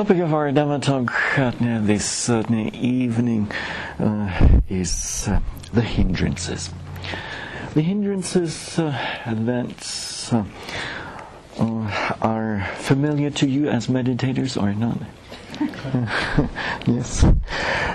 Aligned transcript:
topic 0.00 0.18
of 0.18 0.32
our 0.32 0.50
Dhamma 0.50 0.80
talk 0.80 1.12
this 1.84 2.30
uh, 2.30 2.42
evening 2.48 3.50
uh, 3.98 4.60
is 4.68 5.28
uh, 5.28 5.40
the 5.74 5.82
hindrances. 5.82 6.70
The 7.74 7.82
hindrances 7.82 8.78
uh, 8.78 8.96
that 9.26 9.82
familiar 12.90 13.30
to 13.30 13.46
you 13.46 13.68
as 13.68 13.86
meditators 13.86 14.60
or 14.60 14.74
not? 14.74 14.98
yes. 16.88 17.24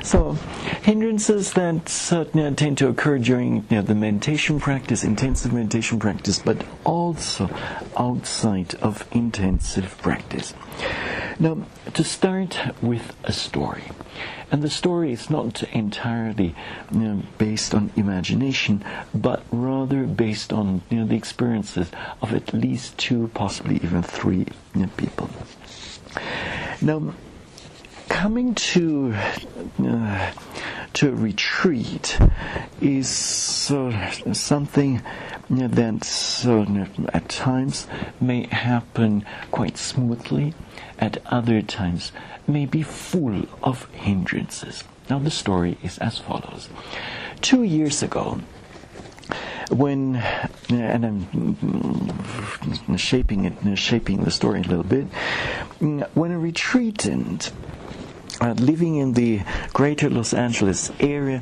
So, 0.02 0.38
hindrances 0.84 1.52
that 1.52 1.91
uh, 2.13 2.52
tend 2.52 2.77
to 2.77 2.88
occur 2.88 3.17
during 3.17 3.55
you 3.70 3.76
know, 3.76 3.81
the 3.81 3.94
meditation 3.94 4.58
practice, 4.58 5.03
intensive 5.03 5.52
meditation 5.52 6.00
practice, 6.00 6.39
but 6.39 6.66
also 6.86 7.50
outside 7.98 8.76
of 8.76 9.05
intensive 9.12 9.98
practice. 9.98 10.53
Now, 11.39 11.66
to 11.94 12.03
start 12.03 12.59
with 12.81 13.13
a 13.23 13.34
story. 13.34 13.84
And 14.52 14.62
the 14.62 14.70
story 14.70 15.12
is 15.12 15.30
not 15.30 15.63
entirely 15.63 16.55
you 16.91 16.99
know, 16.99 17.23
based 17.38 17.73
on 17.73 17.91
imagination, 17.95 18.85
but 19.13 19.44
rather 19.52 20.03
based 20.03 20.53
on 20.53 20.81
you 20.89 20.99
know, 20.99 21.05
the 21.05 21.16
experiences 21.16 21.89
of 22.21 22.34
at 22.34 22.53
least 22.53 22.98
two, 22.98 23.30
possibly 23.34 23.75
even 23.77 24.02
three 24.02 24.45
you 24.73 24.81
know, 24.84 24.89
people. 24.95 25.30
Now, 26.81 27.14
coming 28.08 28.55
to 28.55 29.14
uh, 29.83 30.31
to 30.94 31.09
a 31.09 31.11
retreat 31.11 32.17
is 32.80 33.70
uh, 33.72 34.11
something 34.31 35.02
that 35.50 37.10
at 37.14 37.30
times 37.30 37.88
may 38.20 38.48
happen 38.48 39.26
quite 39.52 39.78
smoothly, 39.78 40.54
at 41.00 41.22
other 41.28 41.62
times 41.62 42.12
may 42.48 42.66
be 42.66 42.82
full 42.82 43.46
of 43.62 43.86
hindrances. 43.92 44.84
Now, 45.10 45.20
the 45.20 45.32
story 45.32 45.78
is 45.84 45.98
as 46.00 46.18
follows. 46.18 46.70
Two 47.42 47.64
years 47.64 48.02
ago, 48.02 48.42
when 49.70 50.16
and 50.70 51.28
I'm 52.88 52.98
shaping 52.98 53.46
it, 53.46 53.78
shaping 53.78 54.23
the 54.23 54.32
story 54.32 54.60
a 54.62 54.64
little 54.64 54.84
bit, 54.84 55.06
when 55.80 56.32
a 56.32 56.40
retreatant 56.40 57.52
uh, 58.46 58.54
living 58.54 58.96
in 58.96 59.14
the 59.14 59.42
greater 59.74 60.10
Los 60.10 60.34
Angeles 60.34 60.92
area, 61.00 61.42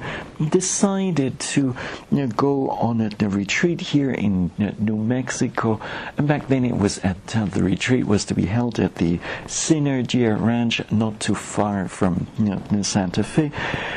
decided 0.50 1.40
to 1.40 1.76
you 2.12 2.18
know, 2.18 2.28
go 2.28 2.70
on 2.70 3.02
a, 3.02 3.10
a, 3.20 3.30
retreat 3.30 3.82
here 3.82 4.12
in 4.12 4.52
know, 4.58 4.76
New 4.80 4.98
Mexico. 4.98 5.80
And 6.18 6.28
back 6.28 6.48
then 6.48 6.66
it 6.66 6.78
was 6.78 7.00
at, 7.00 7.36
uh, 7.36 7.46
the 7.46 7.64
retreat 7.64 8.06
was 8.06 8.26
to 8.26 8.34
be 8.34 8.46
held 8.46 8.80
at 8.80 8.96
the 8.96 9.20
Synergia 9.46 10.40
Ranch, 10.40 10.82
not 10.92 11.20
too 11.20 11.36
far 11.36 11.88
from 11.88 12.28
you 12.38 12.62
know, 12.72 12.82
Santa 12.82 13.24
Fe. 13.24 13.52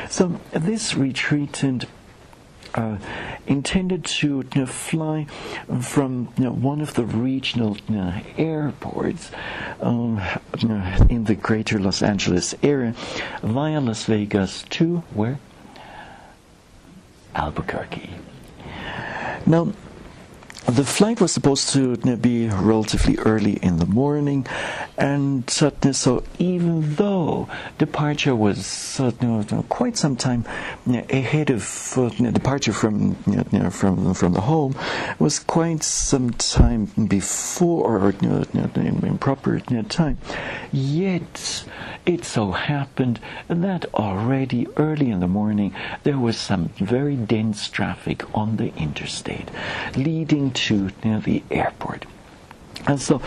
So 0.09 0.39
this 0.51 0.93
retreatant 0.93 1.85
uh, 2.77 2.97
intended 3.47 4.05
to 4.05 4.43
you 4.53 4.61
know, 4.61 4.65
fly 4.65 5.25
from 5.81 6.29
you 6.37 6.45
know, 6.45 6.51
one 6.51 6.79
of 6.79 6.93
the 6.93 7.03
regional 7.03 7.75
airports 8.37 9.31
um, 9.81 10.21
in 11.09 11.25
the 11.25 11.35
greater 11.35 11.79
Los 11.79 12.01
Angeles 12.01 12.53
area 12.61 12.93
via 13.41 13.81
Las 13.81 14.05
Vegas 14.05 14.63
to 14.69 14.97
where? 15.13 15.39
Albuquerque. 17.35 18.09
Now, 19.45 19.73
the 20.67 20.83
flight 20.83 21.21
was 21.21 21.31
supposed 21.31 21.69
to 21.69 21.95
be 22.17 22.49
relatively 22.49 23.17
early 23.19 23.53
in 23.53 23.77
the 23.77 23.85
morning, 23.85 24.45
and 24.97 25.49
so 25.49 26.23
even 26.39 26.95
though 26.95 27.47
departure 27.77 28.35
was 28.35 28.99
quite 29.69 29.95
some 29.97 30.17
time 30.17 30.43
ahead 31.09 31.49
of 31.49 31.93
uh, 31.97 32.09
departure 32.09 32.73
from 32.73 33.15
from 33.71 34.13
from 34.13 34.33
the 34.33 34.41
home, 34.41 34.75
was 35.19 35.39
quite 35.39 35.83
some 35.83 36.31
time 36.31 36.85
before 37.07 37.87
or 37.87 38.09
in 38.19 39.17
proper 39.19 39.59
time. 39.87 40.17
Yet 40.73 41.63
it 42.05 42.25
so 42.25 42.51
happened 42.51 43.19
that 43.47 43.85
already 43.93 44.67
early 44.75 45.11
in 45.11 45.19
the 45.21 45.27
morning 45.27 45.73
there 46.03 46.17
was 46.17 46.37
some 46.37 46.69
very 46.77 47.15
dense 47.15 47.69
traffic 47.69 48.23
on 48.35 48.57
the 48.57 48.73
interstate, 48.75 49.49
leading 49.95 50.51
to 50.65 50.89
near 51.03 51.19
the 51.19 51.43
airport. 51.51 52.05
And 52.87 53.01
so, 53.01 53.21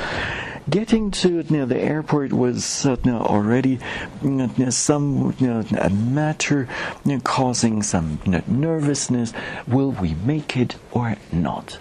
getting 0.68 1.10
to 1.10 1.40
you 1.40 1.56
know, 1.56 1.66
the 1.66 1.78
airport 1.78 2.32
was 2.32 2.86
uh, 2.86 2.96
you 3.04 3.12
know, 3.12 3.20
already 3.20 3.78
you 4.22 4.30
know, 4.30 4.70
some 4.70 5.34
a 5.40 5.90
matter 5.90 6.68
causing 7.24 7.82
some 7.82 8.20
nervousness. 8.46 9.32
Will 9.66 9.90
we 9.92 10.14
make 10.14 10.56
it 10.56 10.76
or 10.92 11.16
not? 11.32 11.78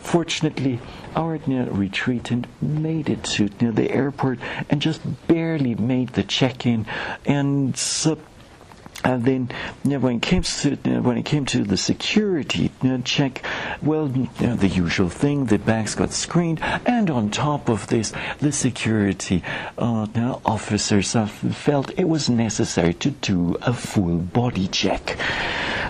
Fortunately, 0.00 0.80
our 1.14 1.38
retreatant 1.38 2.46
made 2.60 3.08
it 3.08 3.22
to 3.22 3.48
near 3.60 3.70
the 3.70 3.90
airport 3.90 4.40
and 4.68 4.82
just 4.82 5.00
barely 5.28 5.76
made 5.76 6.10
the 6.10 6.24
check-in, 6.24 6.86
and 7.24 7.76
and 9.04 9.24
then 9.24 9.50
you 9.84 9.90
know, 9.90 9.98
when 9.98 10.16
it 10.16 10.22
came 10.22 10.42
to 10.42 10.70
you 10.70 10.92
know, 10.92 11.00
when 11.00 11.18
it 11.18 11.24
came 11.24 11.44
to 11.46 11.64
the 11.64 11.76
security 11.76 12.70
you 12.82 12.88
know, 12.90 13.00
check, 13.02 13.44
well, 13.82 14.06
the 14.06 14.68
usual 14.68 15.08
thing, 15.08 15.46
the 15.46 15.58
bags 15.58 15.94
got 15.94 16.12
screened, 16.12 16.60
and 16.86 17.10
on 17.10 17.30
top 17.30 17.68
of 17.68 17.86
this, 17.88 18.12
the 18.38 18.52
security 18.52 19.42
uh, 19.78 20.06
officers 20.44 21.16
uh, 21.16 21.26
felt 21.26 21.90
it 21.98 22.08
was 22.08 22.28
necessary 22.30 22.94
to 22.94 23.10
do 23.10 23.56
a 23.62 23.72
full 23.72 24.18
body 24.18 24.68
check. 24.68 25.16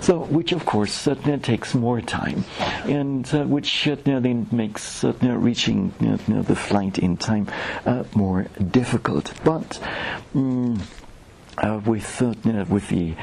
So, 0.01 0.19
which 0.25 0.51
of 0.53 0.65
course 0.67 1.06
uh, 1.06 1.15
takes 1.43 1.75
more 1.75 2.01
time, 2.01 2.45
and 2.84 3.28
uh, 3.33 3.45
which 3.45 3.87
uh, 3.87 3.97
then 4.05 4.49
makes 4.51 5.05
reaching 5.05 5.93
the 6.27 6.56
flight 6.56 6.99
in 6.99 7.17
time 7.17 7.47
uh, 7.87 8.05
more 8.15 8.47
difficult. 8.71 9.33
But. 9.45 9.78
Um, 10.34 10.81
uh, 11.59 11.81
with, 11.85 12.23
uh, 12.23 12.35
you 12.45 12.53
know, 12.53 12.65
with 12.65 12.89
the, 12.89 13.15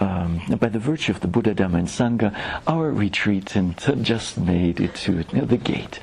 um, 0.00 0.40
by 0.58 0.68
the 0.68 0.78
virtue 0.78 1.12
of 1.12 1.20
the 1.20 1.28
Buddha, 1.28 1.54
Dhamma, 1.54 1.78
and 1.78 1.88
Sangha, 1.88 2.34
our 2.66 2.92
retreatant 2.92 4.02
just 4.02 4.38
made 4.38 4.80
it 4.80 4.94
to 4.96 5.18
you 5.18 5.24
know, 5.32 5.44
the 5.44 5.56
gate. 5.56 5.98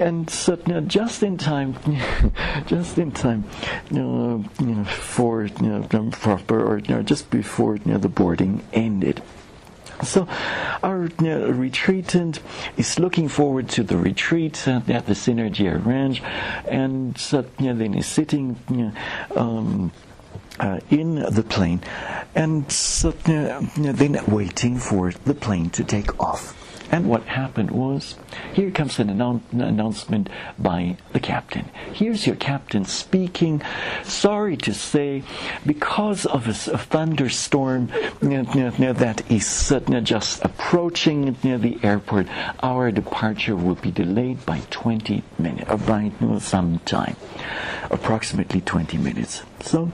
And 0.00 0.28
so, 0.28 0.58
you 0.66 0.74
know, 0.74 0.80
just 0.80 1.22
in 1.22 1.36
time, 1.36 1.76
just 2.66 2.98
in 2.98 3.12
time, 3.12 3.44
you 3.90 3.98
know, 3.98 4.44
you 4.58 4.66
know 4.66 4.84
for 4.84 5.44
you 5.44 5.68
know, 5.68 6.10
proper, 6.10 6.64
or 6.64 6.78
you 6.78 6.94
know, 6.94 7.02
just 7.02 7.30
before 7.30 7.76
you 7.76 7.92
know, 7.92 7.98
the 7.98 8.08
boarding 8.08 8.62
ended. 8.72 9.22
So, 10.02 10.26
our 10.82 11.08
retreatant 11.08 12.40
is 12.76 12.98
looking 12.98 13.28
forward 13.28 13.68
to 13.70 13.84
the 13.84 13.96
retreat 13.96 14.66
uh, 14.66 14.80
at 14.88 15.06
the 15.06 15.12
Synergia 15.12 15.84
Ranch, 15.84 16.20
and 16.68 17.16
so, 17.16 17.46
you 17.58 17.66
know, 17.66 17.74
then 17.74 17.94
is 17.94 18.06
sitting. 18.06 18.56
You 18.68 18.76
know, 18.76 18.92
um, 19.36 19.92
uh, 20.60 20.80
in 20.90 21.16
the 21.16 21.42
plane 21.42 21.80
and 22.34 22.64
uh, 23.04 23.60
then 23.76 24.20
waiting 24.28 24.78
for 24.78 25.12
the 25.24 25.34
plane 25.34 25.70
to 25.70 25.84
take 25.84 26.20
off. 26.20 26.60
And 26.90 27.08
what 27.08 27.24
happened 27.24 27.72
was, 27.72 28.14
here 28.52 28.70
comes 28.70 29.00
an 29.00 29.08
annou- 29.08 29.40
announcement 29.52 30.28
by 30.58 30.96
the 31.12 31.18
captain. 31.18 31.64
Here's 31.92 32.26
your 32.26 32.36
captain 32.36 32.84
speaking. 32.84 33.62
Sorry 34.04 34.56
to 34.58 34.72
say, 34.72 35.24
because 35.66 36.24
of 36.26 36.46
a, 36.46 36.50
a 36.50 36.78
thunderstorm 36.78 37.88
that 38.20 39.22
is 39.28 39.72
just 40.04 40.44
approaching 40.44 41.36
near 41.42 41.58
the 41.58 41.78
airport, 41.82 42.28
our 42.62 42.92
departure 42.92 43.56
will 43.56 43.76
be 43.76 43.90
delayed 43.90 44.44
by 44.46 44.60
20 44.70 45.24
minutes, 45.38 45.70
or 45.70 45.78
by 45.78 46.12
some 46.38 46.78
time, 46.80 47.16
approximately 47.90 48.60
20 48.60 48.98
minutes. 48.98 49.42
So 49.60 49.90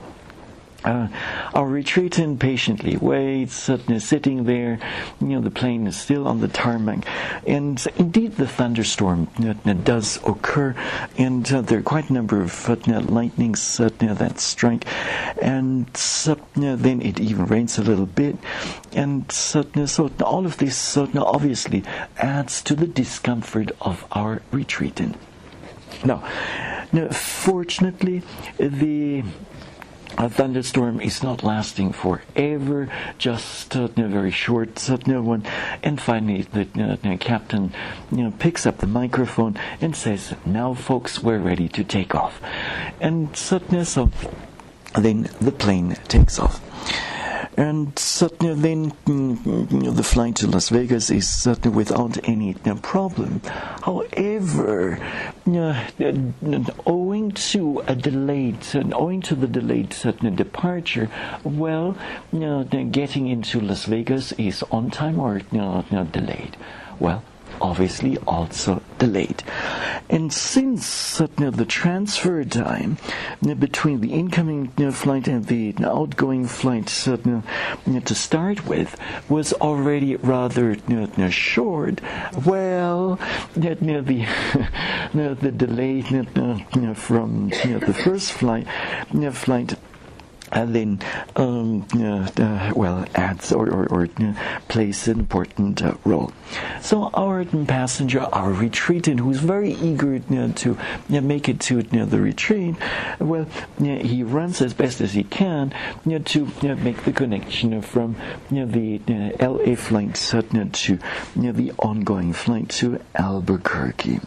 uh, 0.83 1.07
our 1.53 1.67
retreatant 1.67 2.39
patiently 2.39 2.97
waits, 2.97 3.69
uh, 3.69 3.99
sitting 3.99 4.45
there. 4.45 4.79
You 5.19 5.27
know, 5.27 5.41
the 5.41 5.51
plane 5.51 5.87
is 5.87 5.97
still 5.97 6.27
on 6.27 6.41
the 6.41 6.47
tarmac. 6.47 7.05
And 7.47 7.83
indeed, 7.97 8.37
the 8.37 8.47
thunderstorm 8.47 9.27
uh, 9.39 9.53
does 9.73 10.19
occur, 10.25 10.75
and 11.17 11.51
uh, 11.51 11.61
there 11.61 11.79
are 11.79 11.83
quite 11.83 12.09
a 12.09 12.13
number 12.13 12.41
of 12.41 12.69
uh, 12.69 12.75
lightnings 13.01 13.79
uh, 13.79 13.89
that 13.99 14.39
strike. 14.39 14.85
And 15.41 15.87
then 16.55 17.01
it 17.01 17.19
even 17.19 17.45
rains 17.45 17.77
a 17.77 17.83
little 17.83 18.05
bit. 18.05 18.37
And 18.93 19.31
so 19.31 19.65
all 20.23 20.45
of 20.45 20.57
this 20.57 20.97
obviously 20.97 21.83
adds 22.17 22.61
to 22.63 22.75
the 22.75 22.87
discomfort 22.87 23.71
of 23.81 24.05
our 24.11 24.41
retreatant. 24.51 25.15
Now, 26.03 26.23
now, 26.93 27.07
fortunately, 27.09 28.21
the 28.57 29.23
a 30.17 30.29
thunderstorm 30.29 31.01
is 31.01 31.23
not 31.23 31.43
lasting 31.43 31.93
forever, 31.93 32.89
just 33.17 33.75
uh, 33.75 33.89
a 33.95 34.07
very 34.07 34.31
short 34.31 34.89
uh, 34.89 34.97
one. 35.21 35.43
And 35.83 36.01
finally, 36.01 36.43
the 36.43 36.97
uh, 37.03 37.17
captain 37.17 37.73
you 38.11 38.23
know, 38.23 38.31
picks 38.31 38.65
up 38.65 38.79
the 38.79 38.87
microphone 38.87 39.57
and 39.79 39.95
says, 39.95 40.35
Now, 40.45 40.73
folks, 40.73 41.23
we're 41.23 41.39
ready 41.39 41.67
to 41.69 41.83
take 41.83 42.13
off. 42.15 42.41
And 42.99 43.35
so, 43.35 43.59
so 43.83 44.11
then 44.95 45.29
the 45.39 45.51
plane 45.51 45.95
takes 46.07 46.39
off. 46.39 46.61
And 47.57 47.97
certainly 47.99 48.53
then 48.55 48.91
mm, 49.05 49.95
the 49.95 50.03
flight 50.03 50.37
to 50.37 50.47
Las 50.47 50.69
Vegas 50.69 51.09
is 51.09 51.29
certainly 51.29 51.75
without 51.75 52.17
any 52.27 52.53
problem. 52.53 53.41
However, 53.83 54.97
owing 56.85 57.31
to 57.31 57.83
a 57.87 57.95
delayed, 57.95 58.65
owing 58.93 59.21
to 59.21 59.35
the 59.35 59.47
delayed 59.47 59.93
certain 59.93 60.33
departure, 60.35 61.09
well, 61.43 61.97
getting 62.31 63.27
into 63.27 63.59
Las 63.59 63.85
Vegas 63.85 64.31
is 64.33 64.63
on 64.71 64.89
time 64.89 65.19
or 65.19 65.41
not 65.51 66.11
delayed. 66.13 66.55
Well, 66.99 67.23
obviously 67.61 68.17
also 68.19 68.81
delayed. 68.97 69.43
And 70.09 70.33
since 70.33 71.21
uh, 71.21 71.27
the 71.37 71.65
transfer 71.65 72.43
time 72.43 72.97
uh, 73.47 73.53
between 73.53 74.01
the 74.01 74.13
incoming 74.13 74.71
uh, 74.77 74.91
flight 74.91 75.27
and 75.27 75.45
the 75.45 75.75
outgoing 75.85 76.47
flight 76.47 76.87
to 76.87 78.15
start 78.15 78.67
with 78.67 78.99
was 79.29 79.53
already 79.53 80.15
rather 80.17 80.75
short, 81.29 82.01
well, 82.45 83.19
the, 85.13 85.37
the 85.39 85.51
delay 85.51 86.01
from 86.95 87.49
the 87.49 87.97
first 88.03 88.33
flight, 88.33 88.67
flight 89.31 89.75
and 90.51 90.75
then 90.75 90.99
um, 91.35 91.85
uh, 91.95 92.29
uh 92.41 92.73
well 92.75 93.05
adds 93.15 93.51
or, 93.51 93.69
or, 93.69 93.85
or 93.87 94.09
uh, 94.19 94.33
plays 94.67 95.07
an 95.07 95.19
important 95.19 95.81
uh, 95.81 95.93
role. 96.05 96.31
So 96.81 97.09
our 97.13 97.41
um, 97.41 97.65
passenger, 97.65 98.21
our 98.21 98.51
retreatant, 98.51 99.19
who's 99.19 99.39
very 99.39 99.73
eager 99.73 100.15
uh, 100.15 100.51
to 100.53 100.77
make 101.09 101.47
it 101.49 101.59
to 101.61 101.81
the 101.81 102.19
retreat, 102.19 102.75
well, 103.19 103.45
he 103.79 104.23
runs 104.23 104.61
as 104.61 104.73
best 104.73 105.01
as 105.01 105.13
he 105.13 105.23
can 105.23 105.73
to 106.05 106.75
make 106.75 107.03
the 107.03 107.13
connection 107.13 107.81
from 107.81 108.15
the 108.49 108.99
LA 109.39 109.75
flight 109.75 110.15
to 110.15 110.99
the 111.35 111.71
ongoing 111.79 112.33
flight 112.33 112.69
to 112.69 112.99
Albuquerque. 113.15 114.19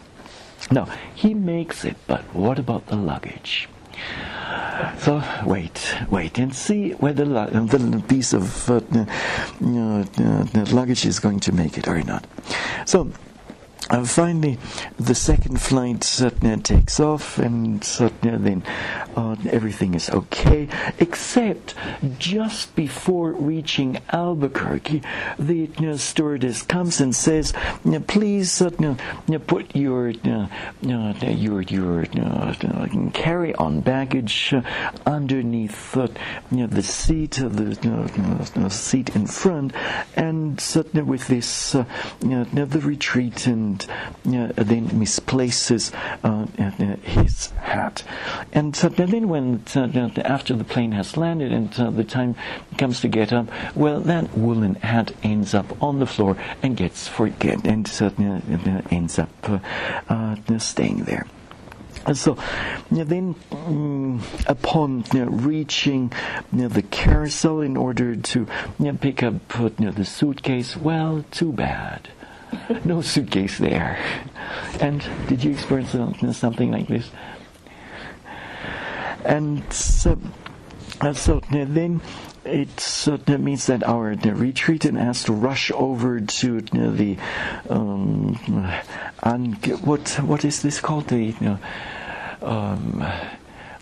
Now 0.71 0.89
he 1.15 1.35
makes 1.35 1.85
it, 1.85 1.97
but 2.07 2.23
what 2.35 2.59
about 2.59 2.87
the 2.87 2.97
luggage? 2.97 3.69
So 4.99 5.23
wait, 5.45 5.95
wait, 6.11 6.39
and 6.39 6.55
see 6.55 6.93
whether 6.93 7.25
the 7.25 8.03
piece 8.09 8.33
of 8.33 8.71
uh, 8.71 8.81
uh, 9.61 10.05
luggage 10.73 11.05
is 11.07 11.21
going 11.21 11.41
to 11.41 11.53
make 11.53 11.79
it 11.79 11.87
or 11.89 12.03
not. 12.03 12.27
So 12.87 13.11
uh, 13.91 14.05
finally, 14.05 14.59
the 14.99 15.15
second 15.15 15.61
flight 15.61 16.21
uh, 16.23 16.31
takes 16.63 16.99
off, 17.01 17.39
and 17.39 17.87
uh, 18.01 18.09
then 18.23 18.63
uh, 19.15 19.37
everything 19.51 19.95
is 19.95 20.09
okay, 20.09 20.69
except 20.99 21.75
just 22.19 22.75
before 22.75 23.33
reaching 23.33 23.99
Albuquerque, 24.11 25.03
the 25.39 25.69
uh, 25.79 25.97
stewardess 25.99 26.63
comes 26.63 27.01
and 27.01 27.15
says, 27.15 27.53
"Please 28.07 28.63
uh, 28.63 28.71
put 29.47 29.77
your 29.77 30.09
your 30.11 31.63
your 31.63 32.05
carry-on 33.13 33.81
baggage 33.81 34.55
underneath 35.05 35.93
the 35.93 36.83
seat, 36.83 37.33
the 37.33 38.69
seat 38.71 39.15
in 39.15 39.27
front, 39.27 39.75
and 40.17 40.55
with 41.07 41.27
this, 41.29 41.73
the 41.73 42.81
retreat 42.83 43.47
and." 43.47 43.74
And 44.25 44.53
uh, 44.59 44.63
then 44.63 44.99
misplaces 44.99 45.93
uh, 46.23 46.47
uh, 46.59 46.71
his 47.03 47.51
hat. 47.51 48.03
And 48.53 48.75
then 48.75 49.29
when 49.29 49.65
uh, 49.75 50.11
after 50.25 50.55
the 50.55 50.65
plane 50.65 50.93
has 50.93 51.17
landed 51.17 51.53
and 51.53 51.79
uh, 51.79 51.91
the 51.91 52.05
time 52.05 52.35
comes 52.79 53.01
to 53.01 53.09
get 53.09 53.33
up, 53.33 53.49
well, 53.75 54.01
that 54.01 54.37
woolen 54.37 54.77
hat 54.77 55.13
ends 55.23 55.55
up 55.55 55.83
on 55.83 55.99
the 55.99 56.07
floor 56.07 56.37
and 56.63 56.77
gets 56.77 57.09
forget 57.09 57.65
and 57.65 57.91
uh, 58.01 58.11
ends 58.91 59.19
up 59.19 59.31
staying 60.59 61.05
there. 61.05 61.27
So 62.13 62.37
then, 62.91 63.35
um, 63.51 64.23
upon 64.47 65.05
you 65.15 65.25
know, 65.25 65.31
reaching 65.31 66.13
you 66.53 66.63
know, 66.63 66.69
the 66.69 66.83
carousel 66.83 67.63
in 67.63 67.79
order 67.79 68.15
to 68.15 68.47
pick 69.01 69.23
up 69.23 69.35
the 69.49 70.05
suitcase, 70.05 70.77
well, 70.77 71.25
too 71.31 71.51
bad. 71.53 72.11
no 72.85 73.03
suitcase 73.03 73.59
there. 73.59 73.99
And 74.81 75.05
did 75.29 75.45
you 75.45 75.53
experience 75.53 75.93
something 76.37 76.71
like 76.71 76.89
this? 76.89 77.11
And 79.25 79.73
so, 79.73 80.19
so 81.15 81.41
then 81.51 82.03
it 82.45 83.09
uh, 83.09 83.39
means 83.39 83.67
that 83.67 83.83
our 83.85 84.15
retreatant 84.15 84.99
has 84.99 85.25
to 85.25 85.33
rush 85.33 85.71
over 85.73 86.21
to 86.21 86.61
the 86.61 87.17
um, 87.71 88.35
what 89.83 90.09
what 90.21 90.45
is 90.45 90.63
this 90.63 90.81
called 90.81 91.09
the 91.09 91.25
you 91.25 91.37
know, 91.41 91.59
um, 92.43 93.05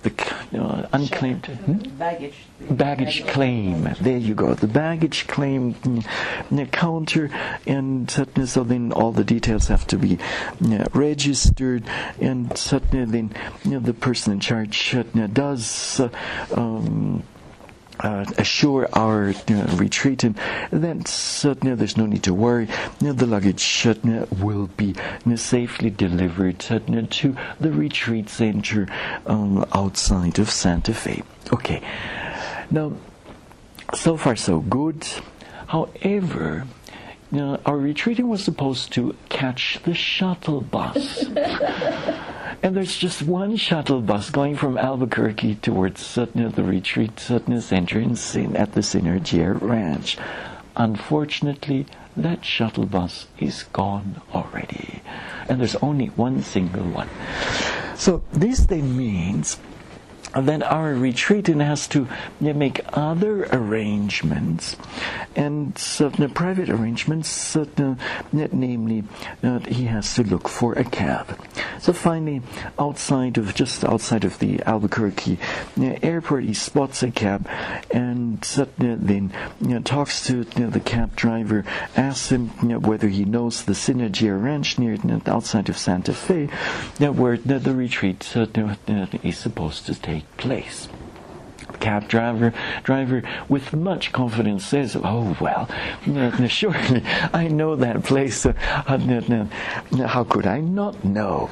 the 0.02 0.12
uh, 0.58 0.88
unclaimed 0.93 1.46
hmm? 1.46 1.78
baggage 1.96 2.34
baggage 2.70 3.26
claim. 3.26 3.88
There 4.00 4.19
you 4.19 4.34
go, 4.34 4.54
the 4.54 4.66
baggage 4.66 5.26
claim 5.26 5.75
mm, 5.75 6.72
counter, 6.72 7.31
and 7.66 8.10
so 8.10 8.64
then 8.64 8.93
all 8.93 9.12
the 9.12 9.25
details 9.25 9.69
have 9.69 9.87
to 9.88 9.99
be 9.99 10.19
registered, 10.93 11.84
and 12.20 12.50
then 12.50 13.34
the 13.62 13.94
person 13.94 14.32
in 14.34 14.40
charge 14.40 14.96
does. 15.32 16.00
Um, 16.52 17.22
uh, 18.02 18.25
assure 18.38 18.88
our 18.93 19.31
uh, 19.31 19.66
retreatant 19.76 20.37
that 20.70 21.06
uh, 21.44 21.75
there's 21.75 21.96
no 21.96 22.06
need 22.06 22.22
to 22.25 22.34
worry. 22.34 22.69
the 23.00 23.26
luggage 23.26 23.87
will 24.40 24.66
be 24.76 24.94
safely 25.37 25.90
delivered 25.90 26.58
to 26.58 27.37
the 27.60 27.70
retreat 27.70 28.28
center 28.28 28.88
um, 29.26 29.64
outside 29.73 30.38
of 30.38 30.50
Santa 30.50 30.94
Fe. 30.94 31.23
Okay, 31.52 31.82
now 32.71 32.92
so 33.94 34.16
far 34.16 34.37
so 34.37 34.61
good. 34.61 35.06
However, 35.68 36.66
our 37.35 37.76
retreating 37.76 38.28
was 38.28 38.42
supposed 38.44 38.92
to 38.92 39.14
catch 39.28 39.78
the 39.85 39.94
shuttle 39.94 40.61
bus. 40.61 41.25
and 42.62 42.76
there's 42.76 42.97
just 42.97 43.23
one 43.23 43.57
shuttle 43.57 44.00
bus 44.00 44.31
going 44.31 44.57
from 44.57 44.78
Albuquerque 44.78 45.57
towards 45.57 46.00
the 46.54 46.62
retreat 46.62 47.19
Sutton 47.19 47.61
Center 47.61 47.99
in, 48.00 48.16
at 48.57 48.73
the 48.73 48.81
Synergia 48.81 49.61
Ranch. 49.61 50.16
Unfortunately, 50.76 51.87
that 52.16 52.45
shuttle 52.45 52.87
bus 52.87 53.26
is 53.38 53.64
gone 53.73 54.21
already. 54.33 55.02
And 55.49 55.61
there's 55.61 55.76
only 55.76 56.07
one 56.07 56.42
single 56.42 56.85
one. 56.85 57.09
So 57.97 58.23
this 58.33 58.66
then 58.66 58.97
means 58.97 59.59
then 60.35 60.62
our 60.62 60.95
retreatant 60.95 61.62
has 61.62 61.87
to 61.89 62.09
make 62.41 62.81
other 62.93 63.45
arrangements, 63.53 64.77
and 65.37 65.77
certain 65.77 66.29
private 66.31 66.69
arrangements, 66.69 67.57
namely, 68.33 69.05
uh, 69.43 69.59
he 69.61 69.85
has 69.85 70.15
to 70.15 70.23
look 70.23 70.49
for 70.49 70.73
a 70.75 70.85
cab. 70.85 71.39
So 71.81 71.93
finally, 71.93 72.43
outside 72.79 73.39
of 73.39 73.55
just 73.55 73.85
outside 73.85 74.25
of 74.25 74.39
the 74.39 74.62
Albuquerque 74.62 75.39
airport, 76.03 76.45
he 76.45 76.55
spots 76.55 77.03
a 77.03 77.11
cab, 77.11 77.49
and 77.91 78.41
then 78.41 79.33
talks 79.85 80.25
to 80.27 80.45
the 80.45 80.81
cab 80.81 81.17
driver, 81.17 81.65
asks 81.97 82.31
him 82.31 82.49
whether 82.83 83.09
he 83.09 83.25
knows 83.25 83.65
the 83.65 83.73
Synergia 83.73 84.41
Ranch 84.41 84.79
near 84.79 84.97
outside 85.27 85.69
of 85.69 85.77
Santa 85.77 86.15
Fe, 86.15 86.47
where 86.99 87.37
the 87.37 87.75
retreat 87.75 88.33
is 89.23 89.39
supposed 89.39 89.87
to 89.87 89.95
take 89.95 90.22
take 90.23 90.37
place 90.37 90.88
The 91.71 91.79
cab 91.79 92.09
driver 92.09 92.52
driver 92.83 93.23
with 93.49 93.73
much 93.73 94.12
confidence 94.12 94.67
says, 94.67 94.97
"Oh 94.97 95.37
well, 95.41 95.69
surely 96.49 97.02
I 97.33 97.49
know 97.49 97.76
that 97.76 98.05
place. 98.05 98.47
Uh, 98.47 98.52
how 100.07 100.25
could 100.25 100.47
I 100.47 100.61
not 100.61 101.05
know?" 101.05 101.50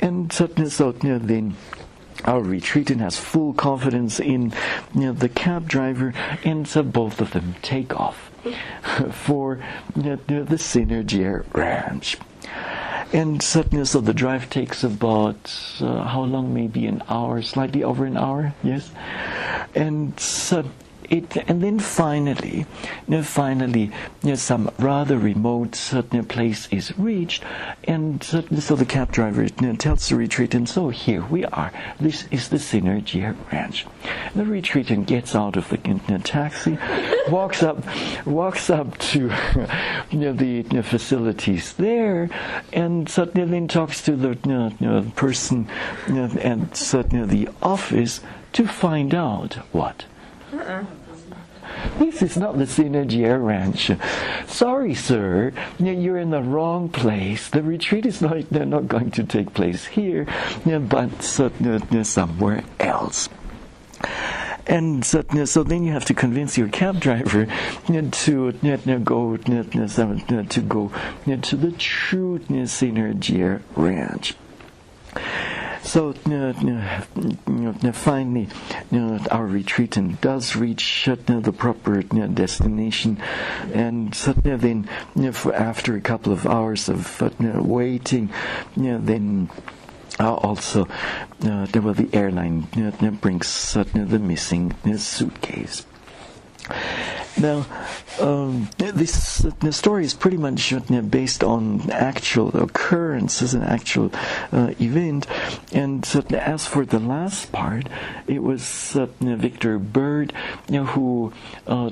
And 0.00 0.32
so, 0.32 0.46
then 0.46 1.56
our 2.24 2.40
retreatant 2.40 3.00
has 3.00 3.18
full 3.18 3.52
confidence 3.54 4.20
in 4.20 4.52
you 4.94 5.00
know, 5.00 5.12
the 5.12 5.28
cab 5.28 5.68
driver, 5.68 6.12
and 6.44 6.68
so 6.68 6.82
both 6.82 7.20
of 7.20 7.32
them 7.32 7.54
take 7.62 7.98
off 7.98 8.30
for 9.12 9.58
you 9.96 10.02
know, 10.02 10.16
the 10.44 10.56
Synergy 10.56 11.44
Ranch. 11.54 12.18
And 13.12 13.42
certainly, 13.42 13.84
so 13.86 14.00
the 14.00 14.14
drive 14.14 14.50
takes 14.50 14.84
about 14.84 15.52
uh, 15.80 16.04
how 16.04 16.22
long? 16.22 16.54
Maybe 16.54 16.86
an 16.86 17.02
hour, 17.08 17.42
slightly 17.42 17.82
over 17.82 18.04
an 18.04 18.16
hour. 18.16 18.54
Yes, 18.62 18.90
and 19.74 20.18
so 20.18 20.64
it, 21.10 21.36
and 21.48 21.60
then 21.62 21.78
finally, 21.78 22.58
you 22.58 22.66
know, 23.08 23.22
finally, 23.22 23.90
you 24.22 24.30
know, 24.30 24.34
some 24.36 24.70
rather 24.78 25.18
remote 25.18 25.74
certain 25.74 26.24
place 26.24 26.68
is 26.70 26.96
reached, 26.98 27.42
and 27.84 28.22
so 28.22 28.40
the 28.40 28.86
cab 28.86 29.10
driver 29.10 29.42
you 29.42 29.50
know, 29.60 29.74
tells 29.74 30.08
the 30.08 30.14
retreatant, 30.14 30.68
"So 30.68 30.88
here 30.90 31.24
we 31.28 31.44
are. 31.46 31.72
This 31.98 32.26
is 32.30 32.48
the 32.48 32.58
Synergy 32.58 33.34
Ranch." 33.52 33.86
The 34.34 34.44
retreatant 34.44 35.06
gets 35.06 35.34
out 35.34 35.56
of 35.56 35.68
the 35.68 35.78
taxi, 36.22 36.78
walks 37.28 37.62
up, 37.62 37.84
walks 38.24 38.70
up 38.70 38.96
to 38.98 39.28
the 40.12 40.82
facilities 40.84 41.72
there, 41.72 42.30
and 42.72 43.08
suddenly 43.08 43.50
then 43.50 43.66
talks 43.66 44.00
to 44.02 44.14
the 44.14 44.36
person 45.16 45.66
and 46.06 46.76
suddenly 46.76 47.44
the 47.44 47.48
office 47.62 48.20
to 48.52 48.66
find 48.66 49.14
out 49.14 49.54
what. 49.72 50.04
Uh-uh. 50.52 50.84
This 51.98 52.22
is 52.22 52.36
not 52.36 52.58
the 52.58 52.64
Synergy 52.64 53.26
Ranch. 53.44 53.90
Sorry, 54.46 54.94
sir, 54.94 55.52
you're 55.78 56.18
in 56.18 56.30
the 56.30 56.42
wrong 56.42 56.88
place. 56.88 57.48
The 57.48 57.62
retreat 57.62 58.06
is 58.06 58.20
not, 58.20 58.48
they're 58.50 58.64
not 58.66 58.88
going 58.88 59.10
to 59.12 59.24
take 59.24 59.54
place 59.54 59.86
here, 59.86 60.26
but 60.64 61.22
somewhere 61.22 62.64
else. 62.78 63.28
And 64.66 65.04
so, 65.04 65.24
so, 65.46 65.64
then 65.64 65.82
you 65.82 65.92
have 65.92 66.04
to 66.06 66.14
convince 66.14 66.56
your 66.56 66.68
cab 66.68 67.00
driver 67.00 67.46
to 67.86 68.52
go 69.04 69.36
to 69.36 70.60
go 70.60 70.92
to 71.26 71.56
the 71.56 71.72
true 71.72 72.38
Synergy 72.38 73.60
Ranch. 73.74 74.34
So 75.82 76.10
uh, 76.26 76.52
finally, 77.92 78.48
our 79.30 79.46
retreatant 79.46 80.20
does 80.20 80.54
reach 80.54 81.08
the 81.26 81.54
proper 81.56 82.02
destination, 82.02 83.18
and 83.72 84.12
then 84.12 84.88
after 85.16 85.96
a 85.96 86.00
couple 86.00 86.32
of 86.32 86.46
hours 86.46 86.88
of 86.88 87.20
waiting, 87.66 88.30
then. 88.76 89.50
Uh, 90.18 90.34
also, 90.34 90.86
uh, 91.44 91.64
the 91.94 92.08
airline 92.12 92.68
uh, 92.76 93.10
brings 93.10 93.74
uh, 93.74 93.84
the 93.94 94.18
missing 94.18 94.74
suitcase. 94.98 95.86
Now, 97.38 97.66
um, 98.20 98.68
this 98.76 99.38
the 99.60 99.72
story 99.72 100.04
is 100.04 100.14
pretty 100.14 100.36
much 100.36 100.74
based 101.10 101.44
on 101.44 101.90
actual 101.90 102.48
occurrences, 102.56 103.54
an 103.54 103.62
actual 103.62 104.10
uh, 104.52 104.74
event. 104.80 105.26
And 105.72 106.04
as 106.30 106.66
for 106.66 106.84
the 106.84 106.98
last 106.98 107.52
part, 107.52 107.88
it 108.26 108.42
was 108.42 108.96
uh, 108.96 109.06
Victor 109.20 109.78
Bird 109.78 110.32
you 110.68 110.80
know, 110.80 110.84
who 110.84 111.32
uh, 111.66 111.90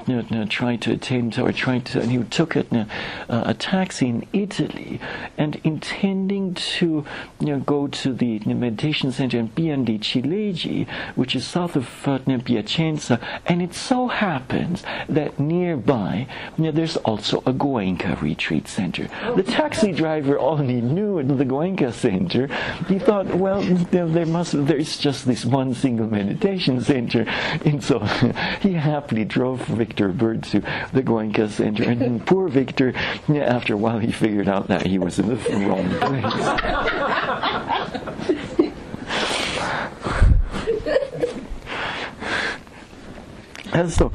tried 0.49 0.83
to 0.83 0.93
attend 0.93 1.39
or 1.39 1.53
tried 1.53 1.87
to, 1.87 2.01
and 2.01 2.11
he 2.11 2.23
took 2.25 2.57
a, 2.57 2.87
uh, 3.29 3.43
a 3.47 3.55
taxi 3.55 4.09
in 4.09 4.27
Italy 4.33 5.01
and 5.37 5.57
intending 5.65 6.55
to 6.55 7.05
you 7.41 7.47
know, 7.47 7.61
go 7.61 7.87
to 7.89 8.13
the 8.13 8.39
meditation 8.41 9.13
center 9.13 9.39
in 9.39 9.49
Pian 9.49 9.85
di 9.85 9.99
Ciliegi, 9.99 10.89
which 11.15 11.35
is 11.35 11.47
south 11.47 11.77
of 11.77 11.87
uh, 12.07 12.19
Piacenza, 12.19 13.21
and 13.47 13.63
it 13.63 13.75
so 13.75 14.09
happens 14.09 14.83
that 15.09 15.28
nearby 15.39 16.27
there's 16.57 16.97
also 16.99 17.39
a 17.39 17.53
Goenka 17.53 18.21
retreat 18.21 18.69
center. 18.69 19.09
The 19.37 19.43
taxi 19.43 19.93
driver 19.93 20.39
only 20.39 20.81
knew 20.81 21.23
the 21.23 21.45
Goenka 21.45 21.93
center. 21.93 22.49
He 22.89 22.99
thought, 22.99 23.27
well, 23.35 23.63
there 23.63 24.27
must 24.27 24.67
there's 24.67 24.99
just 24.99 25.27
this 25.27 25.45
one 25.45 25.75
single 25.75 26.07
meditation 26.07 26.81
center, 26.81 27.25
and 27.65 27.83
so 27.83 27.99
he 28.61 28.73
happily 28.73 29.25
drove 29.25 29.61
Victor 29.67 30.09
Bird 30.09 30.43
to 30.45 30.61
the 30.93 31.03
Goenka 31.03 31.49
center. 31.49 31.85
And 31.85 32.25
poor 32.27 32.49
Victor, 32.49 32.93
after 33.29 33.75
a 33.75 33.77
while, 33.77 33.99
he 33.99 34.13
figured 34.13 34.49
out 34.49 34.69
that 34.69 34.87
he 34.87 34.99
was 34.99 35.19
in 35.19 35.29
the 35.29 35.37
wrong 35.67 35.89
place. 35.99 36.35
and 43.73 43.91
so 43.91 44.13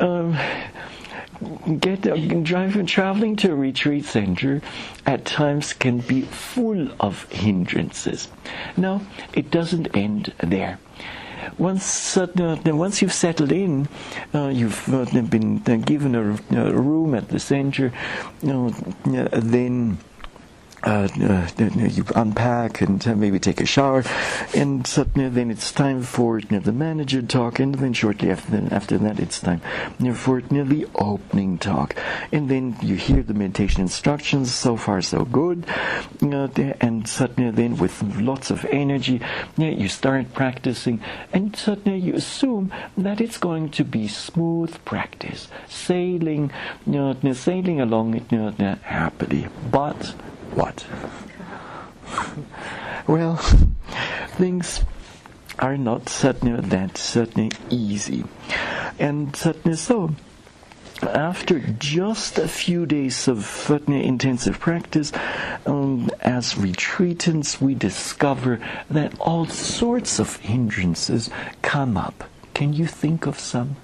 um, 0.00 0.36
get 1.80 2.06
uh, 2.06 2.16
driving 2.42 2.86
traveling 2.86 3.36
to 3.36 3.52
a 3.52 3.54
retreat 3.54 4.04
center 4.04 4.62
at 5.04 5.24
times 5.24 5.72
can 5.72 5.98
be 5.98 6.22
full 6.22 6.88
of 7.00 7.24
hindrances. 7.30 8.28
No, 8.76 9.02
it 9.34 9.50
doesn't 9.50 9.94
end 9.96 10.32
there. 10.38 10.78
Once 11.58 12.16
uh, 12.16 12.26
once 12.64 13.00
you've 13.02 13.12
settled 13.12 13.52
in, 13.52 13.88
uh, 14.34 14.48
you've 14.48 14.92
uh, 14.92 15.04
been 15.22 15.62
uh, 15.66 15.76
given 15.76 16.14
a, 16.14 16.32
a, 16.58 16.72
room 16.72 17.14
at 17.14 17.28
the 17.28 17.38
center, 17.38 17.92
then 18.42 19.98
uh, 20.86 21.08
uh, 21.20 21.48
you 21.58 22.04
unpack 22.14 22.80
and 22.80 23.06
uh, 23.08 23.14
maybe 23.16 23.40
take 23.40 23.60
a 23.60 23.66
shower, 23.66 24.04
and 24.54 24.86
suddenly 24.86 25.28
then 25.28 25.50
it's 25.50 25.72
time 25.72 26.00
for 26.02 26.40
the 26.40 26.72
manager 26.72 27.20
talk, 27.22 27.58
and 27.58 27.74
then 27.74 27.92
shortly 27.92 28.30
after, 28.30 28.62
after 28.70 28.96
that 28.96 29.18
it's 29.18 29.40
time 29.40 29.60
for 30.14 30.40
the 30.40 30.86
opening 30.94 31.58
talk, 31.58 31.96
and 32.30 32.48
then 32.48 32.76
you 32.80 32.94
hear 32.94 33.22
the 33.22 33.34
meditation 33.34 33.80
instructions. 33.80 34.54
So 34.54 34.76
far, 34.76 35.02
so 35.02 35.24
good, 35.24 35.66
and 36.20 37.08
suddenly 37.08 37.50
then 37.50 37.76
with 37.78 38.00
lots 38.20 38.52
of 38.52 38.64
energy, 38.66 39.20
you 39.56 39.88
start 39.88 40.32
practicing, 40.34 41.00
and 41.32 41.56
suddenly 41.56 41.98
you 41.98 42.14
assume 42.14 42.72
that 42.96 43.20
it's 43.20 43.38
going 43.38 43.70
to 43.70 43.82
be 43.82 44.06
smooth 44.06 44.72
practice, 44.84 45.48
sailing, 45.68 46.52
sailing 46.86 47.80
along 47.80 48.20
happily, 48.84 49.48
but 49.72 50.14
what? 50.56 50.84
well, 53.06 53.36
things 54.36 54.82
are 55.58 55.76
not 55.76 56.08
certainly 56.08 56.60
that 56.60 56.96
certainly 56.98 57.50
easy. 57.70 58.24
And 58.98 59.34
certainly 59.36 59.76
so. 59.76 60.14
After 61.02 61.60
just 61.60 62.38
a 62.38 62.48
few 62.48 62.86
days 62.86 63.28
of 63.28 63.44
certainly 63.44 64.04
intensive 64.04 64.58
practice, 64.58 65.12
um, 65.66 66.10
as 66.20 66.54
retreatants, 66.54 67.60
we 67.60 67.74
discover 67.74 68.58
that 68.88 69.18
all 69.20 69.46
sorts 69.46 70.18
of 70.18 70.36
hindrances 70.36 71.28
come 71.60 71.98
up. 71.98 72.24
Can 72.54 72.72
you 72.72 72.86
think 72.86 73.26
of 73.26 73.38
some? 73.38 73.76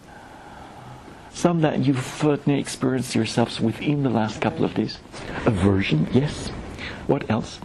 Some 1.35 1.61
that 1.61 1.81
you've 1.81 2.25
experienced 2.47 3.15
yourselves 3.15 3.61
within 3.61 4.03
the 4.03 4.11
last 4.11 4.41
couple 4.41 4.65
of 4.65 4.75
days? 4.75 4.99
Aversion, 5.45 6.09
yes. 6.13 6.51
What 7.13 7.29
else? 7.29 7.61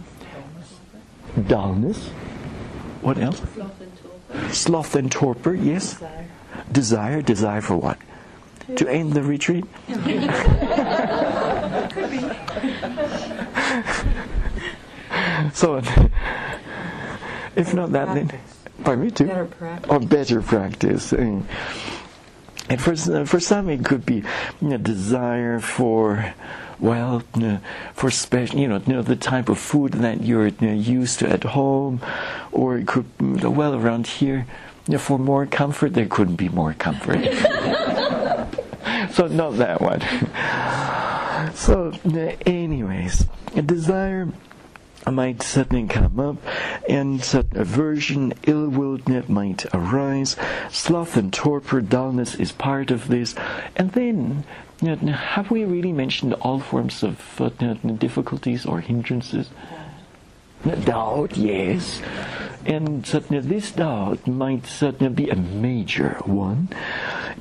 Dullness. 1.46 2.10
What 3.00 3.16
else? 3.16 3.40
Sloth 4.52 4.94
and 4.94 5.10
torpor. 5.10 5.54
yes. 5.54 5.98
Desire. 6.70 7.22
Desire, 7.22 7.62
for 7.62 7.78
what? 7.78 7.96
To 8.76 8.86
end 8.86 9.14
the 9.14 9.22
retreat? 9.22 9.64
so, 15.54 15.78
if 17.56 17.72
not 17.72 17.92
that, 17.92 18.12
then. 18.12 18.30
Pardon 18.84 19.06
me, 19.06 19.10
too? 19.10 19.28
Better 19.28 19.46
practice. 19.46 19.90
Or 19.90 19.98
better 19.98 20.42
practice. 20.42 21.12
Mm. 21.12 21.44
And 22.68 22.80
for, 22.80 22.92
uh, 22.92 23.24
for 23.24 23.40
some, 23.40 23.68
it 23.68 23.84
could 23.84 24.04
be 24.04 24.22
know, 24.60 24.76
desire 24.76 25.60
for 25.60 26.34
well, 26.80 27.22
for 27.94 28.10
special, 28.10 28.58
you 28.58 28.68
know, 28.68 28.80
you 28.86 28.92
know, 28.92 29.02
the 29.02 29.16
type 29.16 29.48
of 29.48 29.58
food 29.58 29.94
that 29.94 30.22
you're 30.22 30.46
you 30.46 30.56
know, 30.60 30.72
used 30.72 31.18
to 31.18 31.28
at 31.28 31.42
home, 31.42 32.00
or 32.52 32.78
it 32.78 32.86
could, 32.86 33.06
mm, 33.18 33.42
well, 33.48 33.74
around 33.74 34.06
here, 34.06 34.46
you 34.86 34.92
know, 34.92 34.98
for 34.98 35.18
more 35.18 35.44
comfort, 35.46 35.94
there 35.94 36.06
couldn't 36.06 36.36
be 36.36 36.48
more 36.48 36.74
comfort. 36.74 37.24
so 39.12 39.26
not 39.26 39.56
that 39.56 39.80
one. 39.80 40.00
so, 41.54 41.92
anyways, 42.46 43.26
a 43.56 43.62
desire 43.62 44.28
might 45.10 45.42
suddenly 45.42 45.86
come 45.86 46.20
up, 46.20 46.36
and 46.88 47.22
such 47.22 47.46
aversion, 47.52 48.34
ill 48.44 48.68
will 48.68 48.98
might 49.28 49.66
arise. 49.74 50.36
Sloth 50.70 51.16
and 51.16 51.32
torpor, 51.32 51.80
dullness 51.80 52.34
is 52.34 52.52
part 52.52 52.90
of 52.90 53.08
this. 53.08 53.34
And 53.76 53.92
then 53.92 54.44
have 54.80 55.50
we 55.50 55.64
really 55.64 55.92
mentioned 55.92 56.34
all 56.34 56.60
forms 56.60 57.02
of 57.02 57.40
uh, 57.40 57.48
difficulties 57.48 58.64
or 58.64 58.80
hindrances? 58.80 59.50
Doubt, 60.84 61.36
yes. 61.36 62.02
And 62.66 63.06
certainly 63.06 63.40
this 63.40 63.72
doubt 63.72 64.26
might 64.26 64.66
certainly 64.66 65.12
be 65.12 65.30
a 65.30 65.36
major 65.36 66.20
one. 66.24 66.68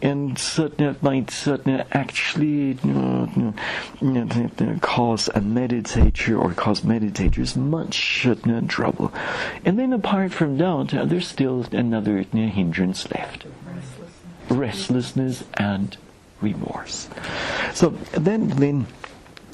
and 0.02 0.38
certainly 0.38 0.96
might 1.02 1.32
certainly 1.32 1.84
actually 1.92 2.76
cause 4.82 5.28
a 5.30 5.42
meditator 5.42 6.40
or 6.40 6.54
cause 6.54 6.82
meditators 6.82 7.56
much 7.56 8.28
trouble. 8.68 9.12
And 9.66 9.80
then 9.80 9.94
apart 9.94 10.34
from 10.34 10.58
doubt, 10.58 10.90
there's 10.90 11.28
still 11.28 11.66
another 11.72 12.18
hindrance 12.20 13.10
left. 13.12 13.46
Restlessness 14.50 15.44
and 15.56 15.98
remorse. 16.42 17.10
So 17.74 17.90
then, 18.14 18.50
then 18.50 18.88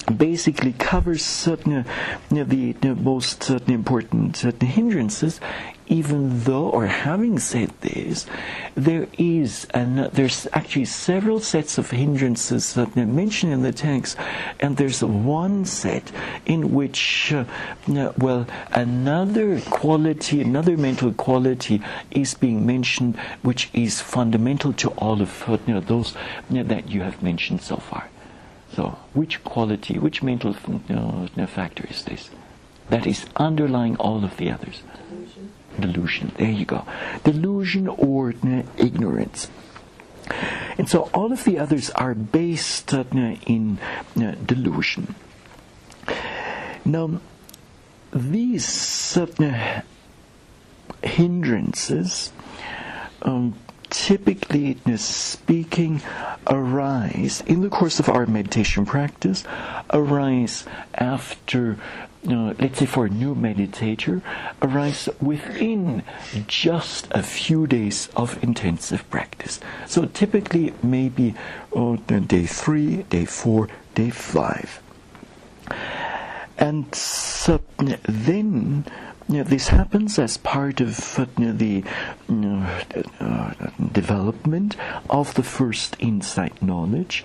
basically 0.06 0.72
covers 0.72 1.24
certain 1.24 1.84
the, 2.30 2.72
the, 2.72 2.94
most 2.94 3.42
certain 3.42 3.74
important 3.74 4.36
certain 4.36 4.68
hindrances. 4.68 5.40
Even 5.86 6.44
though 6.44 6.70
or 6.70 6.86
having 6.86 7.38
said 7.38 7.70
this 7.82 8.24
there 8.74 9.06
is 9.18 9.66
and 9.74 9.98
there's 10.12 10.48
actually 10.54 10.86
several 10.86 11.40
sets 11.40 11.76
of 11.76 11.90
hindrances 11.90 12.72
that 12.72 12.96
are 12.96 13.06
mentioned 13.06 13.52
in 13.52 13.60
the 13.60 13.72
text. 13.72 14.16
And 14.60 14.78
there's 14.78 15.04
one 15.04 15.66
set 15.66 16.10
in 16.46 16.72
which 16.72 17.34
uh, 17.34 17.44
well 18.16 18.46
another 18.72 19.60
quality 19.60 20.40
another 20.40 20.78
mental 20.78 21.12
quality 21.12 21.82
is 22.10 22.32
being 22.32 22.64
mentioned 22.64 23.18
which 23.42 23.68
is 23.74 24.00
fundamental 24.00 24.72
to 24.72 24.88
all 24.92 25.20
of 25.20 25.44
you 25.66 25.74
know, 25.74 25.80
those 25.80 26.14
you 26.48 26.56
know, 26.56 26.62
that 26.62 26.88
you 26.88 27.02
have 27.02 27.22
mentioned 27.22 27.60
so 27.60 27.76
far 27.76 28.08
so, 28.74 28.98
which 29.12 29.44
quality, 29.44 29.98
which 29.98 30.22
mental 30.22 30.52
factor 30.52 31.86
is 31.88 32.04
this? 32.04 32.30
That 32.90 33.06
is 33.06 33.26
underlying 33.36 33.96
all 33.96 34.24
of 34.24 34.36
the 34.36 34.50
others. 34.50 34.82
Delusion. 35.08 35.52
Delusion. 35.80 36.32
There 36.36 36.50
you 36.50 36.64
go. 36.64 36.86
Delusion 37.22 37.88
or 37.88 38.34
ignorance. 38.76 39.48
And 40.76 40.88
so 40.88 41.10
all 41.14 41.32
of 41.32 41.44
the 41.44 41.58
others 41.58 41.90
are 41.90 42.14
based 42.14 42.92
in 42.92 43.78
delusion. 44.14 45.14
Now, 46.84 47.20
these 48.12 49.16
uh, 49.16 49.82
hindrances 51.02 52.32
um, 53.22 53.54
typically 53.94 54.76
speaking 54.96 56.02
arise 56.48 57.42
in 57.46 57.60
the 57.60 57.68
course 57.70 58.00
of 58.00 58.08
our 58.08 58.26
meditation 58.26 58.84
practice, 58.84 59.44
arise 59.90 60.64
after, 60.96 61.78
let's 62.24 62.80
say 62.80 62.86
for 62.86 63.06
a 63.06 63.08
new 63.08 63.36
meditator, 63.36 64.20
arise 64.60 65.08
within 65.20 66.02
just 66.48 67.06
a 67.12 67.22
few 67.22 67.68
days 67.68 68.08
of 68.16 68.42
intensive 68.42 69.08
practice. 69.10 69.60
So 69.86 70.06
typically 70.06 70.74
maybe 70.82 71.36
uh, 71.74 71.94
day 71.94 72.46
three, 72.46 73.04
day 73.04 73.24
four, 73.24 73.68
day 73.94 74.10
five. 74.10 74.82
And 76.58 76.90
then 78.02 78.84
you 79.28 79.38
know, 79.38 79.44
this 79.44 79.68
happens 79.68 80.18
as 80.18 80.36
part 80.36 80.80
of 80.80 81.18
you 81.38 81.46
know, 81.46 81.52
the 81.52 81.84
you 82.28 82.34
know, 82.34 82.80
uh, 83.20 83.52
development 83.92 84.76
of 85.08 85.34
the 85.34 85.42
first 85.42 85.96
insight 85.98 86.62
knowledge. 86.62 87.24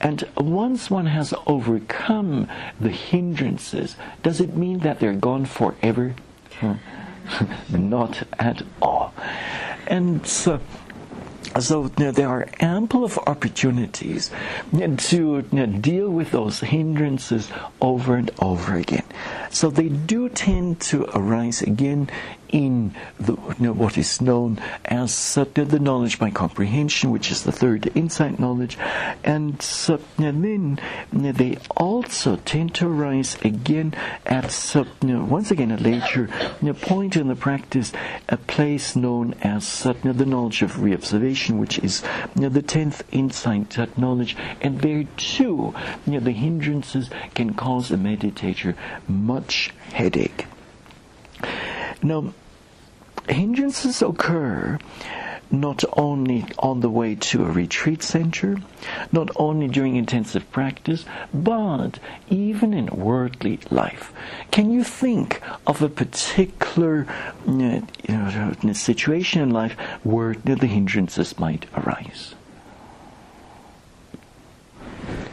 And 0.00 0.28
once 0.36 0.90
one 0.90 1.06
has 1.06 1.34
overcome 1.46 2.48
the 2.80 2.90
hindrances, 2.90 3.96
does 4.22 4.40
it 4.40 4.56
mean 4.56 4.80
that 4.80 5.00
they're 5.00 5.12
gone 5.12 5.44
forever? 5.44 6.14
Not 7.70 8.22
at 8.38 8.62
all. 8.80 9.12
And 9.86 10.26
so, 10.26 10.60
so 11.58 11.84
you 11.98 12.04
know, 12.04 12.10
there 12.12 12.28
are 12.28 12.46
ample 12.60 13.04
of 13.04 13.18
opportunities 13.26 14.30
to 14.72 15.16
you 15.16 15.44
know, 15.52 15.66
deal 15.66 16.10
with 16.10 16.30
those 16.30 16.60
hindrances 16.60 17.50
over 17.80 18.14
and 18.16 18.30
over 18.40 18.74
again. 18.76 19.04
So 19.50 19.70
they 19.70 19.88
do 19.88 20.28
tend 20.28 20.80
to 20.82 21.04
arise 21.16 21.62
again 21.62 22.08
in 22.50 22.94
the, 23.18 23.32
you 23.32 23.54
know, 23.58 23.72
what 23.72 23.96
is 23.96 24.20
known 24.20 24.58
as 24.84 25.34
the 25.34 25.78
knowledge 25.80 26.18
by 26.18 26.30
comprehension, 26.30 27.10
which 27.10 27.30
is 27.30 27.42
the 27.42 27.52
third 27.52 27.90
insight 27.94 28.38
knowledge, 28.38 28.76
and, 29.24 29.58
then 30.18 30.78
they 31.10 31.56
also 31.76 32.36
tend 32.36 32.74
to 32.74 32.86
arise 32.86 33.36
again 33.42 33.94
at 34.26 34.74
once 35.02 35.50
again 35.50 35.70
a 35.70 35.76
later 35.76 36.28
point 36.80 37.16
in 37.16 37.28
the 37.28 37.36
practice, 37.36 37.92
a 38.28 38.36
place 38.36 38.96
known 38.96 39.34
as 39.42 39.82
the 39.82 40.26
knowledge 40.26 40.62
of 40.62 40.72
reobservation, 40.72 41.58
which 41.58 41.78
is 41.78 42.02
the 42.34 42.62
tenth 42.62 43.02
insight 43.12 43.78
knowledge, 43.98 44.36
and 44.60 44.80
there 44.80 45.04
too 45.16 45.74
the 46.06 46.32
hindrances 46.32 47.10
can 47.34 47.54
cause 47.54 47.90
a 47.90 47.96
meditator 47.96 48.74
much 49.08 49.72
headache. 49.92 50.46
Now, 52.02 52.32
hindrances 53.32 54.02
occur 54.02 54.78
not 55.50 55.84
only 55.96 56.44
on 56.58 56.80
the 56.80 56.88
way 56.88 57.14
to 57.16 57.44
a 57.44 57.50
retreat 57.50 58.02
center, 58.02 58.56
not 59.10 59.30
only 59.36 59.66
during 59.66 59.96
intensive 59.96 60.50
practice, 60.52 61.04
but 61.34 61.98
even 62.28 62.72
in 62.72 62.86
worldly 62.86 63.58
life. 63.70 64.12
Can 64.50 64.70
you 64.70 64.84
think 64.84 65.40
of 65.66 65.82
a 65.82 65.88
particular 65.88 67.06
you 67.46 67.84
know, 68.08 68.54
situation 68.72 69.42
in 69.42 69.50
life 69.50 69.72
where 70.04 70.34
the 70.34 70.66
hindrances 70.66 71.38
might 71.38 71.66
arise? 71.76 72.34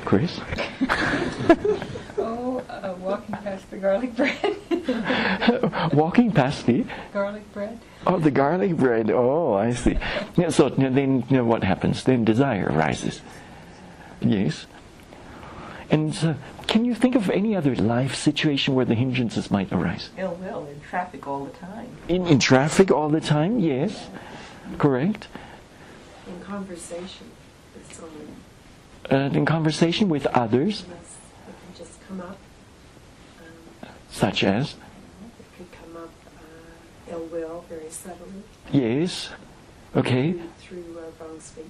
Chris? 0.06 0.40
oh, 2.18 2.64
uh, 2.70 2.96
walking 3.00 3.36
past 3.36 3.70
the 3.70 3.78
garlic 3.78 4.16
bread. 4.16 4.58
walking 5.94 6.32
past 6.32 6.66
the 6.66 6.86
garlic 7.14 7.52
bread. 7.54 7.80
Oh, 8.06 8.20
the 8.20 8.32
garlic 8.32 8.76
bread. 8.78 9.12
Oh, 9.12 9.54
I 9.54 9.74
see. 9.74 9.98
Yeah, 10.38 10.50
so 10.50 10.70
then 10.70 11.26
you 11.30 11.38
know, 11.38 11.44
what 11.44 11.64
happens? 11.64 12.04
Then 12.04 12.24
desire 12.24 12.68
arises. 12.70 13.22
Yes. 14.22 14.66
And 15.90 16.16
uh, 16.24 16.34
can 16.68 16.84
you 16.84 16.94
think 16.94 17.16
of 17.16 17.30
any 17.30 17.56
other 17.56 17.76
life 17.76 18.14
situation 18.16 18.76
where 18.76 18.86
the 18.86 18.96
hindrances 18.96 19.50
might 19.50 19.72
arise? 19.72 20.10
Ill 20.18 20.36
will 20.36 20.68
in 20.68 20.82
traffic 20.82 21.28
all 21.28 21.46
the 21.46 21.58
time. 21.58 21.88
In, 22.10 22.28
in 22.28 22.40
traffic 22.40 22.92
all 22.92 23.10
the 23.10 23.22
time, 23.22 23.60
yes. 23.60 24.10
Correct. 24.78 25.28
In 26.28 26.42
conversation 26.42 27.32
with 27.74 27.94
someone. 27.94 28.36
Uh, 29.10 29.30
in 29.34 29.46
conversation 29.46 30.10
with 30.10 30.26
others. 30.28 30.86
Just 31.78 32.00
come 32.08 32.20
up. 32.22 32.38
Um, 33.42 33.90
Such 34.10 34.44
as? 34.44 34.74
It 34.74 35.58
could 35.58 35.72
come 35.72 36.04
up 36.04 36.10
ill 37.10 37.26
will 37.32 37.64
very 37.70 37.90
subtly. 37.90 38.44
Yes. 38.72 39.30
Okay. 39.96 40.34
Through, 40.34 40.50
through 40.60 41.00
uh, 41.00 41.24
wrong 41.24 41.40
speech. 41.40 41.66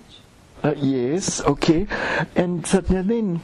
Uh, 0.63 0.73
yes. 0.77 1.41
Okay. 1.41 1.87
And 2.35 2.65
then. 2.65 3.41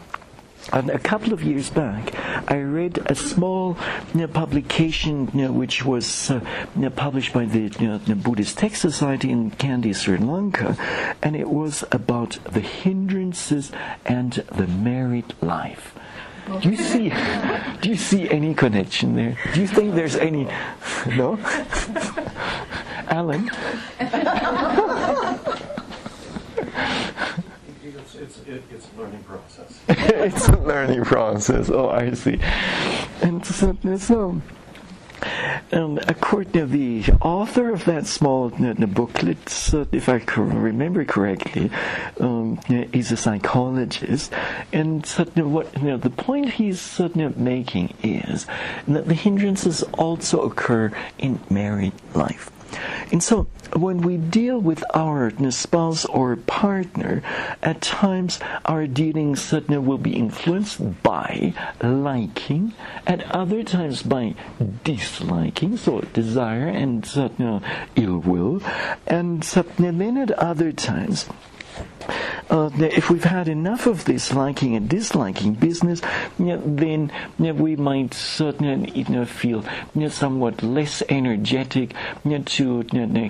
And 0.72 0.90
a 0.90 1.00
couple 1.00 1.34
of 1.34 1.44
years 1.44 1.70
back, 1.70 2.14
I 2.50 2.58
read 2.62 3.00
a 3.06 3.16
small 3.16 3.78
you 4.14 4.22
know, 4.22 4.28
publication 4.28 5.30
you 5.34 5.44
know, 5.44 5.52
which 5.52 5.84
was 5.84 6.32
uh, 6.32 6.40
you 6.76 6.84
know, 6.84 6.90
published 6.90 7.34
by 7.34 7.46
the, 7.46 7.68
the, 7.68 8.16
Buddhist 8.16 8.58
Text 8.58 8.82
Society 8.82 9.30
in 9.30 9.52
Kandy, 9.52 9.94
Sri 9.94 10.18
Lanka, 10.18 10.78
and 11.22 11.36
it 11.36 11.50
was 11.50 11.84
about 11.92 12.38
the 12.46 12.62
hindrances 12.62 13.72
and 14.06 14.34
the 14.34 14.68
married 14.68 15.34
life. 15.42 15.94
Do 16.62 16.70
you 16.70 16.78
see? 16.78 17.10
Do 17.82 17.90
you 17.90 17.96
see 17.96 18.30
any 18.30 18.54
connection 18.54 19.16
there? 19.16 19.38
Do 19.54 19.62
you 19.62 19.68
think 19.68 19.96
there's 19.96 20.16
any? 20.16 20.48
No, 21.06 21.38
Alan. 23.10 23.52
It's, 27.84 28.16
it's, 28.16 28.33
it, 28.48 28.64
it's 28.72 28.88
a 28.96 29.02
learning 29.02 29.24
process. 29.24 29.80
it's 29.90 30.48
a 30.48 30.58
learning 30.58 31.04
process. 31.04 31.70
Oh, 31.70 31.90
I 31.90 32.14
see. 32.14 32.40
And 33.22 33.46
so, 33.46 33.78
so 33.98 34.42
um, 35.72 36.00
according 36.08 36.54
to 36.54 36.66
the 36.66 37.04
author 37.22 37.72
of 37.72 37.86
that 37.86 38.06
small 38.06 38.50
booklet, 38.88 39.74
uh, 39.74 39.86
if 39.92 40.10
I 40.10 40.22
remember 40.38 41.06
correctly, 41.06 41.72
um, 42.20 42.60
a 43.12 43.18
psychologist, 43.18 44.34
and 44.72 45.06
what 45.52 45.76
you 45.78 45.88
know, 45.90 45.98
the 45.98 46.10
point 46.10 46.52
he's 46.52 46.82
making 47.38 47.94
is 48.04 48.46
that 48.88 49.08
the 49.08 49.14
hindrances 49.14 49.84
also 49.94 50.42
occur 50.42 50.92
in 51.18 51.40
married 51.50 51.94
life. 52.14 52.53
And 53.12 53.22
so, 53.22 53.48
when 53.76 54.02
we 54.02 54.18
deal 54.18 54.60
with 54.60 54.84
our 54.94 55.32
spouse 55.52 56.06
or 56.06 56.36
partner, 56.36 57.22
at 57.62 57.82
times 57.82 58.40
our 58.66 58.88
dealings 58.88 59.52
will 59.52 59.98
be 59.98 60.16
influenced 60.16 61.04
by 61.04 61.54
liking, 61.82 62.74
at 63.06 63.24
other 63.32 63.64
times 63.64 64.04
by 64.04 64.36
disliking, 64.84 65.78
so 65.78 66.02
desire 66.14 66.68
and 66.68 67.06
ill 67.96 68.18
will, 68.20 68.62
and 69.08 69.44
then 69.44 70.18
at 70.18 70.32
other 70.32 70.72
times 70.72 71.28
uh, 72.50 72.70
if 72.80 73.10
we've 73.10 73.24
had 73.24 73.48
enough 73.48 73.88
of 73.88 74.06
this 74.06 74.34
liking 74.34 74.76
and 74.76 74.90
disliking 74.90 75.54
business, 75.54 76.02
you 76.38 76.46
know, 76.46 76.62
then 76.64 77.12
you 77.40 77.46
know, 77.46 77.54
we 77.54 77.76
might 77.76 78.14
certainly 78.14 78.92
you 78.92 79.06
know, 79.06 79.26
feel 79.26 79.64
somewhat 80.10 80.62
less 80.62 81.02
energetic 81.10 81.94
to 82.46 82.84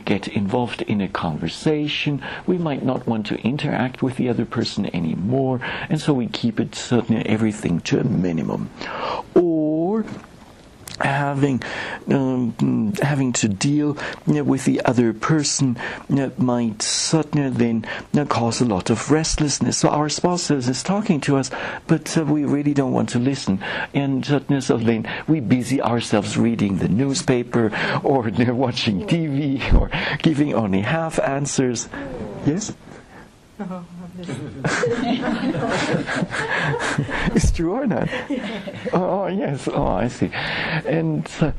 get 0.05 0.27
involved 0.27 0.81
in 0.83 1.01
a 1.01 1.07
conversation. 1.07 2.21
We 2.47 2.57
might 2.57 2.83
not 2.83 3.07
want 3.07 3.27
to 3.27 3.39
interact 3.41 4.01
with 4.01 4.17
the 4.17 4.29
other 4.29 4.45
person 4.45 4.93
anymore, 4.95 5.59
and 5.89 6.01
so 6.01 6.13
we 6.13 6.27
keep 6.27 6.59
it 6.59 6.75
certainly 6.75 7.25
everything 7.25 7.79
to 7.81 7.99
a 7.99 8.03
minimum. 8.03 8.69
Or 9.35 10.05
having 10.99 11.61
um, 12.09 12.93
having 13.01 13.33
to 13.33 13.47
deal 13.47 13.97
you 14.27 14.33
know, 14.33 14.43
with 14.43 14.65
the 14.65 14.81
other 14.85 15.13
person 15.13 15.77
you 16.09 16.15
know, 16.15 16.31
might 16.37 16.81
suddenly 16.81 17.49
then 17.49 17.85
you 18.13 18.19
know, 18.21 18.25
cause 18.25 18.61
a 18.61 18.65
lot 18.65 18.89
of 18.89 19.11
restlessness. 19.11 19.77
So 19.79 19.89
our 19.89 20.09
spouse 20.09 20.49
is 20.51 20.83
talking 20.83 21.21
to 21.21 21.37
us, 21.37 21.51
but 21.87 22.17
uh, 22.17 22.25
we 22.25 22.45
really 22.45 22.73
don't 22.73 22.93
want 22.93 23.09
to 23.09 23.19
listen, 23.19 23.59
and 23.93 24.25
certainly 24.25 24.61
so 24.61 24.77
then 24.77 25.09
we 25.27 25.39
busy 25.39 25.81
ourselves 25.81 26.37
reading 26.37 26.77
the 26.77 26.87
newspaper 26.87 27.71
or 28.03 28.29
watching 28.53 29.05
TV 29.07 29.73
or 29.73 29.89
giving 30.19 30.53
only 30.53 30.81
half 30.81 31.19
answers. 31.19 31.89
Yes. 32.45 32.73
Oh, 33.59 33.85
it's 37.35 37.51
true 37.51 37.73
or 37.73 37.87
not? 37.87 38.07
Oh, 38.93 39.27
yes. 39.27 39.67
Oh, 39.67 39.87
I 39.87 40.07
see. 40.07 40.29
And. 40.85 41.27
Uh, 41.39 41.51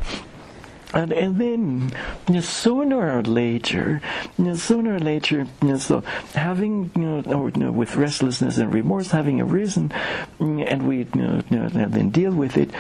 and, 0.95 1.13
and 1.13 1.41
then 1.41 1.93
you 2.29 2.35
know, 2.35 2.41
sooner 2.41 3.19
or 3.19 3.23
later, 3.23 4.01
you 4.39 4.45
know, 4.45 4.55
sooner 4.55 4.95
or 4.95 5.01
later, 5.01 5.45
you 5.61 5.69
know, 5.69 5.77
so 5.77 6.03
having 6.35 6.93
you 6.95 7.03
know, 7.03 7.21
or, 7.35 7.49
you 7.51 7.59
know, 7.59 7.73
with 7.73 7.97
restlessness 7.97 8.59
and 8.59 8.73
remorse 8.73 9.11
having 9.11 9.41
arisen, 9.41 9.91
and 10.39 10.87
we 10.87 11.03
then 11.03 12.11
deal 12.11 12.31
with 12.31 12.57
it, 12.57 12.71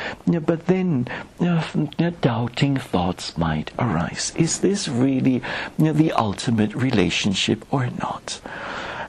but 0.46 0.66
then 0.66 1.08
doubting 2.20 2.76
thoughts 2.76 3.36
might 3.36 3.72
arise. 3.80 4.32
Is 4.36 4.60
this 4.60 4.86
really 4.86 5.42
the 5.76 6.12
ultimate 6.12 6.72
relationship 6.76 7.66
or 7.72 7.88
not? 7.98 8.40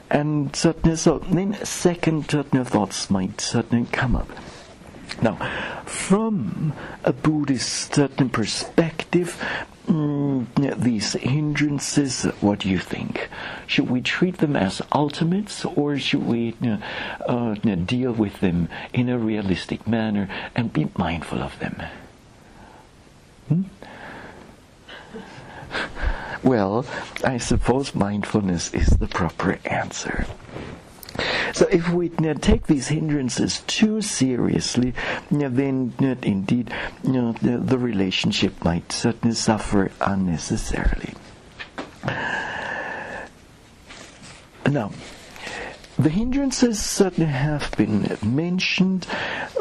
And 0.10 0.56
certain 0.56 0.96
so 0.98 1.20
then 1.20 1.54
second 1.66 2.30
certainly 2.30 2.66
thoughts 2.66 3.10
might 3.10 3.42
certainly 3.42 3.88
come 3.92 4.16
up. 4.16 4.30
Now, 5.22 5.36
from 5.86 6.74
a 7.04 7.14
Buddhist 7.14 7.96
certain 7.96 8.30
perspective, 8.30 9.42
mm, 9.88 10.46
these 10.78 11.14
hindrances, 11.14 12.24
what 12.42 12.60
do 12.60 12.70
you 12.70 12.80
think? 12.80 13.30
Should 13.66 13.90
we 13.90 14.02
treat 14.02 14.38
them 14.38 14.56
as 14.56 14.82
ultimates 14.92 15.64
or 15.64 15.98
should 15.98 16.26
we 16.26 16.56
uh, 17.28 17.56
deal 17.56 18.12
with 18.12 18.42
them 18.42 18.68
in 18.94 19.10
a 19.10 19.18
realistic 19.18 19.88
manner 19.88 20.28
and 20.56 20.74
be 20.74 20.90
mindful 20.98 21.42
of 21.42 21.58
them? 21.60 21.82
Hmm? 23.48 23.64
Well, 26.46 26.86
I 27.24 27.40
suppose 27.40 27.96
mindfulness 27.96 28.72
is 28.72 28.86
the 28.88 29.08
proper 29.08 29.58
answer. 29.66 30.28
So 31.54 31.66
if 31.72 31.90
we 31.90 32.12
uh, 32.20 32.36
take 32.36 32.68
these 32.68 32.90
hindrances 32.90 33.62
too 33.66 34.02
seriously, 34.02 34.94
uh, 35.32 35.50
then 35.50 35.94
uh, 36.00 36.16
indeed 36.22 36.72
the, 37.04 37.62
the 37.66 37.78
relationship 37.80 38.64
might 38.64 38.92
certainly 38.92 39.34
suffer 39.34 39.92
unnecessarily. 40.02 41.16
Now, 44.70 44.92
the 45.98 46.10
hindrances 46.10 46.80
certainly 46.82 47.32
have 47.32 47.72
been 47.78 48.18
mentioned. 48.22 49.08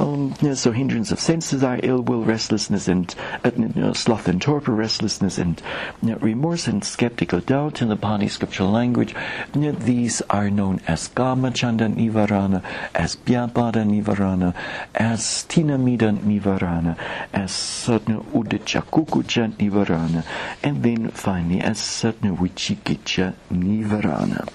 Um, 0.00 0.34
so 0.54 0.72
hindrance 0.72 1.12
of 1.12 1.20
sense 1.20 1.50
desire, 1.50 1.78
ill 1.82 2.02
will, 2.02 2.24
restlessness, 2.24 2.88
and 2.88 3.14
uh, 3.44 3.52
you 3.56 3.72
know, 3.76 3.92
sloth 3.92 4.26
and 4.26 4.42
torpor, 4.42 4.72
restlessness 4.72 5.38
and 5.38 5.62
you 6.02 6.10
know, 6.10 6.16
remorse 6.16 6.66
and 6.66 6.84
skeptical 6.84 7.40
doubt 7.40 7.82
in 7.82 7.88
the 7.88 7.96
Pali 7.96 8.26
scriptural 8.28 8.70
language. 8.70 9.14
You 9.54 9.60
know, 9.60 9.72
these 9.72 10.22
are 10.22 10.50
known 10.50 10.80
as 10.88 11.08
Kamachanda 11.08 11.94
Nivarana, 11.94 12.64
as 12.94 13.16
Vyapada 13.16 13.84
Nivarana, 13.84 14.54
as 14.94 15.46
Thinamiddha 15.48 16.18
Nivarana, 16.18 16.98
as 17.32 17.52
certain 17.52 18.22
Uddhaccakukkucca 18.24 19.52
Nivarana, 19.52 20.24
and 20.64 20.82
then 20.82 21.10
finally 21.10 21.60
as 21.60 21.78
certain 21.78 22.36
Vichikicha 22.36 23.34
Nivarana. 23.52 24.48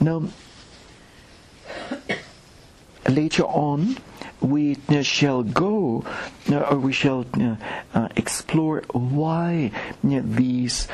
Now, 0.00 0.24
later 3.08 3.44
on, 3.44 3.98
we 4.40 4.78
uh, 4.88 5.02
shall 5.02 5.42
go, 5.42 6.04
uh, 6.50 6.60
or 6.60 6.78
we 6.78 6.92
shall 6.92 7.26
uh, 7.94 8.08
explore 8.16 8.82
why 8.92 9.70
these 10.02 10.88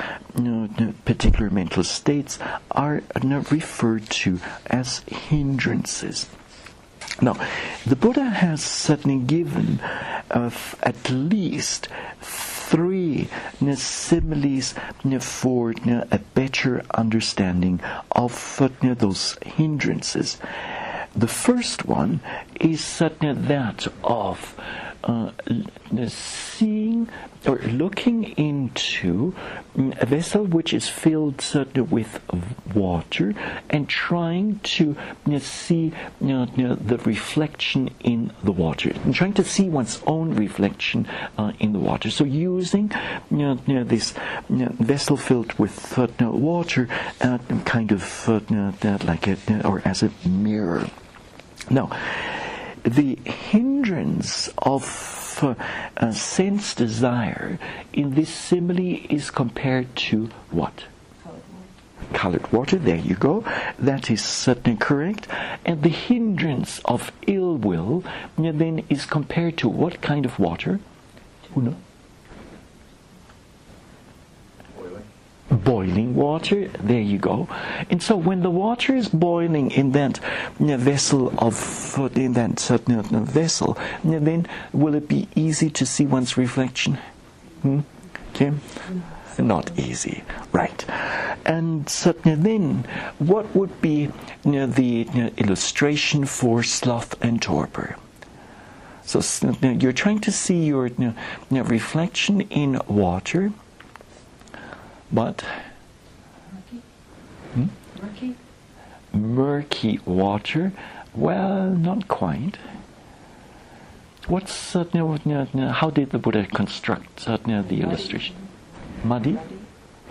particular 1.04 1.50
mental 1.50 1.84
states 1.84 2.38
are 2.72 3.02
referred 3.50 4.10
to 4.10 4.40
as 4.66 5.02
hindrances. 5.06 6.26
Now, 7.22 7.36
the 7.86 7.96
Buddha 7.96 8.24
has 8.24 8.62
certainly 8.62 9.24
given 9.24 9.80
at 10.82 11.10
least 11.10 11.88
three 12.66 13.28
similes 13.76 14.74
for 15.20 15.72
a 15.88 16.18
better 16.34 16.82
understanding 16.94 17.80
of 18.10 18.60
those 18.98 19.38
hindrances. 19.44 20.38
The 21.14 21.28
first 21.28 21.86
one 21.86 22.20
is 22.60 22.98
that 22.98 23.86
of 24.02 24.56
uh, 25.06 25.30
seeing 26.08 27.08
or 27.46 27.58
looking 27.58 28.24
into 28.36 29.32
mm, 29.76 30.02
a 30.02 30.06
vessel 30.06 30.44
which 30.44 30.74
is 30.74 30.88
filled 30.88 31.44
uh, 31.54 31.64
with 31.84 32.20
water 32.74 33.32
and 33.70 33.88
trying 33.88 34.58
to 34.60 34.96
mm, 35.24 35.40
see 35.40 35.92
mm, 36.20 36.70
uh, 36.70 36.76
the 36.84 36.98
reflection 36.98 37.88
in 38.00 38.32
the 38.42 38.50
water, 38.50 38.90
and 39.04 39.14
trying 39.14 39.32
to 39.32 39.44
see 39.44 39.68
one's 39.68 40.02
own 40.06 40.34
reflection 40.34 41.06
uh, 41.38 41.52
in 41.60 41.72
the 41.72 41.78
water. 41.78 42.10
So 42.10 42.24
using 42.24 42.88
mm, 42.88 43.80
uh, 43.80 43.84
this 43.84 44.12
vessel 44.50 45.16
filled 45.16 45.52
with 45.54 45.96
water, 46.20 46.88
uh, 47.20 47.38
kind 47.64 47.92
of 47.92 48.28
like 49.04 49.28
a, 49.28 49.36
or 49.64 49.82
as 49.84 50.02
a 50.02 50.10
mirror. 50.26 50.88
Now, 51.70 51.90
the 52.86 53.18
hindrance 53.24 54.48
of 54.58 55.56
uh, 55.96 56.12
sense 56.12 56.74
desire 56.74 57.58
in 57.92 58.14
this 58.14 58.30
simile 58.30 59.00
is 59.10 59.30
compared 59.30 59.94
to 59.96 60.30
what? 60.50 60.84
Colored 62.12 62.52
water, 62.52 62.76
there 62.76 62.96
you 62.96 63.16
go. 63.16 63.44
That 63.78 64.10
is 64.10 64.22
certainly 64.22 64.78
correct. 64.78 65.26
And 65.64 65.82
the 65.82 65.88
hindrance 65.88 66.80
of 66.84 67.10
ill 67.26 67.56
will 67.56 68.04
then 68.38 68.84
is 68.88 69.04
compared 69.06 69.58
to 69.58 69.68
what 69.68 70.00
kind 70.00 70.24
of 70.24 70.38
water? 70.38 70.78
Who 71.54 71.62
knows? 71.62 71.74
Boiling 75.50 76.14
water. 76.14 76.68
There 76.68 77.00
you 77.00 77.18
go. 77.18 77.48
And 77.90 78.02
so 78.02 78.16
when 78.16 78.42
the 78.42 78.50
water 78.50 78.94
is 78.94 79.08
boiling 79.08 79.70
in 79.70 79.92
that 79.92 80.18
vessel 80.58 81.32
of 81.38 81.98
in 82.16 82.32
that 82.34 82.58
certain 82.58 83.24
vessel, 83.24 83.78
then 84.02 84.46
will 84.72 84.94
it 84.94 85.08
be 85.08 85.28
easy 85.34 85.70
to 85.70 85.86
see 85.86 86.06
one's 86.06 86.36
reflection? 86.36 86.98
Hmm? 87.62 87.80
Okay. 88.34 88.52
Not 89.38 89.78
easy, 89.78 90.24
right? 90.52 90.84
And 91.44 91.88
certainly 91.88 92.36
then, 92.36 92.84
what 93.18 93.54
would 93.54 93.80
be 93.80 94.10
you 94.44 94.52
know, 94.52 94.66
the 94.66 95.06
you 95.12 95.22
know, 95.22 95.30
illustration 95.36 96.24
for 96.24 96.62
sloth 96.62 97.22
and 97.22 97.40
torpor? 97.40 97.96
So 99.04 99.20
you're 99.62 99.92
trying 99.92 100.20
to 100.20 100.32
see 100.32 100.64
your 100.64 100.88
you 100.88 101.14
know, 101.50 101.62
reflection 101.62 102.40
in 102.40 102.80
water, 102.88 103.52
but 105.12 105.44
murky. 106.52 106.82
Hmm? 107.54 107.66
Murky. 108.02 108.34
Murky 109.12 110.00
water. 110.04 110.72
Well, 111.14 111.70
not 111.70 112.08
quite. 112.08 112.58
What's 114.26 114.74
uh, 114.74 114.84
how 115.72 115.90
did 115.90 116.10
the 116.10 116.18
Buddha 116.18 116.46
construct 116.46 117.28
uh, 117.28 117.36
the 117.36 117.80
illustration? 117.80 118.34
Muddy. 119.04 119.38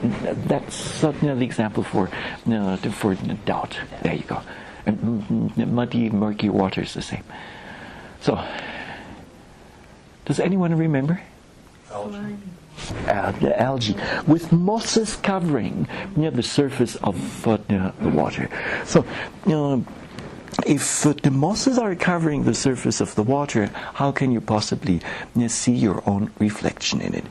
That's 0.01 0.75
certainly 0.75 1.35
the 1.35 1.45
example 1.45 1.83
for 1.83 2.09
uh, 2.49 2.77
for 2.77 3.15
doubt. 3.45 3.77
There 4.03 4.15
you 4.15 4.23
go. 4.23 4.41
And 4.85 5.57
muddy, 5.57 6.09
murky 6.09 6.49
water 6.49 6.81
is 6.81 6.93
the 6.93 7.01
same. 7.01 7.23
So, 8.21 8.43
does 10.25 10.39
anyone 10.39 10.75
remember? 10.75 11.21
Algae. 11.91 12.37
Uh, 13.07 13.31
the 13.31 13.59
algae 13.59 13.95
with 14.27 14.51
mosses 14.51 15.15
covering 15.17 15.87
know, 16.15 16.29
the 16.29 16.43
surface 16.43 16.95
of 16.97 17.47
uh, 17.47 17.57
the 17.67 18.09
water. 18.09 18.49
So, 18.85 19.05
if 20.65 21.05
uh, 21.05 21.13
the 21.21 21.31
mosses 21.31 21.77
are 21.77 21.95
covering 21.95 22.43
the 22.43 22.53
surface 22.53 23.01
of 23.01 23.13
the 23.15 23.23
water, 23.23 23.67
how 23.95 24.11
can 24.11 24.31
you 24.31 24.39
possibly 24.39 24.95
you 25.35 25.41
know, 25.41 25.47
see 25.47 25.73
your 25.73 26.01
own 26.07 26.31
reflection 26.39 27.01
in 27.01 27.13
it? 27.13 27.25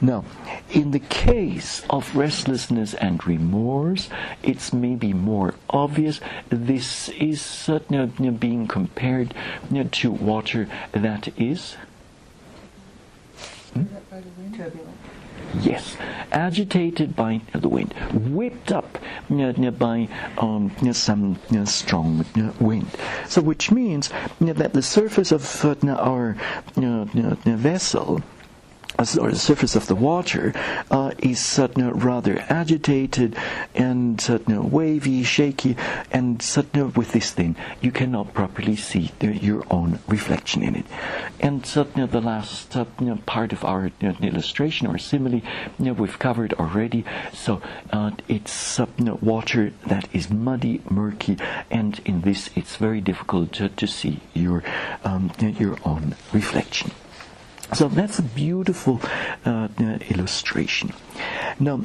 Now, 0.00 0.24
in 0.70 0.90
the 0.90 0.98
case 0.98 1.84
of 1.88 2.14
restlessness 2.14 2.92
and 2.94 3.26
remorse, 3.26 4.10
it's 4.42 4.72
maybe 4.72 5.12
more 5.12 5.54
obvious. 5.70 6.20
This 6.50 7.08
is 7.10 7.68
uh, 7.68 7.80
you 7.88 8.10
know, 8.18 8.30
being 8.30 8.66
compared 8.66 9.32
you 9.70 9.84
know, 9.84 9.88
to 9.92 10.10
water 10.10 10.68
that 10.92 11.28
is 11.40 11.76
Turbulent. 14.56 14.96
Yes, 15.60 15.96
agitated 16.32 17.14
by 17.14 17.40
the 17.52 17.68
wind, 17.68 17.94
whipped 18.12 18.72
up 18.72 18.98
by 19.78 20.08
um, 20.38 20.70
some 20.92 21.38
strong 21.64 22.24
wind. 22.60 22.88
So, 23.28 23.40
which 23.40 23.70
means 23.70 24.10
that 24.40 24.72
the 24.72 24.82
surface 24.82 25.32
of 25.32 25.64
uh, 25.64 25.94
our 25.94 26.36
vessel 26.76 28.22
or 28.98 29.30
the 29.30 29.38
surface 29.38 29.76
of 29.76 29.86
the 29.86 29.94
water 29.94 30.52
uh, 30.90 31.12
is 31.18 31.58
uh, 31.58 31.68
rather 31.76 32.44
agitated 32.48 33.36
and 33.74 34.26
uh, 34.30 34.38
wavy, 34.62 35.22
shaky, 35.22 35.76
and 36.10 36.40
uh, 36.56 36.86
with 36.96 37.12
this 37.12 37.30
thing 37.30 37.56
you 37.80 37.90
cannot 37.90 38.32
properly 38.34 38.76
see 38.76 39.10
your 39.20 39.64
own 39.70 39.98
reflection 40.08 40.62
in 40.62 40.74
it. 40.74 40.86
And 41.40 41.62
uh, 41.76 41.84
the 42.06 42.20
last 42.20 42.76
uh, 42.76 42.84
part 43.26 43.52
of 43.52 43.64
our 43.64 43.90
know, 44.00 44.16
illustration 44.20 44.86
or 44.86 44.98
simile 44.98 45.42
know, 45.78 45.92
we've 45.92 46.18
covered 46.18 46.54
already. 46.54 47.04
So 47.32 47.60
uh, 47.92 48.12
it's 48.28 48.80
uh, 48.80 48.86
water 49.20 49.72
that 49.86 50.08
is 50.12 50.30
muddy, 50.30 50.82
murky, 50.88 51.36
and 51.70 52.00
in 52.04 52.22
this 52.22 52.50
it's 52.54 52.76
very 52.76 53.00
difficult 53.00 53.52
to, 53.54 53.68
to 53.68 53.86
see 53.86 54.20
your 54.34 54.62
um, 55.04 55.30
your 55.40 55.78
own 55.84 56.14
reflection. 56.32 56.90
So 57.74 57.88
that's 57.88 58.18
a 58.18 58.22
beautiful 58.22 59.00
uh, 59.44 59.68
uh, 59.78 59.98
illustration. 60.08 60.92
Now, 61.58 61.82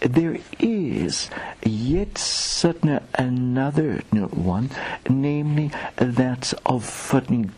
there 0.00 0.38
is 0.58 1.30
yet 1.64 2.18
certain 2.18 3.00
another 3.14 4.02
one, 4.10 4.70
namely 5.08 5.70
that 5.96 6.52
of 6.66 6.84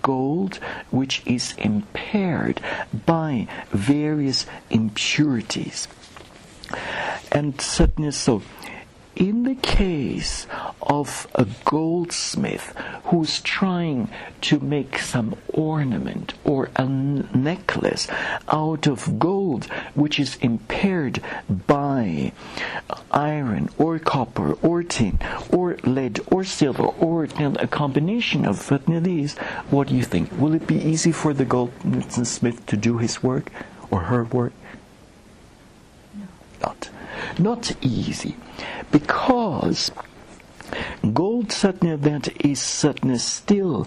gold, 0.02 0.56
which 0.90 1.22
is 1.24 1.54
impaired 1.56 2.60
by 3.06 3.48
various 3.70 4.46
impurities. 4.70 5.88
And 7.32 7.60
certainly 7.60 8.10
so. 8.12 8.42
In 9.16 9.44
the 9.44 9.54
case 9.54 10.46
of 10.82 11.28
a 11.34 11.46
goldsmith 11.64 12.74
who's 13.04 13.40
trying 13.40 14.08
to 14.42 14.58
make 14.58 14.98
some 14.98 15.36
ornament 15.48 16.34
or 16.44 16.70
a 16.76 16.84
necklace 16.84 18.08
out 18.48 18.86
of 18.86 19.18
gold 19.18 19.66
which 19.94 20.18
is 20.18 20.36
impaired 20.36 21.22
by 21.66 22.32
iron 23.10 23.70
or 23.78 23.98
copper 23.98 24.54
or 24.54 24.82
tin 24.82 25.18
or 25.50 25.76
lead 25.84 26.20
or 26.30 26.42
silver 26.44 26.84
or 26.84 27.24
a 27.24 27.66
combination 27.68 28.44
of 28.44 28.68
these, 28.86 29.36
what 29.70 29.88
do 29.88 29.94
you 29.94 30.02
think? 30.02 30.30
Will 30.38 30.54
it 30.54 30.66
be 30.66 30.76
easy 30.76 31.12
for 31.12 31.32
the 31.32 31.44
goldsmith 31.44 32.66
to 32.66 32.76
do 32.76 32.98
his 32.98 33.22
work 33.22 33.50
or 33.90 34.00
her 34.00 34.24
work? 34.24 34.52
not. 36.64 36.90
Not 37.38 37.72
easy. 37.82 38.36
Because 38.90 39.90
gold 41.12 41.52
certainly 41.52 41.96
that 41.96 42.44
is 42.44 42.60
certainly 42.60 43.18
still 43.18 43.84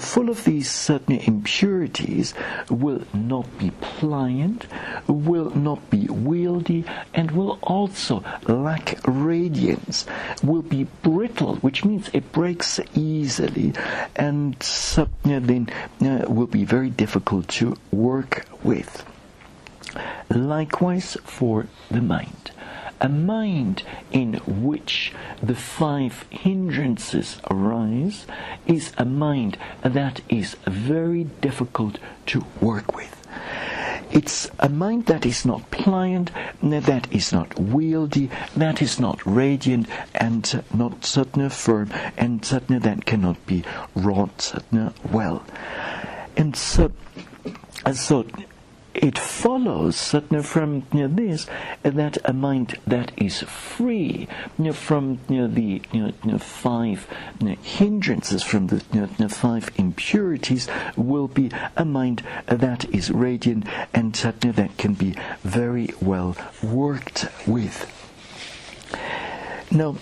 full 0.00 0.30
of 0.30 0.44
these 0.44 0.70
certain 0.70 1.16
impurities 1.18 2.34
will 2.70 3.02
not 3.12 3.46
be 3.58 3.70
pliant, 3.80 4.66
will 5.06 5.50
not 5.50 5.90
be 5.90 6.06
wieldy, 6.06 6.84
and 7.12 7.30
will 7.32 7.58
also 7.62 8.24
lack 8.48 8.98
radiance, 9.06 10.06
will 10.42 10.62
be 10.62 10.84
brittle, 11.02 11.56
which 11.56 11.84
means 11.84 12.08
it 12.12 12.32
breaks 12.32 12.80
easily, 12.94 13.72
and 14.16 14.60
certainly 14.62 15.38
then 15.38 15.68
uh, 16.00 16.24
will 16.28 16.46
be 16.46 16.64
very 16.64 16.90
difficult 16.90 17.48
to 17.48 17.76
work 17.92 18.46
with. 18.62 19.04
Likewise 20.30 21.16
for 21.24 21.66
the 21.90 22.00
mind. 22.00 22.50
A 23.00 23.08
mind 23.08 23.82
in 24.12 24.34
which 24.46 25.12
the 25.42 25.54
five 25.54 26.26
hindrances 26.30 27.40
arise 27.50 28.26
is 28.66 28.92
a 28.96 29.04
mind 29.04 29.58
that 29.82 30.20
is 30.28 30.56
very 30.66 31.24
difficult 31.24 31.98
to 32.26 32.44
work 32.60 32.94
with. 32.94 33.14
It's 34.10 34.48
a 34.60 34.68
mind 34.68 35.06
that 35.06 35.26
is 35.26 35.44
not 35.44 35.70
pliant, 35.72 36.30
that 36.62 37.12
is 37.12 37.32
not 37.32 37.50
wieldy, 37.50 38.30
that 38.54 38.80
is 38.80 39.00
not 39.00 39.20
radiant, 39.26 39.88
and 40.14 40.62
not 40.72 41.04
certainly 41.04 41.48
firm, 41.48 41.90
and 42.16 42.44
certainly 42.44 42.78
that 42.80 43.06
cannot 43.06 43.44
be 43.44 43.64
wrought 43.96 44.40
certainly 44.40 44.92
well. 45.10 45.44
And 46.36 46.54
so, 46.54 46.92
so 47.92 48.24
it 48.94 49.18
follows 49.18 49.96
certainly 49.96 50.42
from 50.42 50.84
this 50.92 51.46
that 51.82 52.18
a 52.24 52.32
mind 52.32 52.78
that 52.86 53.12
is 53.16 53.42
free 53.42 54.28
from 54.72 55.18
the 55.28 56.38
five 56.38 57.06
hindrances, 57.62 58.42
from 58.42 58.68
the 58.68 59.28
five 59.28 59.70
impurities, 59.76 60.68
will 60.96 61.28
be 61.28 61.50
a 61.76 61.84
mind 61.84 62.22
that 62.46 62.84
is 62.94 63.10
radiant 63.10 63.66
and 63.92 64.14
that 64.14 64.78
can 64.78 64.94
be 64.94 65.14
very 65.42 65.90
well 66.00 66.36
worked 66.62 67.26
with. 67.46 67.90
Now, 69.70 69.96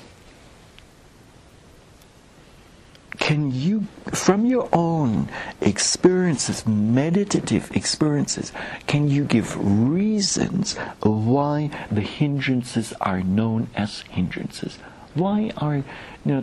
can 3.22 3.52
you, 3.52 3.86
from 4.12 4.44
your 4.46 4.68
own 4.72 5.28
experiences, 5.60 6.66
meditative 6.66 7.70
experiences, 7.70 8.50
can 8.88 9.08
you 9.08 9.24
give 9.24 9.56
reasons 9.56 10.76
why 11.04 11.70
the 11.88 12.00
hindrances 12.00 12.92
are 13.00 13.22
known 13.22 13.70
as 13.76 14.00
hindrances? 14.10 14.76
Why 15.14 15.52
are 15.56 15.76
you 15.76 15.84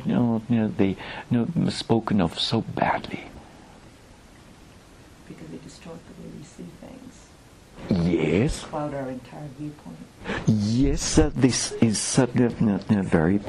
know, 0.06 0.42
you 0.48 0.56
know, 0.56 0.68
they 0.70 0.96
you 1.30 1.48
know, 1.54 1.70
spoken 1.70 2.22
of 2.22 2.40
so 2.40 2.62
badly? 2.62 3.26
Because 5.28 5.48
they 5.50 5.58
distort 5.58 6.00
the 6.08 6.24
way 6.24 6.30
we 6.38 6.44
see 6.46 6.64
things, 6.80 8.08
Yes, 8.08 8.64
cloud 8.64 8.94
our 8.94 9.10
entire 9.10 9.50
viewpoint. 9.58 9.98
Yes, 10.46 11.18
uh, 11.18 11.32
this 11.36 11.72
is 11.74 12.00
certainly 12.00 12.46
uh, 12.46 13.04
very 13.04 13.40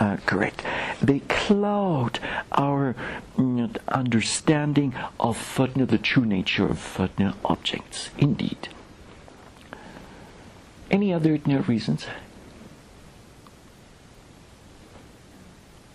uh, 0.00 0.16
correct. 0.26 0.64
They 1.00 1.20
cloud 1.20 2.18
our 2.52 2.94
mm, 3.36 3.76
understanding 3.88 4.94
of 5.18 5.36
the 5.56 5.98
true 5.98 6.24
nature 6.24 6.66
of 6.66 7.10
objects. 7.44 8.10
Indeed. 8.18 8.68
Any 10.90 11.12
other 11.12 11.38
uh, 11.46 11.58
reasons? 11.62 12.06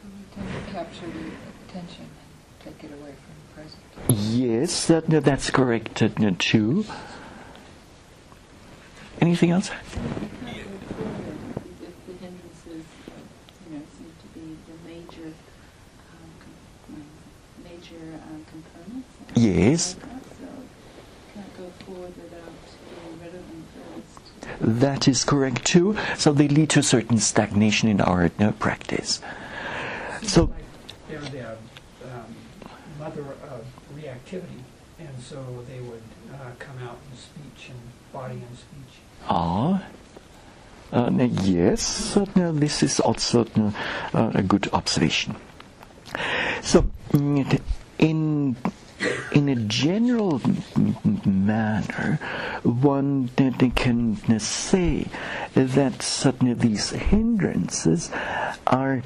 We 0.03 0.09
tend 0.35 0.47
to 0.53 0.71
capture 0.71 1.05
the 1.05 1.31
attention 1.67 2.05
and 2.05 2.63
take 2.63 2.83
it 2.83 2.93
away 2.93 3.13
from 3.13 3.35
the 3.41 3.53
present. 3.53 3.81
Yes, 4.09 4.87
that, 4.87 5.07
that's 5.07 5.49
correct 5.51 6.01
uh, 6.01 6.09
too. 6.39 6.85
Anything 9.19 9.51
else? 9.51 9.69
If 9.69 10.65
the 12.05 12.13
hindrances, 12.13 12.85
you 13.65 13.77
know, 13.77 13.81
seem 13.97 14.11
to 14.21 14.27
be 14.33 14.57
the 14.67 14.77
major, 14.87 15.33
com- 16.87 17.03
major 17.63 18.19
components. 18.51 19.09
and 19.29 19.37
Yes. 19.37 19.95
like 19.95 20.03
that, 20.03 20.23
So 20.39 20.47
can't 21.33 21.57
go 21.57 21.69
forward 21.85 22.13
without 22.15 22.53
getting 22.95 23.19
rid 23.19 23.33
of 23.35 23.43
them 23.49 23.65
first. 23.75 24.79
That 24.79 25.07
is 25.07 25.23
correct 25.23 25.65
too. 25.65 25.97
So 26.17 26.31
they 26.31 26.47
lead 26.47 26.69
to 26.71 26.79
a 26.79 26.83
certain 26.83 27.17
stagnation 27.19 27.89
in 27.89 27.99
our 28.01 28.29
uh, 28.39 28.51
practice. 28.53 29.21
So, 30.23 30.43
like 30.45 30.51
they're 31.09 31.19
the 31.19 31.51
um, 31.51 32.35
mother 32.99 33.21
of 33.21 33.65
reactivity, 33.95 34.61
and 34.99 35.19
so 35.21 35.63
they 35.67 35.79
would 35.81 36.01
uh, 36.33 36.51
come 36.59 36.77
out 36.79 36.97
in 37.11 37.17
speech 37.17 37.69
and 37.69 37.79
body 38.11 38.35
and 38.35 38.57
speech. 38.57 38.99
Ah, 39.29 39.83
uh, 40.91 41.09
yes, 41.43 42.17
this 42.35 42.81
is 42.81 42.99
also 42.99 43.45
uh, 44.13 44.31
a 44.33 44.41
good 44.41 44.69
observation. 44.71 45.35
So, 46.61 46.85
in 47.13 48.55
in 49.31 49.49
a 49.49 49.55
general 49.55 50.41
manner, 51.25 52.19
one 52.63 53.29
can 53.69 54.39
say 54.39 55.05
that 55.53 56.01
certainly 56.01 56.53
these 56.53 56.91
hindrances 56.91 58.09
are 58.65 59.03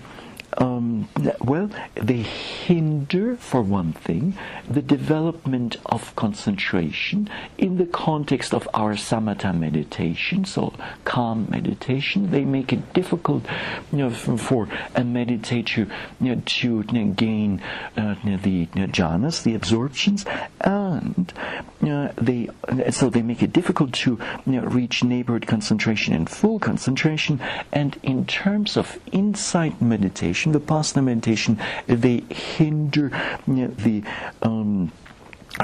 um, 0.57 1.07
well, 1.39 1.69
they 1.95 2.23
hinder, 2.23 3.35
for 3.37 3.61
one 3.61 3.93
thing, 3.93 4.37
the 4.69 4.81
development 4.81 5.77
of 5.85 6.15
concentration 6.15 7.29
in 7.57 7.77
the 7.77 7.85
context 7.85 8.53
of 8.53 8.67
our 8.73 8.93
samatha 8.93 9.57
meditation, 9.57 10.45
so 10.45 10.73
calm 11.05 11.47
meditation. 11.49 12.31
They 12.31 12.43
make 12.43 12.73
it 12.73 12.93
difficult 12.93 13.45
you 13.91 13.99
know, 13.99 14.09
for 14.09 14.63
a 14.95 15.01
meditator 15.01 15.89
you 16.19 16.35
know, 16.35 16.41
to 16.45 16.85
you 16.91 17.05
know, 17.05 17.13
gain 17.13 17.61
uh, 17.95 18.15
the 18.23 18.65
jhanas, 18.67 19.43
the 19.43 19.55
absorptions, 19.55 20.25
and 20.61 21.33
they 21.81 22.49
so 22.91 23.09
they 23.09 23.21
make 23.21 23.41
it 23.41 23.53
difficult 23.53 23.93
to 23.93 24.19
reach 24.45 25.03
neighborhood 25.03 25.47
concentration 25.47 26.13
and 26.13 26.29
full 26.29 26.59
concentration. 26.59 27.39
And 27.71 27.97
in 28.03 28.25
terms 28.25 28.77
of 28.77 28.99
insight 29.11 29.81
meditation, 29.81 30.40
meditation, 30.49 30.51
the 30.51 31.01
meditation, 31.01 31.59
they 31.87 32.23
hinder 32.29 33.11
the 33.47 34.03
um, 34.41 34.91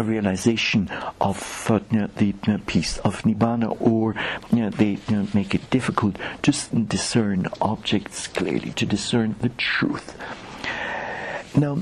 realization 0.01 0.89
of 1.21 1.67
uh, 1.69 1.79
the 2.17 2.35
uh, 2.47 2.57
peace 2.67 2.97
of 2.99 3.21
nibbana, 3.23 3.75
or 3.81 4.15
they 4.51 4.97
make 5.33 5.55
it 5.55 5.69
difficult 5.69 6.17
to 6.41 6.51
discern 6.85 7.47
objects 7.61 8.27
clearly, 8.27 8.71
to 8.71 8.85
discern 8.85 9.35
the 9.39 9.49
truth. 9.49 10.15
Now, 11.55 11.79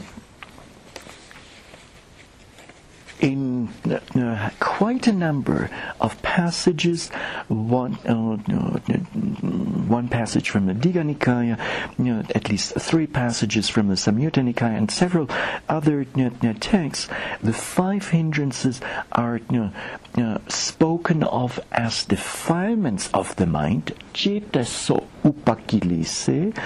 in 3.20 3.55
uh, 4.16 4.50
quite 4.60 5.08
a 5.08 5.12
number 5.12 5.70
of 6.02 6.22
passages, 6.22 7.10
one, 7.48 7.96
uh, 8.06 8.38
one 9.88 10.08
passage 10.08 10.50
from 10.50 10.66
the 10.66 10.74
Digha 10.74 11.04
Nikaya, 11.04 11.60
you 11.98 12.06
know, 12.06 12.24
at 12.34 12.50
least 12.50 12.74
three 12.76 13.08
passages 13.08 13.70
from 13.70 13.88
the 13.88 13.96
Samyutta 13.96 14.44
Nikaya, 14.44 14.78
and 14.78 14.92
several 14.92 15.30
other 15.70 16.06
you 16.16 16.32
know, 16.42 16.54
texts, 16.54 17.08
the 17.42 17.54
five 17.54 18.10
hindrances 18.10 18.82
are 19.12 19.40
you 19.52 19.72
know, 20.16 20.42
spoken 20.48 21.24
of 21.24 21.60
as 21.72 22.06
defilements 22.06 23.10
of 23.14 23.36
the 23.36 23.46
mind, 23.46 23.94
cetaso 24.14 25.06
upakilese, 25.24 26.58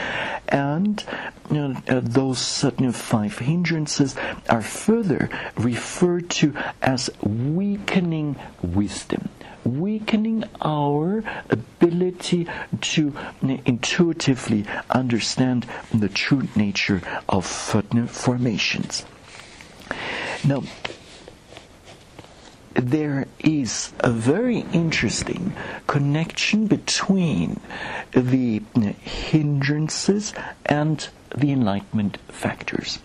and 0.50 1.04
uh, 1.52 1.74
those 2.04 2.64
know, 2.80 2.92
five 2.92 3.40
hindrances 3.40 4.16
are 4.50 4.62
further 4.62 5.30
referred 5.58 6.30
to 6.30 6.54
as 6.90 7.10
weakening 7.22 8.36
wisdom 8.64 9.30
weakening 9.64 10.44
our 10.62 11.24
ability 11.50 12.48
to 12.82 13.14
eh, 13.44 13.58
intuitively 13.66 14.66
understand 14.90 15.68
the 15.94 16.10
true 16.10 16.48
nature 16.56 17.02
of 17.28 17.46
formations. 17.46 19.06
Now, 20.44 20.64
there 22.74 23.28
is 23.40 23.92
a 24.00 24.10
very 24.10 24.60
interesting 24.72 25.54
connection 25.86 26.68
between 26.68 27.60
the 28.12 28.62
eh, 28.82 28.94
hindrances 28.94 30.34
and 30.66 31.08
the 31.36 31.52
enlightenment 31.52 32.18
factors. 32.28 33.00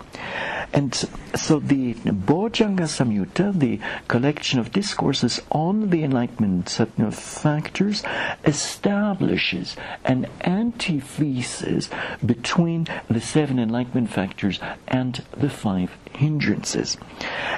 And 0.73 0.95
so 1.37 1.61
the 1.61 1.95
Bojjhanga 1.95 2.89
Samyutta, 2.89 3.57
the 3.57 3.79
collection 4.09 4.59
of 4.59 4.73
discourses 4.73 5.41
on 5.53 5.91
the 5.91 6.03
enlightenment 6.03 6.69
factors, 7.13 8.03
establishes 8.45 9.77
an 10.05 10.27
antithesis 10.41 11.89
between 12.25 12.89
the 13.09 13.21
seven 13.21 13.59
enlightenment 13.59 14.11
factors 14.11 14.59
and 14.89 15.23
the 15.37 15.51
five 15.51 15.97
hindrances. 16.13 16.97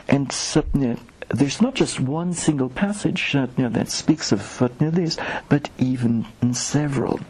And 0.09 0.31
there's 1.29 1.61
not 1.61 1.75
just 1.75 1.99
one 2.01 2.33
single 2.33 2.69
passage 2.69 3.35
uh, 3.35 3.47
that 3.57 3.91
speaks 3.91 4.31
of 4.33 4.63
uh, 4.63 4.69
this, 4.79 5.17
but 5.49 5.71
even 5.79 6.27
several. 6.53 7.21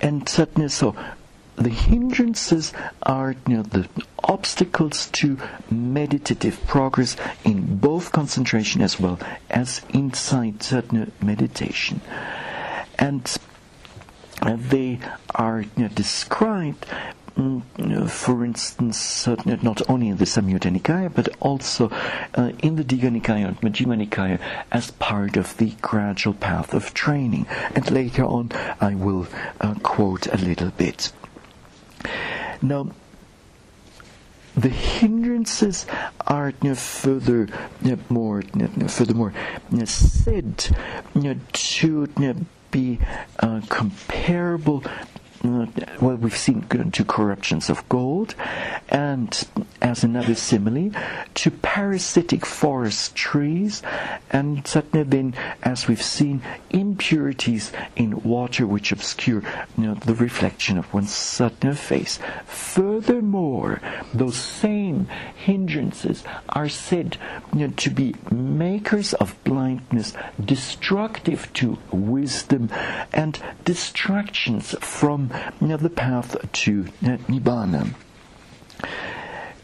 And 0.00 0.22
uh, 0.38 0.68
so 0.68 0.94
the 1.58 1.70
hindrances 1.70 2.72
are 3.02 3.34
you 3.46 3.56
know, 3.56 3.62
the 3.62 3.88
obstacles 4.24 5.06
to 5.12 5.38
meditative 5.70 6.64
progress 6.66 7.16
in 7.44 7.76
both 7.76 8.12
concentration 8.12 8.80
as 8.82 8.98
well 9.00 9.18
as 9.50 9.82
inside 9.90 10.54
insight 10.60 11.22
meditation. 11.22 12.00
And 12.98 13.36
they 14.42 14.98
are 15.34 15.62
you 15.62 15.70
know, 15.76 15.88
described 15.88 16.86
Mm, 17.38 18.10
for 18.10 18.44
instance, 18.44 19.28
uh, 19.28 19.36
not 19.62 19.88
only 19.88 20.08
in 20.08 20.16
the 20.16 20.24
Samyutta 20.24 20.76
Nikaya, 20.76 21.08
but 21.14 21.28
also 21.38 21.88
uh, 22.34 22.50
in 22.58 22.74
the 22.74 22.82
Digha 22.82 23.10
Nikaya 23.16 23.46
and 23.46 23.60
Majjhima 23.60 23.96
Nikaya 23.96 24.40
as 24.72 24.90
part 24.90 25.36
of 25.36 25.56
the 25.58 25.70
gradual 25.80 26.34
path 26.34 26.74
of 26.74 26.92
training. 26.94 27.46
And 27.76 27.88
later 27.92 28.24
on, 28.24 28.50
I 28.80 28.96
will 28.96 29.28
uh, 29.60 29.74
quote 29.84 30.26
a 30.26 30.36
little 30.36 30.70
bit. 30.70 31.12
Now, 32.62 32.90
the 34.56 34.68
hindrances 34.68 35.86
are 36.26 36.52
you 36.62 36.70
know, 36.70 36.74
further 36.74 37.48
you 37.82 37.92
know, 37.92 37.98
more 38.08 38.42
you 38.54 38.68
know, 38.76 38.88
furthermore 38.88 39.32
said 39.86 40.58
to 40.58 42.46
be 42.70 42.98
uh, 43.38 43.60
comparable 43.68 44.82
Mm, 45.42 46.00
well, 46.02 46.16
we've 46.16 46.36
seen 46.36 46.62
to 46.62 47.04
corruptions 47.04 47.70
of 47.70 47.88
gold, 47.88 48.34
and 48.88 49.46
as 49.80 50.02
another 50.02 50.34
simile, 50.34 50.90
to 51.34 51.50
parasitic 51.50 52.44
forest 52.44 53.14
trees, 53.14 53.80
and 54.30 54.64
then, 54.64 55.34
as 55.62 55.86
we've 55.86 56.02
seen, 56.02 56.42
impurities 56.70 57.70
in 57.94 58.20
water 58.22 58.66
which 58.66 58.90
obscure 58.90 59.42
you 59.76 59.86
know, 59.86 59.94
the 59.94 60.14
reflection 60.14 60.76
of 60.76 60.92
one's 60.92 61.12
satna 61.12 61.76
face. 61.76 62.18
Furthermore, 62.46 63.80
those 64.12 64.36
same 64.36 65.06
hindrances 65.36 66.24
are 66.48 66.68
said 66.68 67.16
you 67.54 67.68
know, 67.68 67.74
to 67.76 67.90
be 67.90 68.14
makers 68.32 69.14
of 69.14 69.36
blindness, 69.44 70.14
destructive 70.44 71.52
to 71.52 71.78
wisdom, 71.92 72.70
and 73.12 73.40
distractions 73.64 74.74
from 74.80 75.27
know, 75.60 75.76
the 75.76 75.90
path 75.90 76.36
to 76.52 76.86
uh, 77.02 77.16
Nibbana. 77.28 77.94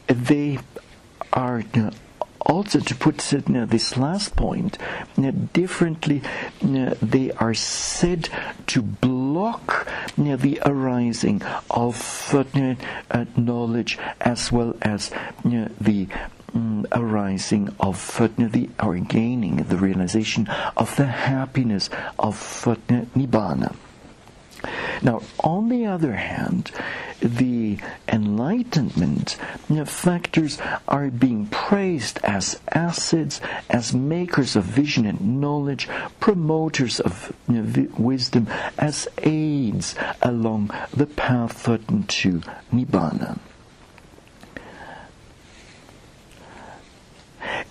They 0.06 0.58
are 1.32 1.62
know, 1.74 1.90
also 2.40 2.78
to 2.78 2.94
put 2.94 3.48
know, 3.48 3.64
this 3.64 3.96
last 3.96 4.36
point 4.36 4.78
know, 5.16 5.30
differently, 5.30 6.22
they 6.60 7.32
are 7.32 7.54
said 7.54 8.28
to 8.66 8.82
block 8.82 9.88
the 10.16 10.60
arising 10.64 11.42
of 11.70 12.34
uh, 12.34 13.24
knowledge 13.36 13.98
as 14.20 14.52
well 14.52 14.76
as 14.82 15.10
the 15.44 16.06
um, 16.54 16.86
arising 16.92 17.74
of 17.80 18.20
uh, 18.20 18.28
the 18.38 18.68
or 18.80 18.96
gaining 18.98 19.56
the 19.56 19.76
realization 19.76 20.46
of 20.76 20.94
the 20.96 21.06
happiness 21.06 21.90
of 22.18 22.36
uh, 22.66 22.76
nibbana. 23.16 23.74
Now, 25.02 25.22
on 25.40 25.68
the 25.68 25.86
other 25.86 26.14
hand, 26.14 26.70
the 27.20 27.78
enlightenment 28.08 29.36
factors 29.86 30.58
are 30.86 31.08
being 31.08 31.46
praised 31.46 32.18
as 32.22 32.60
acids, 32.72 33.40
as 33.70 33.94
makers 33.94 34.56
of 34.56 34.64
vision 34.64 35.06
and 35.06 35.40
knowledge, 35.40 35.88
promoters 36.20 37.00
of 37.00 37.32
wisdom, 37.98 38.46
as 38.78 39.08
aids 39.22 39.94
along 40.22 40.70
the 40.92 41.06
path 41.06 41.52
to 42.08 42.42
Nibbana. 42.72 43.38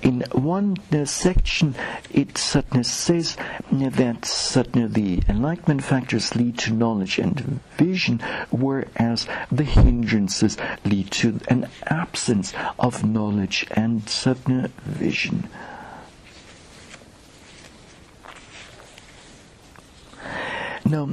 In 0.02 0.22
one 0.32 0.76
section, 1.06 1.76
it 2.12 2.38
certainly 2.38 2.84
says 2.84 3.38
that 3.72 4.26
certainly 4.26 4.88
the 4.88 5.24
enlightenment 5.30 5.84
factors 5.84 6.36
lead 6.36 6.58
to 6.60 6.74
knowledge 6.74 7.20
and 7.20 7.60
vision, 7.78 8.20
whereas 8.52 9.28
the 9.52 9.64
hindrances 9.64 10.58
lead 10.84 11.12
to 11.12 11.40
an 11.48 11.70
absence 11.86 12.54
of 12.78 13.04
knowledge 13.06 13.66
and 13.72 14.08
certainly 14.10 14.70
vision. 14.84 15.48
Now, 20.86 21.10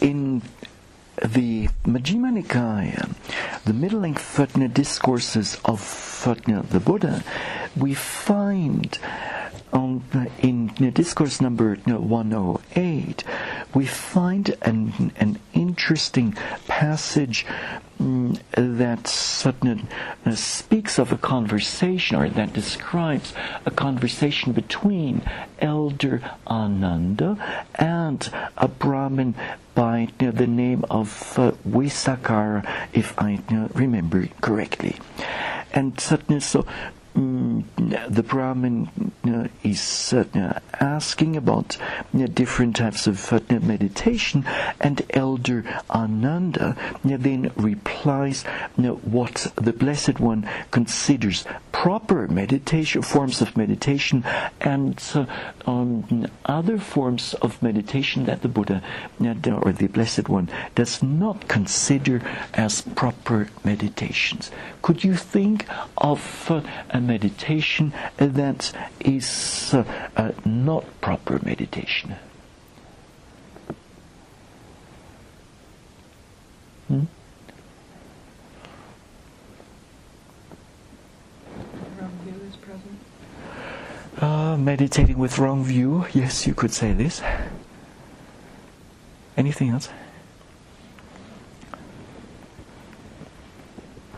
in 0.00 0.42
the 1.24 1.68
Majjhima 1.84 2.42
Nikaya, 2.42 3.14
the 3.64 3.72
middle-length 3.72 4.40
uh, 4.40 4.66
discourses 4.68 5.56
of 5.64 5.80
uh, 6.26 6.62
the 6.62 6.80
Buddha, 6.80 7.22
we 7.76 7.94
find 7.94 8.98
um, 9.72 10.02
in 10.38 10.68
discourse 10.92 11.40
number 11.40 11.76
108, 11.76 13.24
we 13.74 13.86
find 13.86 14.54
an, 14.62 15.12
an 15.16 15.38
interesting 15.54 16.32
passage 16.68 17.46
mm, 18.00 18.38
that 18.52 19.06
uh, 20.26 20.34
speaks 20.34 20.98
of 20.98 21.12
a 21.12 21.16
conversation 21.16 22.16
or 22.16 22.28
that 22.28 22.52
describes 22.52 23.32
a 23.64 23.70
conversation 23.70 24.52
between 24.52 25.22
Elder 25.58 26.22
Ananda 26.46 27.64
and 27.76 28.30
a 28.58 28.68
Brahmin 28.68 29.34
by 29.74 30.08
the 30.18 30.46
name 30.46 30.84
of 30.90 31.38
uh, 31.38 31.52
Vassakara, 31.66 32.62
if 32.92 33.18
I 33.18 33.40
remember 33.74 34.28
correctly. 34.42 34.96
And 35.72 35.98
suddenly, 35.98 36.40
so 36.40 36.66
The 37.76 38.22
Brahmin 38.22 39.12
uh, 39.26 39.48
is 39.62 40.12
uh, 40.12 40.58
asking 40.80 41.36
about 41.36 41.76
uh, 41.78 42.26
different 42.26 42.76
types 42.76 43.06
of 43.06 43.32
uh, 43.32 43.40
meditation, 43.48 44.44
and 44.80 45.02
Elder 45.10 45.64
Ananda 45.90 46.76
uh, 46.78 46.94
then 47.02 47.50
replies 47.56 48.44
uh, 48.44 48.82
what 49.16 49.52
the 49.56 49.72
Blessed 49.72 50.20
One 50.20 50.48
considers 50.70 51.44
proper 51.72 52.28
meditation, 52.28 53.02
forms 53.02 53.40
of 53.40 53.56
meditation, 53.56 54.24
and 54.60 55.00
um, 55.66 56.26
other 56.46 56.78
forms 56.78 57.34
of 57.34 57.62
meditation 57.62 58.24
that 58.24 58.42
the 58.42 58.48
Buddha 58.48 58.82
or 59.20 59.72
the 59.72 59.88
Blessed 59.88 60.28
One 60.28 60.48
does 60.74 61.02
not 61.02 61.48
consider 61.48 62.22
as 62.54 62.82
proper 62.82 63.48
meditations. 63.64 64.50
Could 64.82 65.04
you 65.04 65.14
think 65.14 65.66
of 65.98 66.50
a 66.90 67.00
meditation 67.00 67.42
that 68.16 68.72
is 69.00 69.74
uh, 69.74 69.84
uh, 70.16 70.32
not 70.44 70.84
proper 71.00 71.38
meditation. 71.44 72.16
Hmm? 76.88 77.04
Wrong 81.98 82.10
view 82.24 82.34
is 82.48 82.56
present. 82.56 82.98
Uh, 84.18 84.56
meditating 84.56 85.18
with 85.18 85.38
wrong 85.38 85.64
view. 85.64 86.06
Yes, 86.12 86.46
you 86.46 86.54
could 86.54 86.72
say 86.72 86.92
this. 86.92 87.22
Anything 89.36 89.70
else? 89.70 89.88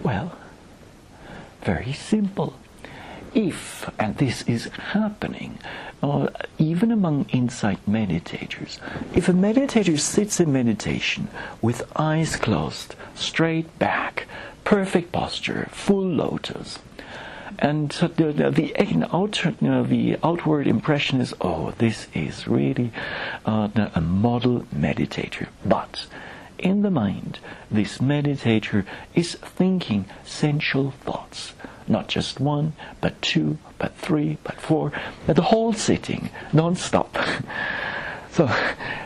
Well, 0.02 0.36
very 1.62 1.92
simple 1.92 2.54
if, 3.34 3.90
and 3.98 4.16
this 4.16 4.42
is 4.42 4.66
happening, 4.66 5.58
uh, 6.02 6.28
even 6.58 6.92
among 6.92 7.26
insight 7.30 7.78
meditators, 7.88 8.78
if 9.14 9.28
a 9.28 9.32
meditator 9.32 9.98
sits 9.98 10.40
in 10.40 10.52
meditation 10.52 11.28
with 11.60 11.90
eyes 11.96 12.36
closed, 12.36 12.94
straight 13.14 13.78
back, 13.78 14.26
perfect 14.64 15.12
posture, 15.12 15.68
full 15.70 16.06
lotus, 16.06 16.78
and 17.58 17.90
the, 17.90 18.32
the, 18.32 19.06
outer, 19.12 19.54
you 19.60 19.68
know, 19.68 19.84
the 19.84 20.16
outward 20.22 20.66
impression 20.66 21.20
is, 21.20 21.32
oh, 21.40 21.72
this 21.78 22.08
is 22.12 22.48
really 22.48 22.92
uh, 23.46 23.68
a 23.94 24.00
model 24.00 24.66
meditator. 24.74 25.46
But 25.64 26.06
in 26.58 26.82
the 26.82 26.90
mind, 26.90 27.38
this 27.70 27.98
meditator 27.98 28.84
is 29.14 29.34
thinking 29.34 30.06
sensual 30.24 30.90
thoughts 30.90 31.52
not 31.88 32.08
just 32.08 32.40
one, 32.40 32.72
but 33.00 33.20
two, 33.22 33.58
but 33.78 33.94
three, 33.96 34.38
but 34.44 34.60
four, 34.60 34.92
but 35.26 35.36
the 35.36 35.42
whole 35.42 35.72
sitting, 35.72 36.30
non-stop. 36.52 37.16
so 38.30 38.50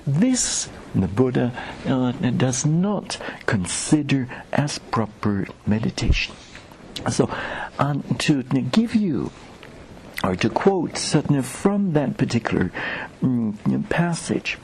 this 0.06 0.68
the 0.94 1.06
Buddha 1.06 1.52
uh, 1.86 2.12
does 2.12 2.64
not 2.64 3.18
consider 3.46 4.28
as 4.52 4.78
proper 4.78 5.46
meditation. 5.66 6.34
So, 7.10 7.30
um, 7.78 8.02
to 8.20 8.42
give 8.42 8.94
you 8.94 9.30
or 10.24 10.34
to 10.34 10.48
quote 10.48 10.98
from 10.98 11.92
that 11.92 12.16
particular 12.16 12.72
um, 13.22 13.86
passage, 13.88 14.58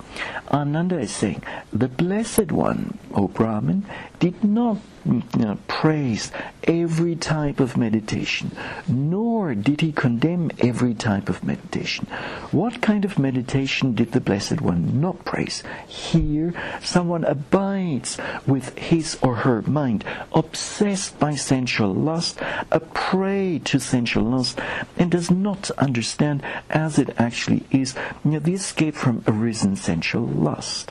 Ananda 0.51 0.99
is 0.99 1.13
saying, 1.13 1.43
The 1.73 1.89
Blessed 1.89 2.51
One, 2.51 2.99
O 3.15 3.29
Brahman, 3.29 3.87
did 4.19 4.43
not 4.43 4.79
uh, 5.07 5.57
praise 5.69 6.33
every 6.65 7.15
type 7.15 7.61
of 7.61 7.77
meditation, 7.77 8.51
nor 8.89 9.55
did 9.55 9.81
he 9.81 9.93
condemn 9.93 10.51
every 10.59 10.95
type 10.95 11.29
of 11.29 11.45
meditation. 11.45 12.07
What 12.51 12.81
kind 12.81 13.05
of 13.05 13.19
meditation 13.19 13.95
did 13.95 14.13
the 14.13 14.21
Blessed 14.21 14.61
One 14.61 15.01
not 15.01 15.25
praise? 15.25 15.63
Here, 15.87 16.55
someone 16.83 17.25
abides 17.25 18.17
with 18.47 18.79
his 18.79 19.19
or 19.21 19.37
her 19.37 19.61
mind, 19.63 20.05
obsessed 20.33 21.19
by 21.19 21.35
sensual 21.35 21.93
lust, 21.93 22.39
a 22.71 22.81
prey 22.81 23.61
to 23.65 23.79
sensual 23.79 24.25
lust, 24.25 24.59
and 24.97 25.11
does 25.11 25.31
not 25.31 25.71
understand 25.73 26.43
as 26.71 26.99
it 26.99 27.11
actually 27.19 27.65
is 27.71 27.95
the 28.25 28.55
escape 28.55 28.95
from 28.95 29.23
arisen 29.27 29.77
sensual 29.77 30.27
lust. 30.27 30.91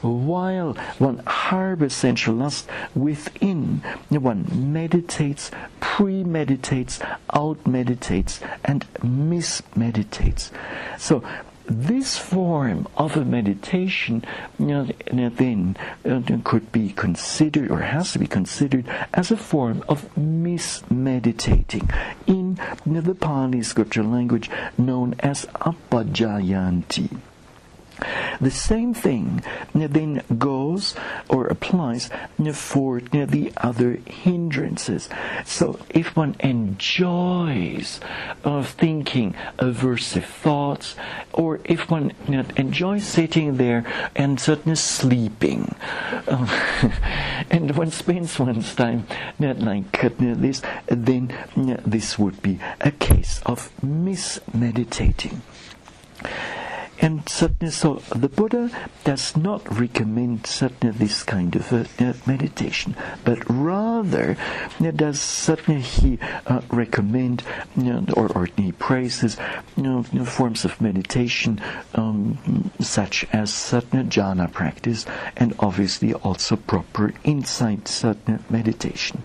While 0.00 0.74
one 0.98 1.18
harbors 1.26 1.94
sensual 1.94 2.36
lust 2.36 2.68
within, 2.94 3.47
one 3.54 4.72
meditates, 4.72 5.50
premeditates, 5.80 6.98
outmeditates, 7.28 8.40
and 8.64 8.86
mismeditates. 9.02 10.50
So 10.98 11.22
this 11.68 12.16
form 12.16 12.88
of 12.96 13.16
a 13.16 13.24
meditation 13.24 14.24
you 14.58 14.66
know, 14.66 15.28
then 15.28 15.76
uh, 16.04 16.20
could 16.42 16.72
be 16.72 16.90
considered 16.90 17.70
or 17.70 17.80
has 17.80 18.12
to 18.12 18.18
be 18.18 18.26
considered 18.26 18.86
as 19.12 19.30
a 19.30 19.36
form 19.36 19.84
of 19.88 20.08
mismeditating 20.14 21.94
in 22.26 22.58
you 22.86 22.92
know, 22.92 23.00
the 23.02 23.14
Pali 23.14 23.62
scripture 23.62 24.02
language 24.02 24.50
known 24.78 25.14
as 25.20 25.44
apajayanti. 25.46 27.18
The 28.40 28.50
same 28.50 28.94
thing 28.94 29.42
uh, 29.74 29.88
then 29.90 30.22
goes 30.38 30.94
or 31.28 31.46
applies 31.46 32.10
uh, 32.10 32.52
for 32.52 32.98
uh, 33.12 33.26
the 33.26 33.52
other 33.56 33.98
hindrances. 34.06 35.08
So 35.44 35.80
if 35.90 36.16
one 36.16 36.36
enjoys 36.40 38.00
uh, 38.44 38.62
thinking 38.62 39.34
aversive 39.58 40.24
thoughts, 40.24 40.94
or 41.32 41.60
if 41.64 41.90
one 41.90 42.12
enjoys 42.28 43.04
sitting 43.04 43.56
there 43.56 43.84
and 44.14 44.38
certainly 44.40 44.76
sleeping, 44.76 45.74
and 47.50 47.76
one 47.76 47.90
spends 47.90 48.38
one's 48.38 48.74
time 48.74 49.06
not 49.38 49.58
like 49.58 50.18
this, 50.18 50.62
then 50.86 51.34
this 51.86 52.18
would 52.18 52.40
be 52.42 52.58
a 52.80 52.90
case 52.90 53.40
of 53.46 53.70
mismeditating. 53.82 55.40
And 57.00 57.28
certainly, 57.28 57.70
so 57.70 58.02
the 58.14 58.28
Buddha 58.28 58.70
does 59.04 59.36
not 59.36 59.78
recommend 59.78 60.46
certainly 60.46 60.96
this 60.96 61.22
kind 61.22 61.54
of 61.54 61.72
uh, 61.72 61.84
uh, 62.00 62.12
meditation, 62.26 62.96
but 63.24 63.38
rather 63.48 64.36
uh, 64.80 64.90
does 64.90 65.20
certainly 65.20 65.80
he 65.80 66.18
uh, 66.46 66.60
recommend 66.70 67.44
you 67.76 67.84
know, 67.84 68.04
or, 68.16 68.32
or 68.32 68.48
he 68.56 68.72
praises 68.72 69.36
you 69.76 69.82
know, 69.84 70.02
forms 70.24 70.64
of 70.64 70.80
meditation 70.80 71.60
um, 71.94 72.70
such 72.80 73.24
as 73.32 73.54
certain 73.54 74.08
jhana 74.08 74.50
practice 74.52 75.06
and 75.36 75.54
obviously 75.60 76.12
also 76.14 76.56
proper 76.56 77.14
insight 77.22 77.86
certain 77.86 78.44
meditation. 78.50 79.22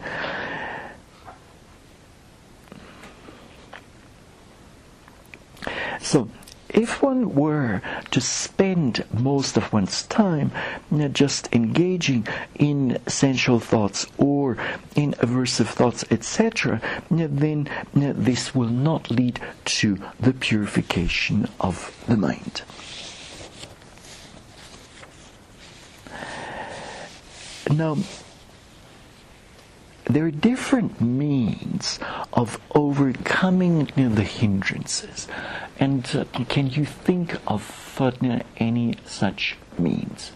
So 6.00 6.30
if 6.74 7.02
one 7.02 7.36
were 7.36 7.82
to 8.12 8.20
spend 8.20 9.06
most 9.14 9.56
of 9.58 9.72
one's 9.72 10.04
time 10.04 10.52
just 11.14 11.48
engaging 11.54 12.28
in 12.56 13.00
sensual 13.08 13.60
thoughts 13.60 14.08
or 14.18 14.58
in 14.96 15.14
aversive 15.14 15.68
thoughts, 15.68 16.04
etc., 16.12 16.82
then 17.10 17.70
this 17.94 18.56
will 18.56 18.70
not 18.70 19.12
lead 19.12 19.40
to 19.66 19.98
the 20.20 20.34
purification 20.34 21.48
of 21.60 21.96
the 22.08 22.18
mind. 22.18 22.64
Now, 27.72 27.98
there 30.06 30.26
are 30.26 30.32
different 30.32 31.00
means 31.02 31.98
of 32.34 32.60
overcoming 32.76 33.86
the 33.96 34.24
hindrances. 34.24 35.28
And 35.80 36.08
uh, 36.16 36.26
can 36.48 36.70
you 36.70 36.86
think 36.86 37.38
of 37.48 37.98
uh, 38.00 38.12
any 38.58 38.96
such 39.06 39.58
means? 39.78 40.32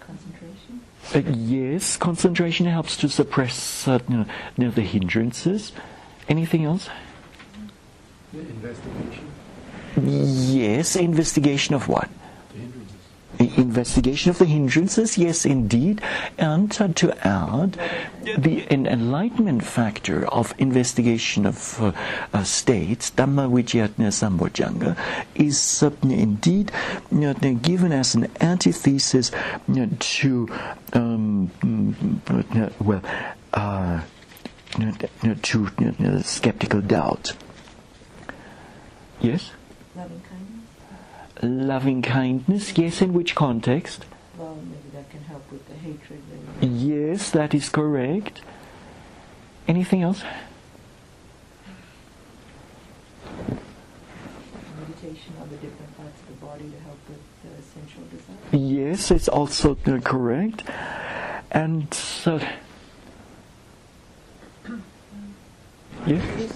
Concentration? 0.00 0.80
Uh, 1.14 1.20
yes, 1.36 1.96
concentration 1.96 2.66
helps 2.66 2.96
to 2.98 3.08
suppress 3.08 3.86
uh, 3.86 3.98
you 4.08 4.16
know, 4.16 4.26
you 4.56 4.64
know, 4.64 4.70
the 4.70 4.82
hindrances. 4.82 5.72
Anything 6.28 6.64
else? 6.64 6.88
The 8.32 8.40
investigation, 8.40 9.30
Yes, 9.96 10.96
investigation 10.96 11.74
of 11.74 11.88
what? 11.88 12.08
Investigation 13.58 14.30
of 14.30 14.38
the 14.38 14.44
hindrances, 14.44 15.18
yes, 15.18 15.44
indeed. 15.44 16.00
And 16.38 16.74
uh, 16.80 16.88
to 16.88 17.26
add, 17.26 17.78
the 18.36 18.66
enlightenment 18.72 19.64
factor 19.64 20.26
of 20.26 20.54
investigation 20.58 21.46
of 21.46 21.80
uh, 21.82 21.92
uh, 22.32 22.44
states, 22.44 23.10
Dhamma 23.10 23.48
Vijayatna 23.50 24.08
Sambojjhanga, 24.12 24.96
is 25.34 25.82
uh, 25.82 25.90
indeed 26.02 26.72
given 27.62 27.92
as 27.92 28.14
an 28.14 28.28
antithesis 28.40 29.30
to, 29.98 30.48
um, 30.92 31.50
mm, 31.60 32.70
well, 32.80 33.02
uh, 33.54 34.00
to 35.42 36.22
skeptical 36.22 36.80
doubt. 36.80 37.32
Yes? 39.20 39.50
Loving 41.42 42.02
kindness? 42.02 42.76
Yes, 42.76 43.00
in 43.00 43.12
which 43.12 43.34
context? 43.34 44.04
Well, 44.36 44.56
maybe 44.56 44.88
that 44.94 45.08
can 45.10 45.22
help 45.24 45.50
with 45.52 45.66
the 45.68 45.74
hatred 45.74 46.20
Yes, 46.60 47.30
that 47.30 47.54
is 47.54 47.68
correct. 47.68 48.40
Anything 49.66 50.02
else? 50.02 50.24
meditation 55.08 55.32
on 55.40 55.48
the 55.48 55.56
different 55.56 55.96
parts 55.96 56.20
of 56.20 56.26
the 56.28 56.46
body 56.46 56.64
to 56.70 56.80
help 56.80 56.98
with 57.08 57.18
the 57.42 57.62
sensual 57.62 58.04
desire. 58.10 58.36
Yes, 58.52 59.10
it's 59.10 59.28
also 59.28 59.76
uh, 59.86 59.98
correct. 60.00 60.64
And 61.50 61.92
so. 61.92 62.40
Yes? 66.06 66.52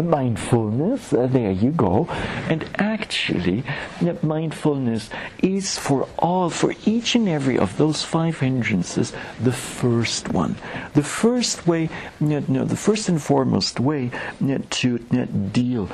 Mindfulness, 0.00 1.12
uh, 1.12 1.26
there 1.26 1.50
you 1.50 1.70
go. 1.70 2.06
And 2.48 2.64
actually, 2.76 3.62
uh, 4.00 4.14
mindfulness 4.22 5.10
is 5.42 5.78
for 5.78 6.08
all, 6.18 6.48
for 6.48 6.74
each 6.86 7.14
and 7.14 7.28
every 7.28 7.58
of 7.58 7.76
those 7.76 8.02
five 8.02 8.40
hindrances, 8.40 9.12
the 9.38 9.52
first 9.52 10.30
one. 10.30 10.56
The 10.94 11.02
first 11.02 11.66
way, 11.66 11.90
you 12.20 12.40
know, 12.48 12.64
the 12.64 12.76
first 12.76 13.10
and 13.10 13.20
foremost 13.20 13.80
way 13.80 14.10
you 14.40 14.46
know, 14.46 14.58
to 14.58 14.88
you 15.10 15.18
know, 15.18 15.26
deal 15.26 15.90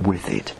with 0.00 0.28
it. 0.28 0.54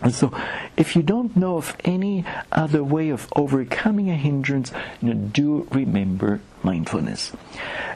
And 0.00 0.14
so, 0.14 0.32
if 0.76 0.94
you 0.94 1.02
don't 1.02 1.36
know 1.36 1.56
of 1.56 1.76
any 1.84 2.24
other 2.52 2.84
way 2.84 3.08
of 3.08 3.26
overcoming 3.34 4.10
a 4.10 4.14
hindrance, 4.14 4.70
do 5.02 5.66
remember 5.72 6.40
mindfulness. 6.62 7.32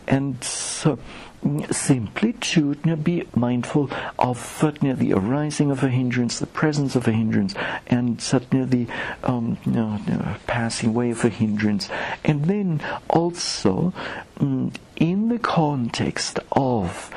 And 0.08 0.42
so, 0.42 0.98
simply 1.70 2.32
to 2.34 2.74
be 2.96 3.24
mindful 3.34 3.90
of 4.18 4.60
the 4.80 5.12
arising 5.12 5.70
of 5.70 5.82
a 5.82 5.88
hindrance, 5.88 6.38
the 6.38 6.46
presence 6.46 6.94
of 6.94 7.08
a 7.08 7.12
hindrance, 7.12 7.54
and 7.86 8.18
the 8.18 8.86
um, 9.24 9.56
passing 10.46 10.90
away 10.90 11.10
of 11.10 11.24
a 11.24 11.28
hindrance. 11.28 11.88
And 12.24 12.44
then 12.44 12.80
also, 13.10 13.92
mm, 14.38 14.72
in 14.96 15.28
the 15.28 15.38
context 15.38 16.38
of 16.52 17.10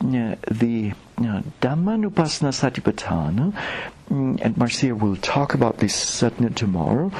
the 0.00 0.92
Dhammanupassana 1.60 2.52
Satipatthana, 2.52 3.52
mm, 4.10 4.40
and 4.40 4.56
Marcia 4.56 4.94
will 4.94 5.16
talk 5.16 5.54
about 5.54 5.78
this 5.78 5.94
certainly 5.94 6.52
tomorrow. 6.54 7.10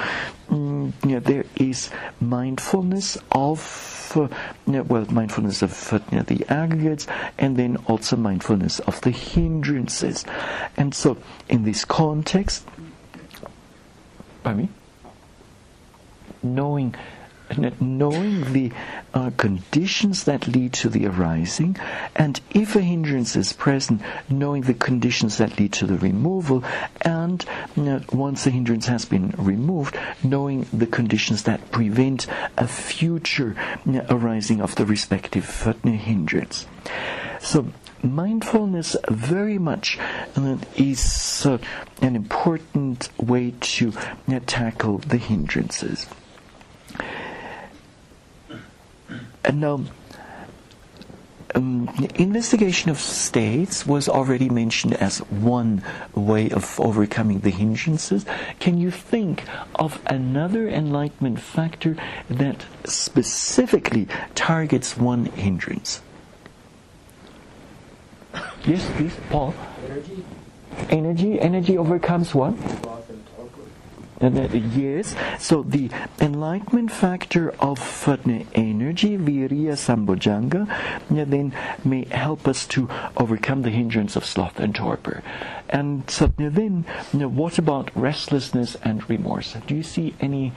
Mm, 0.49 0.93
there 1.25 1.45
is 1.57 1.91
mindfulness 2.21 3.19
of, 3.33 3.61
uh, 4.17 4.29
well, 4.67 5.07
mindfulness 5.11 5.63
of 5.63 5.93
uh, 5.93 5.99
the 6.23 6.45
aggregates, 6.49 7.07
and 7.39 7.57
then 7.57 7.77
also 7.87 8.17
mindfulness 8.17 8.81
of 8.81 9.01
the 9.03 9.11
hindrances. 9.11 10.25
And 10.77 10.95
so, 10.95 11.17
in 11.49 11.65
this 11.65 11.85
context, 11.85 12.67
pardon 14.43 14.63
me, 14.63 14.69
knowing 16.43 16.95
knowing 17.81 18.53
the 18.53 18.73
uh, 19.15 19.31
conditions 19.37 20.25
that 20.25 20.47
lead 20.47 20.73
to 20.75 20.89
the 20.89 21.07
arising, 21.07 21.77
and 22.15 22.41
if 22.51 22.77
a 22.77 22.81
hindrance 22.81 23.37
is 23.37 23.53
present, 23.53 24.03
knowing 24.29 24.63
the 24.63 24.75
conditions 24.75 25.39
that 25.39 25.59
lead 25.59 25.73
to 25.73 25.87
the 25.87 25.97
removal, 25.99 26.63
and 27.03 27.45
uh, 27.77 28.01
once 28.13 28.45
the 28.45 28.51
hindrance 28.51 28.87
has 28.87 29.05
been 29.05 29.31
removed, 29.39 29.97
knowing 30.23 30.67
the 30.73 30.87
conditions 30.87 31.45
that 31.45 31.71
prevent 31.71 32.27
a 32.57 32.67
future 32.67 33.57
uh, 33.87 34.01
arising 34.11 34.61
of 34.61 34.75
the 34.75 34.85
respective 34.85 35.67
uh, 35.67 35.89
hindrance. 35.89 36.67
So, 37.41 37.67
mindfulness 38.03 38.97
very 39.09 39.59
much 39.59 39.99
is 40.77 41.47
uh, 41.47 41.59
an 42.03 42.17
important 42.17 43.09
way 43.19 43.55
to 43.61 43.93
uh, 44.29 44.41
tackle 44.47 44.99
the 44.99 45.17
hindrances. 45.17 46.07
And 49.45 49.61
now, 49.61 49.85
um, 51.55 51.89
investigation 52.17 52.91
of 52.91 52.99
states 52.99 53.87
was 53.87 54.09
already 54.09 54.49
mentioned 54.49 54.95
as 54.95 55.19
one 55.19 55.83
way 56.15 56.51
of 56.51 56.79
overcoming 56.81 57.41
the 57.41 57.51
hindrances. 57.51 58.27
Can 58.59 58.79
you 58.79 58.91
think 58.91 59.45
of 59.75 60.01
another 60.07 60.69
enlightenment 60.69 61.41
factor 61.41 61.97
that 62.29 62.67
specifically 62.85 64.09
targets 64.35 64.97
one 64.97 65.27
hindrance? 65.27 66.03
Yes, 68.65 68.85
please, 68.97 69.17
Paul. 69.31 69.55
Energy, 69.89 70.25
Energy, 70.91 71.41
energy 71.41 71.77
overcomes 71.77 72.35
what? 72.35 72.55
sloth, 72.59 73.11
and 73.11 73.18
that- 74.21 74.55
yes, 74.55 75.15
so 75.39 75.63
the 75.63 75.91
enlightenment 76.21 76.91
factor 76.91 77.51
of 77.61 78.09
uh, 78.09 78.17
energy, 78.55 79.17
viriya 79.17 79.77
sambojjhanga, 79.77 80.69
yeah, 81.11 81.25
then 81.25 81.53
may 81.85 82.05
help 82.07 82.49
us 82.49 82.67
to 82.67 82.89
overcome 83.17 83.63
the 83.63 83.71
hindrance 83.71 84.17
of 84.17 84.25
sloth 84.25 84.59
and 84.59 84.75
torpor. 84.75 85.23
And 85.69 86.07
then, 86.07 86.85
what 87.13 87.59
about 87.59 87.91
restlessness 87.95 88.77
and 88.83 89.09
remorse? 89.09 89.57
Do 89.67 89.75
you 89.75 89.83
see 89.83 90.15
any 90.21 90.53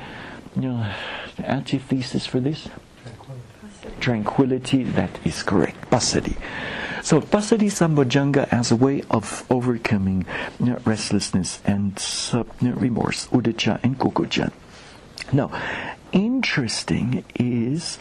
you 0.56 0.62
know, 0.62 0.92
antithesis 1.40 2.26
for 2.26 2.40
this? 2.40 2.68
Tranquility, 4.00 4.84
that 4.84 5.10
is 5.26 5.44
correct. 5.44 5.90
Passaddhi. 5.90 6.38
So 7.04 7.20
passaddhi 7.20 7.72
sambojjhanga 7.72 8.48
as 8.52 8.72
a 8.72 8.76
way 8.76 9.04
of 9.10 9.46
overcoming 9.50 10.26
restlessness 10.86 11.60
and 11.66 11.98
remorse, 12.62 13.28
uddhacca 13.28 13.80
and 13.84 13.98
kukkucca. 13.98 14.52
Now, 15.34 15.52
interesting 16.12 17.24
is 17.36 17.98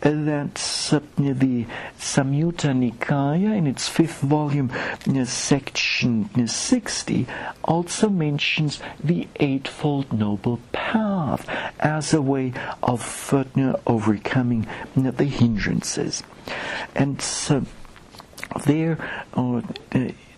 that 0.00 0.54
the 0.54 1.66
Samyutta 1.98 2.72
Nikaya 2.74 3.56
in 3.56 3.68
its 3.68 3.88
fifth 3.88 4.20
volume, 4.20 4.72
section 5.24 6.28
uh, 6.36 6.46
60, 6.46 7.26
also 7.62 8.08
mentions 8.08 8.80
the 9.02 9.28
Eightfold 9.36 10.12
Noble 10.12 10.58
Path 10.72 11.48
as 11.78 12.12
a 12.12 12.20
way 12.20 12.52
of 12.82 13.32
uh, 13.32 13.74
overcoming 13.86 14.66
the 14.96 15.24
hindrances. 15.24 16.24
And 16.96 17.22
so, 17.22 17.64
there, 18.64 18.98
uh, 19.34 19.60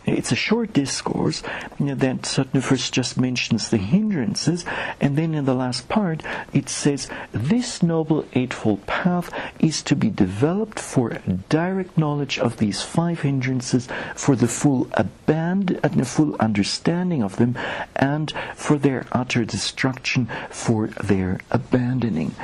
it's 0.07 0.33
a 0.33 0.37
short 0.37 0.73
discourse 0.73 1.43
that 1.79 2.27
first 2.63 2.93
just 2.93 3.19
mentions 3.19 3.71
the 3.71 3.79
hindrances, 3.79 4.65
and 5.01 5.17
then 5.17 5.35
in 5.35 5.47
the 5.47 5.55
last 5.55 5.89
part 5.89 6.23
it 6.53 6.69
says, 6.69 7.09
This 7.33 7.83
noble 7.83 8.27
eightfold 8.35 8.87
path 8.87 9.33
is 9.59 9.83
to 9.85 9.97
be 9.97 10.11
developed 10.11 10.79
for 10.79 11.19
direct 11.49 11.97
knowledge 11.97 12.39
of 12.39 12.59
these 12.59 12.83
five 12.83 13.21
hindrances, 13.21 13.89
for 14.15 14.37
the 14.37 14.49
full 14.49 14.87
aband- 14.87 15.81
uh, 15.83 15.89
the 15.89 16.05
full 16.05 16.37
understanding 16.37 17.23
of 17.23 17.37
them, 17.37 17.57
and 17.97 18.33
for 18.55 18.77
their 18.77 19.07
utter 19.13 19.45
destruction, 19.45 20.29
for 20.51 20.89
their 20.89 21.41
abandoning. 21.51 22.35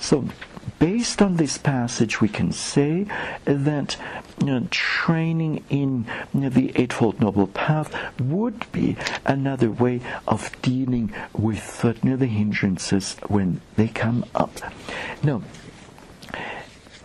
So, 0.00 0.28
based 0.78 1.22
on 1.22 1.36
this 1.36 1.58
passage, 1.58 2.20
we 2.20 2.28
can 2.28 2.52
say 2.52 3.06
that 3.44 3.96
you 4.40 4.46
know, 4.46 4.66
training 4.70 5.64
in 5.70 6.06
you 6.34 6.40
know, 6.40 6.48
the 6.48 6.72
Eightfold 6.76 7.20
Noble 7.20 7.46
Path 7.46 7.94
would 8.20 8.70
be 8.72 8.96
another 9.24 9.70
way 9.70 10.00
of 10.26 10.50
dealing 10.62 11.12
with 11.32 11.84
uh, 11.84 11.94
you 12.02 12.10
know, 12.10 12.16
the 12.16 12.26
hindrances 12.26 13.16
when 13.28 13.60
they 13.76 13.88
come 13.88 14.24
up. 14.34 14.52
Now, 15.22 15.42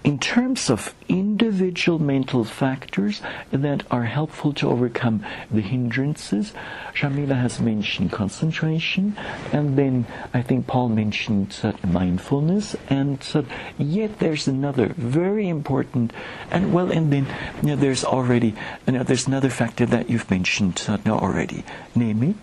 in 0.03 0.17
terms 0.17 0.69
of 0.69 0.95
individual 1.07 1.99
mental 1.99 2.43
factors 2.43 3.21
that 3.51 3.83
are 3.91 4.05
helpful 4.05 4.51
to 4.53 4.67
overcome 4.67 5.23
the 5.51 5.61
hindrances, 5.61 6.53
Shamila 6.93 7.39
has 7.39 7.59
mentioned 7.59 8.11
concentration, 8.11 9.15
and 9.53 9.77
then 9.77 10.07
I 10.33 10.41
think 10.41 10.65
Paul 10.65 10.89
mentioned 10.89 11.55
uh, 11.61 11.73
mindfulness, 11.85 12.75
and 12.89 13.23
uh, 13.35 13.43
yet 13.77 14.17
there's 14.17 14.47
another 14.47 14.87
very 14.97 15.47
important, 15.47 16.13
and 16.49 16.73
well, 16.73 16.91
and 16.91 17.13
then 17.13 17.27
you 17.61 17.69
know, 17.69 17.75
there's 17.75 18.03
already 18.03 18.55
you 18.87 18.93
know, 18.93 19.03
there's 19.03 19.27
another 19.27 19.49
factor 19.49 19.85
that 19.85 20.09
you've 20.09 20.31
mentioned 20.31 20.83
uh, 20.87 20.97
already, 21.09 21.63
namely 21.93 22.33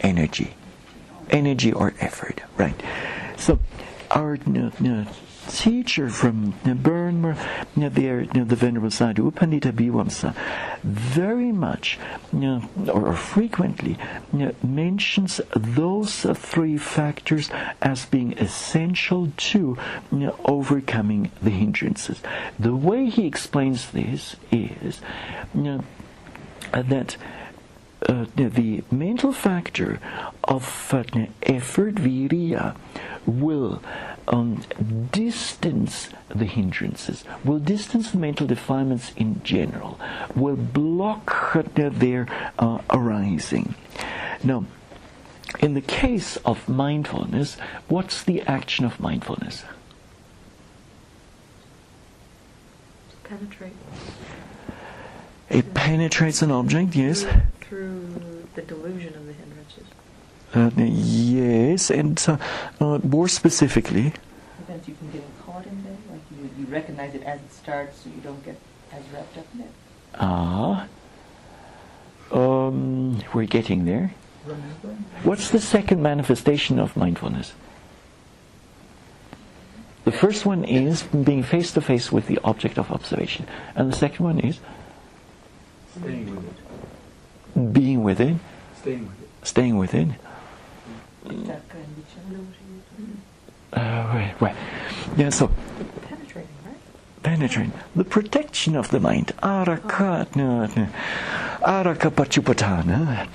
energy, 0.00 0.54
energy 1.30 1.72
or 1.72 1.94
effort, 2.00 2.42
right? 2.58 2.80
So 3.38 3.58
our 4.10 4.36
you 4.46 4.70
know, 4.80 5.06
teacher 5.48 6.08
from 6.08 6.54
Burma, 6.64 7.36
you 7.76 7.88
there, 7.88 8.20
you 8.22 8.44
the 8.44 8.56
Venerable 8.56 8.90
Sadhu, 8.90 9.30
Pandita 9.30 9.72
Bhivamsa, 9.72 10.34
very 10.82 11.52
much 11.52 11.98
or, 12.88 13.14
frequently 13.14 13.96
mentions 14.62 15.40
those 15.54 16.22
three 16.34 16.78
factors 16.78 17.50
as 17.80 18.06
being 18.06 18.32
essential 18.38 19.32
to 19.36 19.78
overcoming 20.44 21.30
the 21.42 21.50
hindrances. 21.50 22.20
The 22.58 22.74
way 22.74 23.08
he 23.08 23.26
explains 23.26 23.90
this 23.90 24.36
is 24.50 25.00
that 26.72 27.16
uh, 28.08 28.26
the 28.36 28.84
mental 28.90 29.32
factor 29.32 29.98
of 30.44 30.92
uh, 30.92 31.02
effort, 31.42 31.96
viriya, 31.96 32.76
will 33.26 33.82
um, 34.28 34.62
distance 35.12 36.10
the 36.28 36.44
hindrances, 36.44 37.24
will 37.44 37.58
distance 37.58 38.10
the 38.10 38.18
mental 38.18 38.46
defilements 38.46 39.12
in 39.16 39.42
general, 39.42 39.98
will 40.34 40.56
block 40.56 41.52
their 41.74 42.26
uh, 42.58 42.78
arising. 42.90 43.74
Now, 44.42 44.64
in 45.60 45.74
the 45.74 45.80
case 45.80 46.36
of 46.38 46.68
mindfulness, 46.68 47.56
what's 47.88 48.22
the 48.22 48.42
action 48.42 48.84
of 48.84 49.00
mindfulness? 49.00 49.64
Penetrate. 53.24 53.72
It 55.48 55.74
penetrates 55.74 56.42
an 56.42 56.50
object, 56.50 56.94
yes. 56.94 57.24
Through 57.60 58.46
the 58.54 58.62
delusion 58.62 59.14
of 59.14 59.26
the 59.26 59.32
hindrances. 59.32 59.84
Uh, 60.56 60.70
yes, 60.78 61.90
and 61.90 62.18
uh, 62.26 62.38
uh, 62.80 62.98
more 63.04 63.28
specifically. 63.28 64.14
Prevents 64.64 64.88
you 64.88 64.94
from 64.94 65.10
getting 65.10 65.30
caught 65.44 65.66
in 65.66 65.84
there, 65.84 65.96
like 66.10 66.22
you, 66.30 66.48
you 66.58 66.64
recognize 66.72 67.14
it 67.14 67.22
as 67.24 67.40
it 67.40 67.52
starts, 67.52 67.98
so 68.00 68.08
you 68.08 68.22
don't 68.22 68.42
get 68.42 68.56
as 68.90 69.02
wrapped 69.12 69.36
up 69.36 69.44
in 69.54 69.60
it. 69.60 69.70
Ah. 70.14 70.86
Um, 72.32 73.22
we're 73.34 73.44
getting 73.44 73.84
there. 73.84 74.14
Remember? 74.46 74.88
What's 75.24 75.50
the 75.50 75.60
second 75.60 76.02
manifestation 76.02 76.78
of 76.78 76.96
mindfulness? 76.96 77.52
The 80.04 80.12
first 80.12 80.46
one 80.46 80.64
is 80.64 81.02
being 81.02 81.42
face 81.42 81.72
to 81.72 81.82
face 81.82 82.10
with 82.10 82.28
the 82.28 82.38
object 82.44 82.78
of 82.78 82.90
observation, 82.90 83.46
and 83.74 83.92
the 83.92 83.96
second 83.96 84.24
one 84.24 84.40
is 84.40 84.58
Staying 86.00 86.34
with 86.34 86.46
it. 86.46 87.72
being 87.74 88.02
with 88.04 88.20
it, 88.20 88.36
Staying 88.80 89.06
with 89.06 89.20
it. 89.22 89.46
staying 89.46 89.76
with 89.76 89.94
it. 89.94 90.08
Uh, 93.72 93.80
right, 94.14 94.34
right. 94.40 94.56
Yeah, 95.16 95.30
so 95.30 95.50
Penetrating, 96.02 96.48
right? 96.64 96.76
penetrate 97.22 97.70
the 97.94 98.04
protection 98.04 98.76
of 98.76 98.90
the 98.90 99.00
mind. 99.00 99.32
Araka, 99.42 100.34
no. 100.36 100.68
araka 101.62 102.10
paccupatthana. 102.10 103.28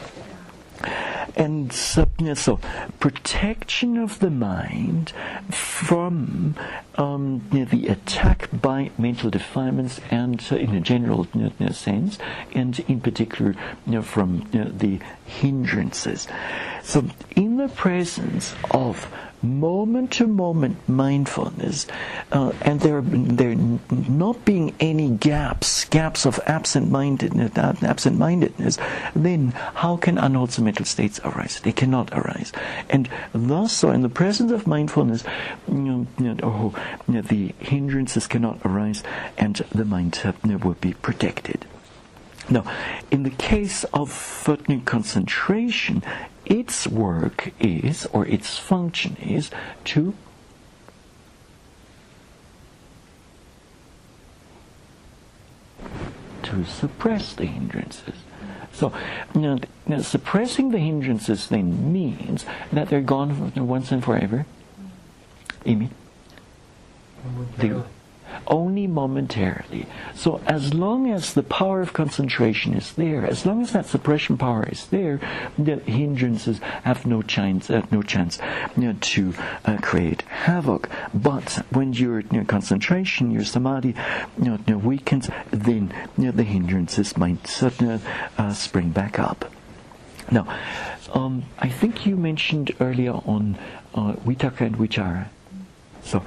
And 1.35 1.73
yeah, 2.19 2.33
so, 2.33 2.59
protection 2.99 3.97
of 3.97 4.19
the 4.19 4.29
mind 4.29 5.13
from 5.49 6.55
um, 6.95 7.41
you 7.51 7.59
know, 7.59 7.65
the 7.65 7.87
attack 7.87 8.49
by 8.51 8.91
mental 8.97 9.29
defilements, 9.29 9.99
and 10.09 10.43
uh, 10.51 10.55
in 10.55 10.75
a 10.75 10.81
general 10.81 11.27
you 11.33 11.51
know, 11.59 11.69
sense, 11.69 12.17
and 12.53 12.79
in 12.87 12.99
particular 12.99 13.55
you 13.85 13.93
know, 13.93 14.01
from 14.01 14.47
the 14.51 14.99
hindrances. 15.25 16.27
So, 16.83 17.05
in 17.35 17.57
the 17.57 17.69
presence 17.69 18.53
of 18.71 19.07
moment 19.43 20.11
to 20.13 20.27
moment 20.27 20.77
mindfulness, 20.87 21.87
uh, 22.31 22.51
and 22.61 22.79
there 22.81 23.01
there 23.01 23.55
not 23.55 24.43
being 24.45 24.75
any 24.79 25.09
gaps, 25.09 25.85
gaps 25.85 26.25
of 26.25 26.39
absent 26.45 26.89
mindedness, 26.89 27.51
absent 27.57 28.17
mindedness, 28.17 28.77
then 29.15 29.49
how 29.75 29.97
can 29.97 30.17
unwholesome 30.17 30.65
mental 30.65 30.85
states 30.85 31.19
arise? 31.23 31.59
They 31.59 31.71
cannot 31.71 32.11
arise, 32.13 32.51
and 32.89 33.09
thus, 33.33 33.73
so 33.73 33.91
in 33.91 34.01
the 34.01 34.09
presence 34.09 34.51
of 34.51 34.67
mindfulness, 34.67 35.23
you 35.67 36.07
know, 36.19 36.35
oh, 36.43 36.73
you 37.07 37.15
know, 37.15 37.21
the 37.21 37.53
hindrances 37.59 38.27
cannot 38.27 38.59
arise, 38.65 39.03
and 39.37 39.55
the 39.73 39.85
mind 39.85 40.21
uh, 40.23 40.33
will 40.57 40.75
be 40.75 40.93
protected. 40.93 41.65
Now, 42.49 42.65
in 43.11 43.23
the 43.23 43.29
case 43.29 43.85
of 43.93 44.11
concentration, 44.81 46.03
its 46.45 46.87
work 46.87 47.51
is, 47.59 48.05
or 48.07 48.25
its 48.25 48.57
function 48.57 49.15
is, 49.17 49.51
to 49.85 50.13
to 56.43 56.65
suppress 56.65 57.33
the 57.33 57.45
hindrances. 57.45 58.15
So, 58.73 58.93
now, 59.35 59.59
now, 59.85 60.01
suppressing 60.01 60.71
the 60.71 60.79
hindrances 60.79 61.47
then 61.47 61.91
means 61.91 62.45
that 62.71 62.89
they're 62.89 63.01
gone 63.01 63.53
once 63.55 63.91
and 63.91 64.03
forever. 64.03 64.45
Amy? 65.65 65.89
The, 67.57 67.85
only 68.47 68.87
momentarily. 68.87 69.85
So 70.15 70.41
as 70.45 70.73
long 70.73 71.09
as 71.09 71.33
the 71.33 71.43
power 71.43 71.81
of 71.81 71.93
concentration 71.93 72.73
is 72.73 72.93
there, 72.93 73.25
as 73.25 73.45
long 73.45 73.61
as 73.61 73.71
that 73.71 73.85
suppression 73.85 74.37
power 74.37 74.67
is 74.69 74.87
there, 74.87 75.19
the 75.57 75.77
hindrances 75.77 76.59
have 76.83 77.05
no 77.05 77.21
chance, 77.21 77.69
uh, 77.69 77.85
no 77.91 78.01
chance 78.01 78.39
you 78.75 78.83
know, 78.83 78.95
to 78.99 79.33
uh, 79.65 79.77
create 79.81 80.21
havoc. 80.23 80.89
But 81.13 81.65
when 81.71 81.93
your 81.93 82.19
you 82.19 82.39
know, 82.39 82.45
concentration, 82.45 83.31
your 83.31 83.43
samadhi, 83.43 83.95
you 84.41 84.59
know, 84.67 84.77
weakens, 84.77 85.29
then 85.51 85.93
the 86.17 86.43
hindrances 86.43 87.17
might 87.17 87.47
suddenly 87.47 88.01
uh, 88.37 88.53
spring 88.53 88.89
back 88.89 89.19
up. 89.19 89.51
Now, 90.29 90.47
um, 91.13 91.43
I 91.59 91.67
think 91.67 92.05
you 92.05 92.15
mentioned 92.15 92.71
earlier 92.79 93.13
on 93.13 93.57
uh, 93.93 94.13
vitakka 94.13 94.61
and 94.61 94.77
vicara. 94.77 95.27
So, 96.03 96.23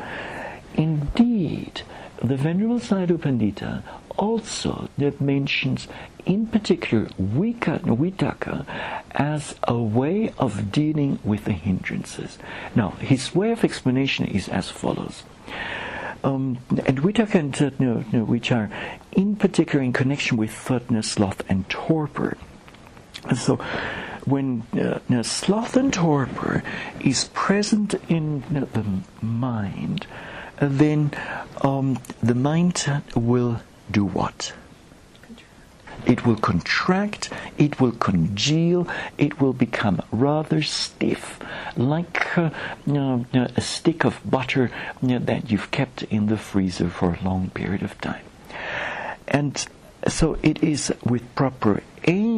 indeed, 0.75 1.83
the 2.29 2.37
Venerable 2.37 2.81
Sayadaw 2.81 3.18
Pandita 3.18 3.83
also 4.16 4.89
mentions 5.20 5.89
in 6.25 6.47
particular 6.47 7.07
vika, 7.20 7.81
vitakka 7.81 8.64
as 9.12 9.55
a 9.64 9.77
way 9.77 10.33
of 10.39 10.72
dealing 10.72 11.18
with 11.22 11.45
the 11.45 11.53
hindrances. 11.53 12.39
Now, 12.75 12.91
his 12.93 13.35
way 13.35 13.53
of 13.53 13.62
explanation 13.62 14.25
is 14.27 14.49
as 14.49 14.70
follows. 14.70 15.22
Um, 16.22 16.59
and 16.70 17.03
vitakka 17.03 17.35
and 17.35 17.81
no, 17.81 18.25
which 18.25 18.51
are 18.51 18.70
in 19.12 19.37
particular 19.37 19.85
in 19.85 19.93
connection 19.93 20.39
with 20.39 20.51
thirdness, 20.51 21.12
sloth, 21.12 21.43
and 21.51 21.68
torpor. 21.68 22.39
So, 23.37 23.57
when 24.25 24.62
uh, 24.72 25.22
sloth 25.22 25.77
and 25.77 25.93
torpor 25.93 26.62
is 27.01 27.25
present 27.35 27.95
in 28.09 28.43
the 28.51 28.85
mind, 29.25 30.07
then 30.59 31.11
um, 31.63 31.99
the 32.23 32.35
mind 32.35 33.03
will 33.15 33.61
do 33.91 34.05
what? 34.05 34.53
It 36.07 36.27
will 36.27 36.37
contract, 36.37 37.31
it 37.57 37.81
will 37.81 37.93
congeal, 37.93 38.87
it 39.17 39.41
will 39.41 39.55
become 39.55 40.03
rather 40.13 40.61
stiff, 40.63 41.39
like 41.77 42.37
uh, 42.37 42.51
a 42.87 43.61
stick 43.61 44.05
of 44.05 44.21
butter 44.31 44.71
that 45.03 45.51
you've 45.51 45.71
kept 45.71 46.03
in 46.05 46.27
the 46.27 46.37
freezer 46.37 46.91
for 46.91 47.15
a 47.15 47.25
long 47.25 47.51
period 47.51 47.83
of 47.83 47.99
time. 48.01 48.25
And 49.27 49.67
so 50.07 50.37
it 50.43 50.63
is 50.63 50.93
with 51.03 51.35
proper 51.35 51.83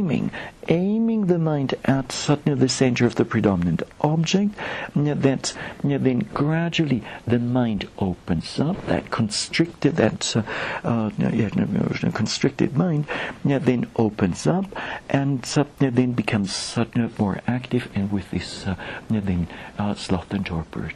aiming, 0.06 0.30
aiming 0.68 1.26
the 1.26 1.38
mind 1.38 1.74
at 1.84 2.12
suddenly 2.12 2.58
the 2.58 2.68
center 2.68 3.06
of 3.06 3.16
the 3.16 3.24
predominant 3.24 3.82
object, 4.00 4.54
that 4.94 5.54
then 5.82 6.18
gradually 6.32 7.02
the 7.26 7.38
mind 7.38 7.88
opens 7.98 8.60
up, 8.60 8.86
that 8.86 9.10
constricted, 9.10 9.96
that 9.96 10.36
uh, 10.36 10.42
uh, 10.84 12.10
constricted 12.12 12.76
mind 12.76 13.06
then 13.44 13.86
opens 13.96 14.46
up 14.46 14.66
and 15.08 15.42
then 15.42 16.12
becomes 16.12 16.78
more 17.18 17.40
active, 17.48 17.90
and 17.94 18.12
with 18.12 18.30
this, 18.30 18.66
uh, 18.66 18.76
then 19.08 19.48
uh, 19.78 19.94
sloth 19.94 20.32
and 20.32 20.46
torpor 20.46 20.92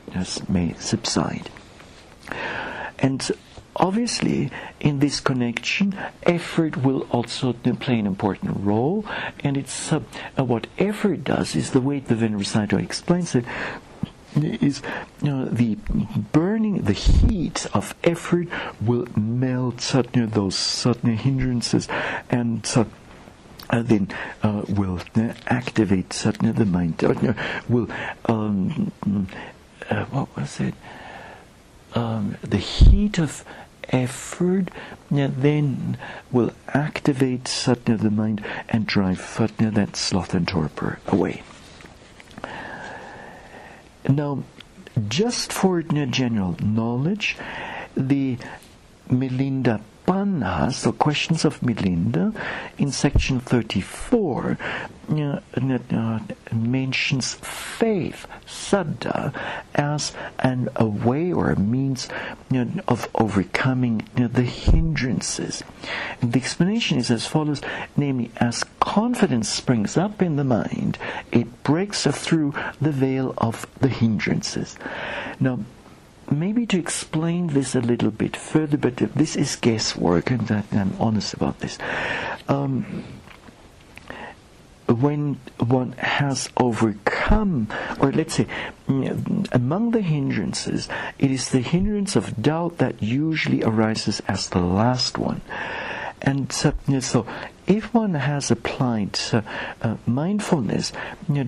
may 0.49 0.73
subside. 0.79 1.51
And 2.99 3.29
obviously, 3.77 4.51
in 4.79 4.99
this 4.99 5.21
connection, 5.21 5.97
effort 6.25 6.77
will 6.79 7.07
also 7.11 7.53
play 7.53 7.99
an 7.99 8.07
important 8.07 8.57
role. 8.59 9.05
And 9.41 9.57
it's 9.57 9.93
uh, 9.93 10.01
uh, 10.39 10.45
what 10.45 10.67
effort 10.79 11.25
does 11.25 11.57
is 11.57 11.71
the 11.71 11.81
way 11.81 12.01
the 12.01 12.15
Sayadaw 12.41 12.83
explains 12.83 13.35
it 13.35 13.45
is 14.37 14.81
you 15.23 15.29
know, 15.31 15.45
the 15.47 15.77
burning, 16.33 16.83
the 16.83 16.93
heat 16.93 17.67
of 17.75 17.95
effort 18.05 18.47
will 18.81 19.07
melt 19.17 19.81
know, 20.21 20.27
those 20.27 20.57
certain 20.57 21.17
hindrances 21.17 21.89
and 22.31 22.65
uh, 23.71 23.83
then 23.83 24.09
uh, 24.43 24.63
will 24.69 25.01
uh, 25.17 25.33
activate 25.47 26.13
certainly 26.13 26.53
the 26.53 26.65
mind. 26.65 27.03
Uh, 27.03 27.35
will 27.69 27.89
um, 28.27 28.93
uh, 29.89 30.05
what 30.07 30.37
was 30.37 30.61
it? 30.61 30.75
Um, 31.95 32.37
the 32.43 32.59
heat 32.59 33.19
of 33.19 33.45
effort 33.89 34.71
then 35.11 35.99
will 36.31 36.53
activate 36.69 37.49
certainly 37.49 38.01
the 38.03 38.11
mind 38.11 38.45
and 38.69 38.87
drive 38.87 39.21
certainly 39.21 39.71
that 39.73 39.97
sloth 39.97 40.35
and 40.35 40.47
torpor 40.47 41.01
away. 41.09 41.43
Now, 44.09 44.45
just 45.09 45.53
for 45.53 45.83
general 46.07 46.57
knowledge, 46.63 47.37
the 47.97 48.39
Panha, 50.11 50.73
so 50.73 50.91
questions 50.91 51.45
of 51.45 51.61
Milinda 51.61 52.35
in 52.79 52.91
section 52.91 53.39
34, 53.39 54.59
uh, 55.09 55.41
uh, 55.55 56.19
mentions 56.53 57.35
faith, 57.35 58.27
saddha, 58.45 59.33
as 59.77 60.13
an, 60.41 60.69
a 60.75 60.85
way 60.85 61.33
or 61.33 61.51
a 61.51 61.61
means 61.61 62.09
you 62.51 62.65
know, 62.65 62.83
of 62.89 63.09
overcoming 63.15 64.03
you 64.17 64.23
know, 64.23 64.29
the 64.29 64.43
hindrances. 64.43 65.63
And 66.21 66.33
the 66.33 66.41
explanation 66.41 66.99
is 66.99 67.13
as 67.13 67.29
follows 67.29 67.61
namely, 67.97 68.33
as 68.39 68.65
confidence 68.81 69.49
springs 69.49 69.97
up 69.97 70.21
in 70.21 70.35
the 70.35 70.43
mind, 70.43 70.99
it 71.31 71.63
breaks 71.63 72.05
through 72.05 72.53
the 72.81 72.91
veil 72.91 73.33
of 73.39 73.65
the 73.79 73.89
hindrances. 73.89 74.77
Now, 75.39 75.61
maybe 76.31 76.67
to 76.67 76.79
explain 76.79 77.49
this 77.49 77.75
a 77.75 77.81
little 77.81 78.11
bit 78.11 78.37
further, 78.37 78.77
but 78.77 78.97
this 78.97 79.37
is 79.37 79.57
guesswork, 79.57 80.31
and 80.31 80.51
I'm 80.51 80.95
honest 80.99 81.35
about 81.35 81.61
this. 81.61 81.79
Um, 82.49 83.05
when 84.87 85.39
one 85.59 85.93
has 85.93 86.49
overcome, 86.57 87.69
or 88.01 88.11
let's 88.11 88.35
say, 88.35 88.47
among 88.89 89.93
the 89.93 90.01
hindrances, 90.03 90.89
it 91.19 91.31
is 91.31 91.51
the 91.51 91.61
hindrance 91.61 92.17
of 92.17 92.43
doubt 92.43 92.79
that 92.79 93.03
usually 93.03 93.63
arises 93.63 94.21
as 94.27 94.49
the 94.49 94.59
last 94.59 95.17
one. 95.17 95.43
And 96.23 96.53
so 96.53 97.27
if 97.71 97.95
one 97.95 98.15
has 98.15 98.51
applied 98.51 99.17
uh, 99.33 99.43
uh, 99.81 99.97
mindfulness 100.05 100.93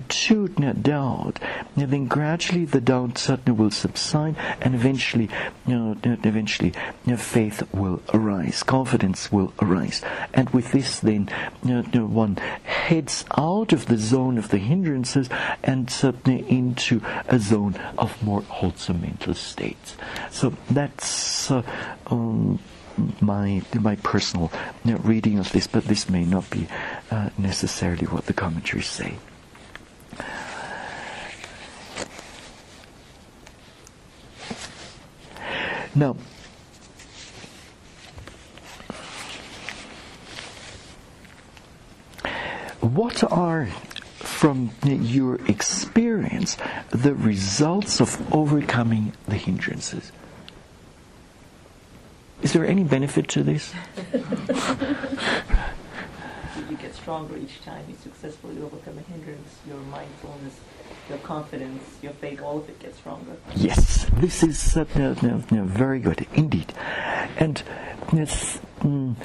to 0.07 0.47
doubt, 0.47 1.37
then 1.75 2.05
gradually 2.07 2.63
the 2.63 2.79
doubt 2.79 3.17
certainly 3.17 3.59
will 3.59 3.71
subside, 3.71 4.35
and 4.61 4.73
eventually, 4.73 5.29
eventually, 5.67 6.71
faith 7.17 7.61
will 7.73 8.01
arise, 8.13 8.63
confidence 8.63 9.31
will 9.33 9.53
arise, 9.61 10.01
and 10.33 10.49
with 10.51 10.71
this, 10.71 11.01
then 11.01 11.27
one 11.61 12.37
heads 12.63 13.25
out 13.37 13.73
of 13.73 13.87
the 13.87 13.97
zone 13.97 14.37
of 14.37 14.47
the 14.47 14.57
hindrances 14.57 15.29
and 15.61 15.89
certainly 15.89 16.49
into 16.49 17.01
a 17.27 17.37
zone 17.37 17.75
of 17.97 18.23
more 18.23 18.41
wholesome 18.43 19.01
mental 19.01 19.33
states. 19.33 19.97
So 20.31 20.53
that's. 20.69 21.51
Uh, 21.51 21.63
um, 22.07 22.59
my 23.21 23.61
my 23.73 23.95
personal 23.97 24.51
reading 24.85 25.39
of 25.39 25.51
this, 25.51 25.67
but 25.67 25.85
this 25.85 26.09
may 26.09 26.25
not 26.25 26.49
be 26.49 26.67
uh, 27.11 27.29
necessarily 27.37 28.05
what 28.07 28.25
the 28.25 28.33
commentaries 28.33 28.87
say. 28.87 29.17
Now, 35.95 36.15
what 42.81 43.23
are 43.31 43.67
from 44.17 44.71
your 44.83 45.35
experience 45.47 46.57
the 46.89 47.13
results 47.13 48.01
of 48.01 48.33
overcoming 48.33 49.13
the 49.27 49.35
hindrances? 49.35 50.11
Is 52.43 52.51
there 52.51 52.65
any 52.65 52.83
benefit 52.83 53.29
to 53.29 53.43
this? 53.43 53.73
you 56.69 56.77
get 56.77 56.93
stronger 56.93 57.37
each 57.37 57.61
time 57.63 57.85
you 57.87 57.95
successfully 58.03 58.61
overcome 58.61 58.97
a 58.97 59.01
hindrance. 59.11 59.55
Your 59.65 59.77
mindfulness, 59.77 60.59
your 61.07 61.19
confidence, 61.19 61.83
your 62.01 62.11
faith, 62.13 62.41
all 62.41 62.57
of 62.57 62.67
it 62.67 62.79
gets 62.79 62.97
stronger. 62.97 63.37
Yes, 63.55 64.07
this 64.15 64.43
is 64.43 64.75
uh, 64.75 64.83
no, 64.95 65.15
no, 65.21 65.41
no, 65.51 65.63
very 65.63 65.99
good 65.99 66.27
indeed. 66.33 66.73
And 67.37 67.63
it's, 68.11 68.59
mm, 68.81 69.15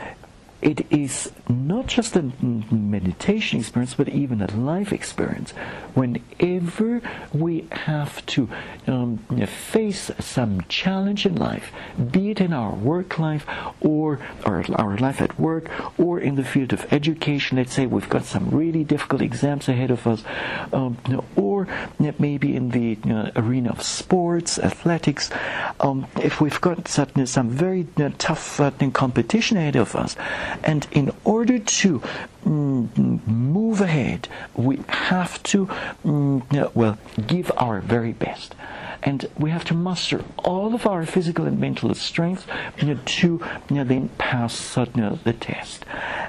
it 0.60 0.90
is 0.90 1.30
not 1.48 1.86
just 1.86 2.16
a 2.16 2.22
meditation 2.42 3.60
experience, 3.60 3.94
but 3.94 4.08
even 4.08 4.42
a 4.42 4.50
life 4.56 4.92
experience. 4.92 5.52
Whenever 5.94 7.00
we 7.32 7.66
have 7.70 8.24
to 8.26 8.48
um, 8.86 9.18
face 9.46 10.10
some 10.18 10.62
challenge 10.68 11.24
in 11.26 11.36
life, 11.36 11.72
be 12.10 12.30
it 12.30 12.40
in 12.40 12.52
our 12.52 12.74
work 12.74 13.18
life 13.18 13.46
or, 13.80 14.18
or 14.44 14.64
our 14.74 14.96
life 14.96 15.20
at 15.20 15.38
work 15.38 15.70
or 15.98 16.18
in 16.18 16.34
the 16.34 16.44
field 16.44 16.72
of 16.72 16.92
education, 16.92 17.56
let's 17.56 17.74
say 17.74 17.86
we've 17.86 18.08
got 18.08 18.24
some 18.24 18.50
really 18.50 18.82
difficult 18.82 19.22
exams 19.22 19.68
ahead 19.68 19.92
of 19.92 20.06
us, 20.06 20.24
um, 20.72 20.98
or 21.36 21.68
maybe 22.18 22.56
in 22.56 22.70
the 22.70 22.98
uh, 23.08 23.30
arena 23.36 23.70
of 23.70 23.82
sports, 23.82 24.58
athletics, 24.58 25.30
um, 25.80 26.06
if 26.20 26.40
we've 26.40 26.60
got 26.60 26.88
some, 26.88 27.26
some 27.26 27.48
very 27.48 27.86
uh, 27.98 28.10
tough 28.18 28.60
uh, 28.60 28.72
competition 28.92 29.56
ahead 29.56 29.76
of 29.76 29.94
us, 29.94 30.16
and 30.62 30.86
in 30.92 31.12
order 31.24 31.58
to 31.58 32.02
mm, 32.44 33.26
move 33.26 33.80
ahead, 33.80 34.28
we 34.54 34.80
have 34.88 35.42
to, 35.44 35.66
mm, 36.04 36.74
well, 36.74 36.98
give 37.26 37.50
our 37.56 37.80
very 37.80 38.12
best. 38.12 38.54
And 39.02 39.28
we 39.38 39.50
have 39.50 39.64
to 39.66 39.74
muster 39.74 40.24
all 40.38 40.74
of 40.74 40.86
our 40.86 41.06
physical 41.06 41.46
and 41.46 41.60
mental 41.60 41.94
strength 41.94 42.46
to 42.78 43.40
then 43.68 44.08
pass 44.18 44.74
the 45.24 45.32
test. 45.38 45.84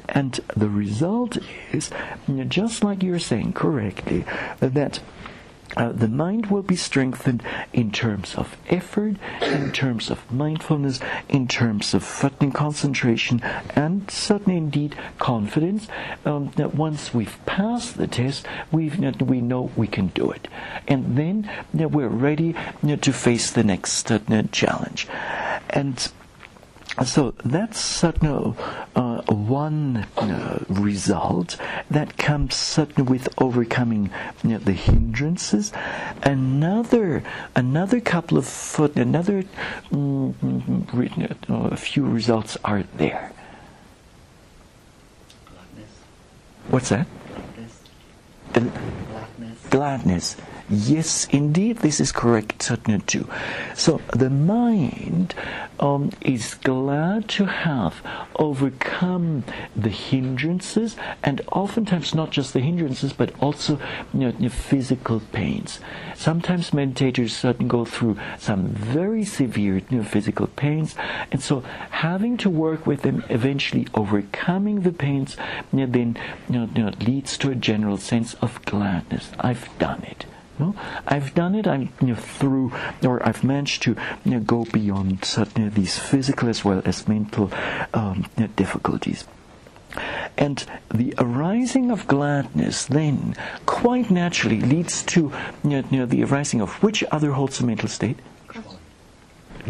And 0.08 0.40
the 0.56 0.70
result 0.70 1.38
is, 1.72 1.90
just 2.48 2.84
like 2.84 3.02
you're 3.02 3.20
saying 3.20 3.54
correctly, 3.54 4.24
that 4.60 5.00
uh, 5.78 5.92
the 5.92 6.08
mind 6.08 6.48
will 6.48 6.64
be 6.64 6.76
strengthened 6.76 7.44
in 7.74 7.92
terms 7.92 8.36
of 8.36 8.58
effort, 8.70 9.16
in 9.42 9.72
terms 9.72 10.10
of 10.10 10.32
mindfulness, 10.32 11.00
in 11.28 11.48
terms 11.48 11.94
of 11.94 12.04
certain 12.04 12.52
concentration, 12.52 13.42
and 13.76 14.10
certainly 14.10 14.58
indeed 14.58 14.96
confidence. 15.20 15.88
Um, 16.26 16.52
that 16.56 16.76
once 16.76 17.14
we've 17.14 17.38
passed 17.46 17.98
the 17.98 18.08
test, 18.08 18.46
we 18.72 18.90
we 18.90 19.42
know 19.42 19.72
we 19.76 19.88
can 19.88 20.08
do 20.08 20.32
it, 20.32 20.48
and 20.88 21.18
then 21.18 21.50
you 21.74 21.82
know, 21.82 21.88
we're 21.88 22.08
ready 22.08 22.56
you 22.82 22.90
know, 22.90 22.96
to 22.98 23.14
face 23.14 23.52
the 23.52 23.64
next 23.64 24.12
uh, 24.12 24.20
challenge, 24.52 25.08
and 25.70 26.12
so 27.06 27.34
that's 27.46 27.80
certainly 27.80 28.56
uh, 28.96 29.22
one 29.28 30.08
uh, 30.18 30.60
result 30.68 31.58
that 31.90 32.18
comes 32.18 32.56
certainly 32.56 33.10
with 33.10 33.30
overcoming 33.38 34.12
you 34.44 34.50
know, 34.52 34.58
the 34.58 34.74
hindrances. 34.74 35.72
Another, 36.24 37.24
another 37.56 38.02
couple 38.02 38.38
of 38.38 38.46
foot, 38.46 38.96
another 38.96 39.44
mm, 39.92 41.50
uh, 41.50 41.54
a 41.72 41.78
few 41.78 42.06
results 42.06 42.58
are 42.66 42.84
there. 42.98 43.32
Gladness. 45.46 45.90
What's 46.70 46.90
that? 46.90 47.08
Gladness. 47.36 47.80
Gladness. 48.52 49.68
Gladness. 49.70 50.36
Yes, 50.72 51.26
indeed, 51.32 51.78
this 51.78 52.00
is 52.00 52.12
correct, 52.12 52.62
certainly 52.62 53.00
too. 53.02 53.28
So 53.74 54.02
the 54.14 54.30
mind 54.30 55.34
um, 55.80 56.12
is 56.22 56.54
glad 56.54 57.28
to 57.30 57.46
have 57.46 58.04
overcome 58.36 59.46
the 59.76 59.90
hindrances, 59.90 60.96
and 61.24 61.42
oftentimes 61.52 62.14
not 62.14 62.30
just 62.30 62.54
the 62.54 62.60
hindrances, 62.60 63.14
but 63.14 63.34
also 63.42 63.80
you 64.14 64.32
know, 64.32 64.50
physical 64.50 65.22
pains. 65.32 65.80
Sometimes 66.16 66.70
meditators 66.70 67.32
certainly 67.32 67.68
go 67.68 67.84
through 67.84 68.18
some 68.38 68.68
very 68.68 69.26
severe 69.26 69.78
you 69.90 69.98
know, 69.98 70.04
physical 70.04 70.46
pains, 70.46 70.94
and 71.32 71.42
so 71.42 71.62
having 71.90 72.38
to 72.38 72.50
work 72.50 72.86
with 72.86 73.02
them, 73.02 73.24
eventually 73.30 73.88
overcoming 73.96 74.82
the 74.82 74.94
pains, 74.94 75.36
you 75.74 75.88
know, 75.88 76.16
then 76.48 76.96
leads 77.00 77.40
to 77.40 77.50
a 77.50 77.56
general 77.56 77.98
sense 77.98 78.36
of 78.36 78.64
gladness. 78.66 79.32
I've 79.40 79.68
done 79.80 80.04
it 80.04 80.26
No, 80.60 80.76
I've 81.08 81.34
done 81.34 81.56
it. 81.56 81.68
I'm 81.68 81.90
you 82.02 82.08
know, 82.08 82.16
through, 82.16 82.74
or 83.04 83.26
I've 83.26 83.44
managed 83.44 83.82
to 83.84 83.96
you 84.26 84.32
know, 84.32 84.40
go 84.42 84.66
beyond 84.66 85.24
certain 85.24 85.70
these 85.70 85.98
physical 85.98 86.50
as 86.50 86.66
well 86.66 86.82
as 86.86 87.08
mental 87.08 87.50
um, 87.94 88.26
difficulties. 88.58 89.26
And 90.38 90.64
the 90.94 91.14
arising 91.18 91.92
of 91.92 92.08
gladness 92.08 92.86
then 92.86 93.36
quite 93.66 94.12
naturally 94.12 94.60
leads 94.60 95.02
to 95.04 95.32
you 95.64 95.84
know, 95.92 96.06
the 96.06 96.24
arising 96.24 96.62
of 96.62 96.82
which 96.84 97.04
other 97.12 97.32
wholesome 97.32 97.68
mental 97.68 97.90
state? 97.90 98.20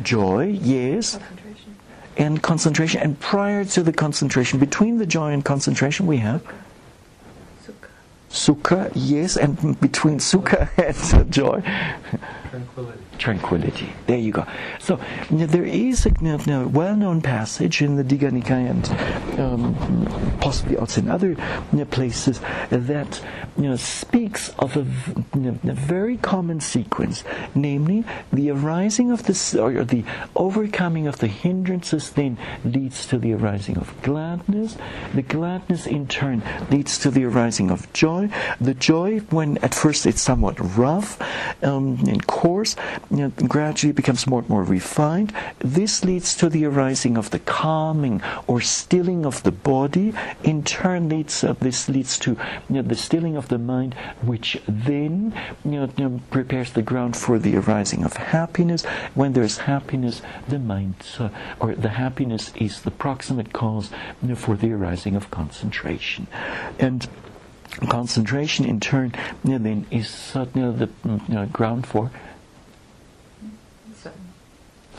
Joy, 0.01 0.57
yes. 0.61 1.17
Concentration. 1.17 1.75
And 2.17 2.43
concentration. 2.43 3.01
And 3.01 3.19
prior 3.19 3.63
to 3.65 3.83
the 3.83 3.93
concentration, 3.93 4.59
between 4.59 4.97
the 4.97 5.05
joy 5.05 5.31
and 5.31 5.43
concentration, 5.43 6.05
we 6.05 6.17
have 6.17 6.43
Sukha. 8.29 8.91
yes. 8.95 9.37
And 9.37 9.79
between 9.79 10.19
sukha 10.19 10.69
and 10.77 11.31
joy, 11.31 11.61
Tranquility. 12.51 12.99
Tranquility. 13.19 13.91
There 14.07 14.17
you 14.17 14.31
go. 14.31 14.45
So 14.79 14.99
there 15.29 15.65
is 15.65 16.05
a 16.05 16.11
you 16.21 16.37
know, 16.47 16.67
well-known 16.67 17.21
passage 17.21 17.81
in 17.81 17.95
the 17.95 18.03
Digha 18.03 18.31
Nikaya 18.31 18.69
and 18.69 19.39
um, 19.39 20.37
possibly 20.39 20.77
also 20.77 21.01
in 21.01 21.09
other 21.09 21.29
you 21.29 21.37
know, 21.73 21.85
places 21.85 22.41
that 22.69 23.21
speaks 23.75 24.49
of 24.59 24.77
a, 24.77 24.81
a 24.81 25.73
very 25.73 26.17
common 26.17 26.59
sequence, 26.59 27.23
namely 27.53 28.03
the 28.31 28.49
arising 28.49 29.11
of 29.11 29.23
this 29.23 29.53
or 29.55 29.83
the 29.83 30.03
overcoming 30.35 31.07
of 31.07 31.19
the 31.19 31.27
hindrances 31.27 32.11
then 32.11 32.37
leads 32.63 33.05
to 33.05 33.17
the 33.17 33.33
arising 33.33 33.77
of 33.77 33.93
gladness. 34.01 34.77
The 35.13 35.21
gladness 35.21 35.85
in 35.85 36.07
turn 36.07 36.41
leads 36.71 36.97
to 36.99 37.11
the 37.11 37.25
arising 37.25 37.69
of 37.69 37.91
joy. 37.93 38.29
The 38.61 38.73
joy, 38.73 39.19
when 39.29 39.57
at 39.59 39.75
first 39.75 40.05
it's 40.05 40.21
somewhat 40.21 40.57
rough 40.77 41.21
um, 41.63 41.99
and 42.07 42.25
coarse, 42.25 42.75
you 43.11 43.17
know, 43.17 43.29
gradually 43.47 43.91
becomes 43.91 44.27
more 44.27 44.39
and 44.39 44.49
more 44.49 44.63
refined. 44.63 45.33
This 45.59 46.03
leads 46.05 46.35
to 46.35 46.49
the 46.49 46.65
arising 46.65 47.17
of 47.17 47.31
the 47.31 47.39
calming 47.39 48.21
or 48.47 48.61
stilling 48.61 49.25
of 49.25 49.41
the 49.43 49.51
body. 49.51 50.13
In 50.43 50.63
turn, 50.63 51.09
leads 51.09 51.43
uh, 51.43 51.53
this 51.53 51.89
leads 51.89 52.19
to 52.19 52.31
you 52.31 52.37
know, 52.69 52.81
the 52.81 52.95
stilling 52.95 53.35
of 53.35 53.47
the 53.47 53.57
mind, 53.57 53.95
which 54.21 54.61
then 54.67 55.33
you 55.65 55.89
know, 55.97 56.21
prepares 56.29 56.71
the 56.73 56.81
ground 56.81 57.17
for 57.17 57.39
the 57.39 57.55
arising 57.57 58.03
of 58.03 58.13
happiness. 58.13 58.85
When 59.15 59.33
there's 59.33 59.57
happiness, 59.59 60.21
the 60.47 60.59
mind 60.59 60.95
uh, 61.19 61.29
or 61.59 61.75
the 61.75 61.89
happiness 61.89 62.51
is 62.55 62.81
the 62.81 62.91
proximate 62.91 63.53
cause 63.53 63.89
for 64.35 64.55
the 64.55 64.71
arising 64.71 65.15
of 65.15 65.31
concentration, 65.31 66.27
and. 66.79 67.07
Concentration, 67.87 68.65
in 68.65 68.79
turn, 68.79 69.13
then 69.43 69.85
is 69.91 70.31
uh, 70.35 70.43
the 70.45 70.89
ground 71.53 71.85
for 71.85 72.11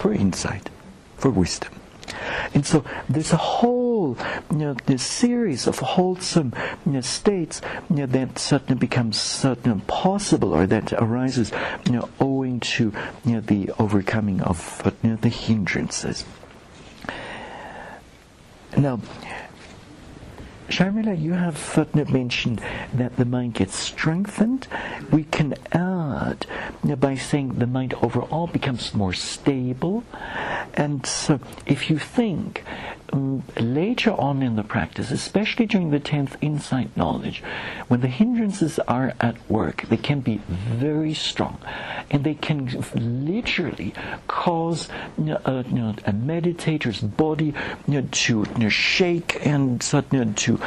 for 0.01 0.13
insight, 0.13 0.71
for 1.17 1.31
wisdom. 1.31 1.73
And 2.55 2.67
so 2.67 2.85
there's 3.09 3.33
a 3.33 3.37
whole 3.37 4.17
you 4.51 4.57
know, 4.57 4.75
this 4.87 5.05
series 5.05 5.67
of 5.67 5.79
wholesome 5.79 6.53
you 6.85 6.93
know, 6.93 7.01
states 7.03 7.61
you 7.89 7.97
know, 7.97 8.07
that 8.07 8.39
suddenly 8.39 8.75
becomes 8.75 9.21
suddenly 9.21 9.83
possible 9.87 10.53
or 10.53 10.67
that 10.67 10.93
arises 10.95 11.53
owing 12.19 12.59
to 12.61 12.93
the 13.25 13.71
overcoming 13.79 14.41
of 14.41 14.83
the 15.03 15.29
hindrances. 15.29 16.25
Now, 18.77 19.01
Sharmila, 20.71 21.21
you 21.21 21.33
have 21.33 21.57
footnote 21.57 22.11
mentioned 22.11 22.62
that 22.95 23.16
the 23.16 23.25
mind 23.25 23.55
gets 23.55 23.75
strengthened. 23.75 24.68
We 25.11 25.25
can 25.25 25.55
add 25.73 26.47
by 27.01 27.16
saying 27.16 27.55
the 27.55 27.66
mind 27.66 27.93
overall 27.95 28.47
becomes 28.47 28.95
more 28.95 29.12
stable. 29.12 30.05
And 30.75 31.05
so, 31.05 31.41
if 31.66 31.91
you 31.91 31.99
think 31.99 32.62
later 33.13 34.13
on 34.13 34.43
in 34.43 34.57
the 34.57 34.63
practice, 34.63 35.11
especially 35.11 35.67
during 35.67 35.91
the 35.91 36.01
10th 36.01 36.37
insight 36.41 36.97
knowledge, 36.97 37.43
when 37.89 38.01
the 38.01 38.09
hindrances 38.09 38.79
are 38.81 39.15
at 39.21 39.37
work, 39.51 39.83
they 39.89 39.97
can 39.97 40.21
be 40.21 40.41
very 40.49 41.15
strong. 41.15 41.59
And 42.11 42.25
they 42.25 42.35
can 42.35 42.67
literally 42.95 43.95
cause 44.29 44.89
you 45.19 45.25
know, 45.25 45.41
a, 45.45 45.65
you 45.65 45.75
know, 45.75 45.95
a 46.07 46.13
meditator's 46.13 47.01
body 47.01 47.55
you 47.87 48.01
know, 48.01 48.09
to 48.11 48.71
shake 48.71 49.45
and 49.47 49.81
to 49.81 50.59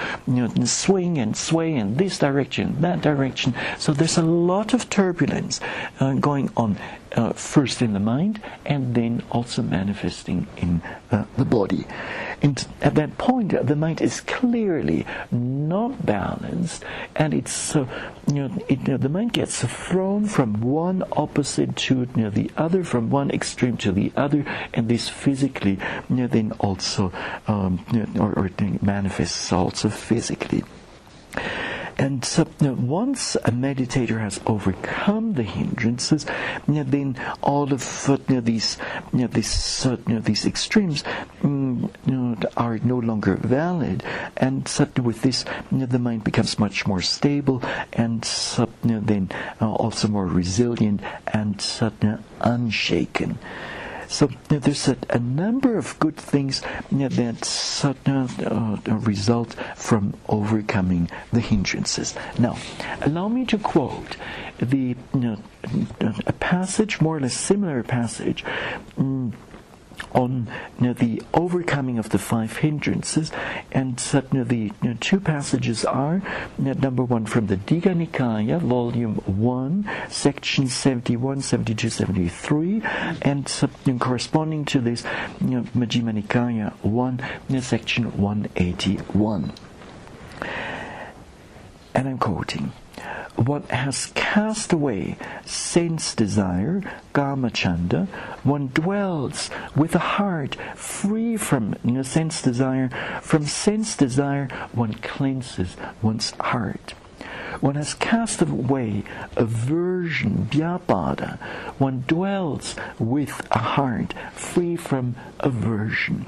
swing 0.66 1.18
and 1.18 1.38
sway 1.38 1.74
in 1.74 1.96
this 1.96 2.20
direction, 2.20 2.82
that 2.82 3.02
direction. 3.02 3.54
So 3.78 3.94
there's 3.94 4.18
a 4.18 4.24
lot 4.24 4.74
of 4.74 4.90
turbulence 4.90 5.60
uh, 6.00 6.14
going 6.14 6.50
on. 6.56 6.78
Uh, 7.16 7.32
first 7.34 7.84
in 7.84 7.94
the 7.94 8.00
mind 8.00 8.42
and 8.66 8.96
then 8.96 9.22
also 9.30 9.62
manifesting 9.62 10.48
in 10.58 10.82
uh, 11.12 11.24
the 11.38 11.46
body. 11.46 11.86
And 12.42 12.66
at 12.82 12.96
that 12.96 13.20
point, 13.20 13.54
uh, 13.54 13.62
the 13.62 13.76
mind 13.76 14.02
is 14.02 14.20
clearly 14.20 15.06
not 15.32 16.08
balanced, 16.08 16.84
and 17.16 17.36
it's 17.36 17.76
uh, 17.76 17.86
you 18.26 18.34
know, 18.34 18.66
it, 18.68 18.80
you 18.80 18.94
know, 18.94 18.98
the 18.98 19.10
mind 19.10 19.32
gets 19.34 19.64
thrown 19.64 20.26
from 20.26 20.60
one 20.62 21.04
opposite 21.12 21.76
to 21.86 22.08
you 22.16 22.24
know, 22.24 22.30
the 22.32 22.50
other, 22.58 22.84
from 22.84 23.12
one 23.12 23.30
extreme 23.30 23.78
to 23.78 23.92
the 23.92 24.12
other, 24.16 24.44
and 24.74 24.90
this 24.90 25.08
physically 25.08 25.78
you 26.10 26.16
know, 26.16 26.28
then 26.28 26.52
also 26.54 27.14
um, 27.48 27.86
or, 28.20 28.34
or 28.34 28.50
manifests 28.82 29.54
also 29.54 29.90
physically. 29.90 30.64
And 31.98 32.26
so 32.26 32.48
once 32.62 33.36
a 33.36 33.52
meditator 33.52 34.20
has 34.20 34.40
overcome 34.46 35.34
the 35.34 35.44
hindrances, 35.44 36.26
then 36.68 37.20
all 37.42 37.72
of 37.72 37.82
these 38.28 38.78
these, 39.12 39.86
uh, 39.86 39.98
these 40.08 40.46
extremes 40.46 41.04
mm, 41.42 42.46
are 42.58 42.78
no 42.80 42.98
longer 42.98 43.36
valid. 43.36 44.04
And 44.38 44.68
so 44.68 44.88
with 45.02 45.22
this, 45.22 45.46
the 45.72 46.00
mind 46.00 46.24
becomes 46.24 46.60
much 46.60 46.88
more 46.88 47.02
stable 47.02 47.62
and 47.94 48.24
then 48.84 49.30
uh, 49.62 49.72
also 49.72 50.08
more 50.08 50.28
resilient 50.28 51.02
and 51.28 51.62
unshaken. 52.42 53.38
So 54.14 54.30
you 54.30 54.38
know, 54.52 54.60
there's 54.60 54.88
a, 54.88 54.96
a, 55.10 55.18
number 55.18 55.76
of 55.76 55.98
good 55.98 56.16
things 56.16 56.62
you 56.92 57.00
know, 57.00 57.08
that 57.10 57.84
uh, 57.84 58.22
uh, 58.46 58.96
result 58.98 59.56
from 59.76 60.14
overcoming 60.30 61.10
the 61.32 61.40
hindrances. 61.40 62.14
Now, 62.38 62.56
allow 63.02 63.28
me 63.28 63.44
to 63.48 63.58
quote 63.58 64.16
the 64.60 64.96
you 65.16 65.20
know, 65.20 65.38
a 66.28 66.34
passage, 66.34 67.02
more 67.02 67.18
or 67.18 67.22
less 67.22 67.34
similar 67.34 67.82
passage. 67.82 68.46
Um, 69.00 69.34
on 70.12 70.48
you 70.80 70.88
know, 70.88 70.94
the 70.94 71.22
overcoming 71.34 71.98
of 71.98 72.10
the 72.10 72.20
five 72.20 72.58
hindrances, 72.58 73.32
and 73.72 74.02
you 74.14 74.40
know, 74.40 74.44
the 74.44 74.72
you 74.82 74.90
know, 74.90 74.98
two 75.00 75.20
passages 75.20 75.86
are 75.86 76.22
number 76.58 77.04
one 77.04 77.26
from 77.26 77.48
the 77.48 77.58
Digha 77.58 77.94
Nikaya, 77.96 78.60
volume 78.60 79.16
one, 79.26 79.90
section 80.10 80.68
71, 80.68 81.42
72, 81.42 81.90
73, 81.90 82.82
and 83.22 83.48
corresponding 84.00 84.66
to 84.66 84.80
this, 84.80 85.04
Majjhima 85.42 86.22
Nikaya 86.22 86.74
one, 86.84 87.22
section 87.62 88.18
181. 88.18 89.52
And 91.96 92.08
I'm 92.08 92.18
quoting 92.18 92.72
one 93.36 93.64
has 93.64 94.12
cast 94.14 94.74
away 94.74 95.18
sense 95.46 96.14
desire, 96.14 96.82
kamacchanda, 97.14 98.08
one 98.44 98.68
dwells 98.74 99.50
with 99.76 99.96
a 99.96 100.00
heart 100.00 100.56
free 100.76 101.36
from 101.38 101.76
sense 102.04 102.42
desire. 102.42 102.90
From 103.22 103.46
sense 103.46 103.96
desire, 103.96 104.48
one 104.72 104.94
cleanses 104.94 105.76
one's 106.02 106.32
heart. 106.40 106.94
One 107.62 107.76
has 107.76 107.94
cast 107.94 108.42
away 108.42 109.04
aversion, 109.36 110.48
vyapada. 110.52 111.38
One 111.78 112.04
dwells 112.08 112.76
with 113.00 113.46
a 113.52 113.60
heart 113.60 114.14
free 114.34 114.76
from 114.76 115.16
aversion. 115.40 116.26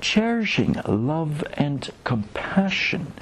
Cherishing 0.00 0.76
love 0.86 1.44
and 1.54 1.90
compassion 2.04 3.12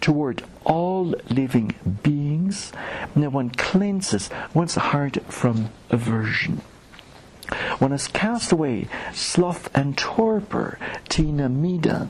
toward 0.00 0.44
all 0.64 1.14
living 1.28 1.74
beings, 2.02 2.72
now 3.14 3.28
one 3.30 3.50
cleanses 3.50 4.30
one's 4.54 4.76
heart 4.76 5.18
from 5.32 5.70
aversion. 5.90 6.60
One 7.78 7.90
has 7.90 8.08
cast 8.08 8.52
away 8.52 8.88
sloth 9.12 9.68
and 9.74 9.96
torpor, 9.98 10.78
thina 11.08 11.48
middha 11.48 12.08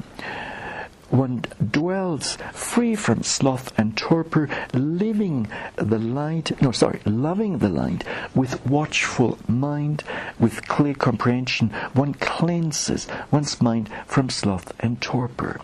one 1.12 1.44
dwells 1.70 2.38
free 2.52 2.94
from 2.94 3.22
sloth 3.22 3.70
and 3.78 3.94
torpor, 3.96 4.48
living 4.72 5.46
the 5.76 5.98
light, 5.98 6.50
no, 6.62 6.72
sorry, 6.72 7.00
loving 7.04 7.58
the 7.58 7.68
light 7.68 8.02
with 8.34 8.64
watchful 8.66 9.38
mind, 9.46 10.02
with 10.40 10.66
clear 10.68 10.94
comprehension. 10.94 11.68
One 11.92 12.14
cleanses 12.14 13.06
one's 13.30 13.60
mind 13.60 13.90
from 14.06 14.30
sloth 14.30 14.72
and 14.80 15.00
torpor. 15.02 15.60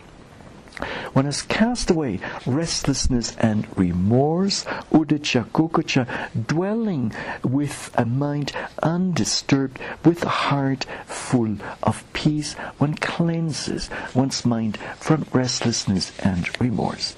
One 1.13 1.25
has 1.25 1.43
cast 1.43 1.91
away 1.91 2.21
restlessness 2.47 3.37
and 3.37 3.67
remorse, 3.77 4.65
uddhacca 4.93 5.51
kukkucca, 5.51 6.07
dwelling 6.47 7.13
with 7.43 7.91
a 7.95 8.05
mind 8.05 8.53
undisturbed, 8.83 9.79
with 10.05 10.23
a 10.25 10.29
heart 10.29 10.87
full 11.07 11.57
of 11.83 12.05
peace. 12.13 12.55
One 12.79 12.95
cleanses 12.95 13.91
one's 14.15 14.45
mind 14.45 14.79
from 14.99 15.27
restlessness 15.33 16.13
and 16.21 16.49
remorse. 16.61 17.17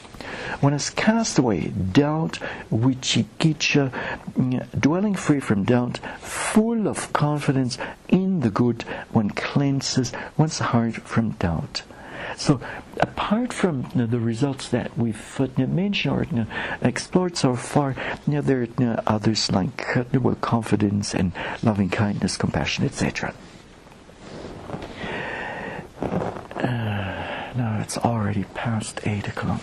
One 0.60 0.72
has 0.72 0.90
cast 0.90 1.38
away 1.38 1.68
doubt, 1.68 2.38
vicikiccha, 2.72 3.92
dwelling 4.78 5.14
free 5.14 5.40
from 5.40 5.64
doubt, 5.64 5.98
full 6.20 6.88
of 6.88 7.12
confidence 7.12 7.78
in 8.08 8.40
the 8.40 8.50
good. 8.50 8.82
One 9.12 9.30
cleanses 9.30 10.12
one's 10.36 10.58
heart 10.58 10.94
from 10.94 11.30
doubt. 11.32 11.82
So, 12.36 12.60
apart 13.00 13.52
from 13.52 13.86
you 13.94 14.00
know, 14.00 14.06
the 14.06 14.20
results 14.20 14.68
that 14.68 14.96
we've 14.96 15.40
uh, 15.40 15.48
mentioned 15.56 16.14
or 16.14 16.24
you 16.24 16.36
know, 16.36 16.46
explored 16.82 17.36
so 17.36 17.54
far, 17.56 17.94
there 18.26 18.66
are 18.80 19.02
others 19.06 19.50
like 19.50 19.96
uh, 19.96 20.04
well, 20.14 20.34
confidence 20.36 21.14
and 21.14 21.32
loving 21.62 21.88
kindness, 21.88 22.36
compassion, 22.36 22.84
etc. 22.84 23.34
Uh, 26.00 27.52
now 27.56 27.80
it's 27.80 27.98
already 27.98 28.44
past 28.54 29.00
eight 29.04 29.28
o'clock. 29.28 29.60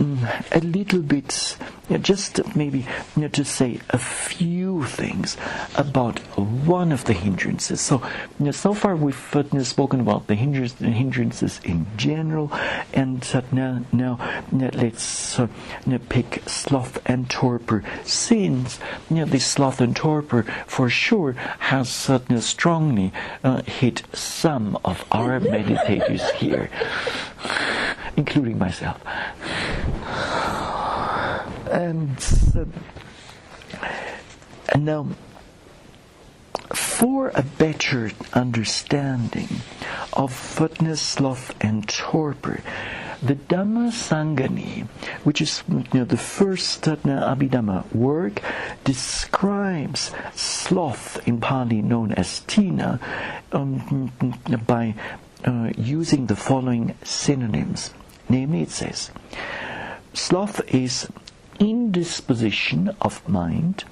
A 0.00 0.60
little 0.60 1.02
bit, 1.02 1.58
you 1.88 1.96
know, 1.96 2.02
just 2.02 2.40
maybe 2.56 2.86
you 3.16 3.22
know, 3.22 3.28
to 3.28 3.44
say 3.44 3.80
a 3.90 3.98
few 3.98 4.84
things 4.84 5.36
about 5.76 6.18
one 6.38 6.90
of 6.90 7.04
the 7.04 7.12
hindrances. 7.12 7.82
So, 7.82 8.02
you 8.38 8.46
know, 8.46 8.50
so 8.52 8.72
far 8.72 8.96
we've 8.96 9.36
uh, 9.36 9.62
spoken 9.62 10.00
about 10.00 10.26
the 10.26 10.34
hindrances 10.34 11.60
in 11.64 11.86
general, 11.98 12.50
and 12.94 13.28
uh, 13.34 13.42
now, 13.52 13.82
now 13.92 14.18
let's 14.50 15.38
uh, 15.38 15.48
pick 16.08 16.42
sloth 16.46 16.98
and 17.04 17.28
torpor. 17.28 17.84
Since 18.04 18.78
this 19.10 19.44
sloth 19.44 19.80
and 19.80 19.94
torpor, 19.94 20.44
for 20.66 20.88
sure, 20.88 21.32
has 21.58 21.90
certainly 21.90 22.40
strongly 22.40 23.12
uh, 23.44 23.62
hit 23.62 24.02
some 24.14 24.78
of 24.84 25.04
our 25.12 25.40
meditators 25.40 26.30
here, 26.32 26.70
including 28.16 28.58
myself. 28.58 29.00
And 31.70 32.16
uh, 32.56 32.64
and 34.72 34.84
now 34.84 35.06
for 36.74 37.30
a 37.34 37.42
better 37.42 38.10
understanding 38.32 39.48
of 40.12 40.32
fitness, 40.32 41.00
sloth, 41.00 41.54
and 41.60 41.88
torpor, 41.88 42.60
the 43.22 43.34
Dhamma 43.34 43.90
Sangani, 43.90 44.86
which 45.24 45.40
is 45.40 45.62
you 45.68 45.84
know, 45.92 46.04
the 46.04 46.16
first 46.16 46.86
uh, 46.88 46.96
Abhidhamma 46.96 47.92
work, 47.94 48.40
describes 48.84 50.12
sloth 50.34 51.26
in 51.26 51.40
Pali 51.40 51.82
known 51.82 52.12
as 52.12 52.40
thina 52.46 53.00
um, 53.52 54.12
by 54.66 54.94
uh, 55.44 55.70
using 55.76 56.26
the 56.26 56.36
following 56.36 56.94
synonyms. 57.02 57.92
Namely, 58.28 58.62
it 58.62 58.70
says, 58.70 59.10
sloth 60.12 60.60
is 60.72 61.08
indisposition 61.58 62.94
of 63.00 63.26
mind, 63.28 63.84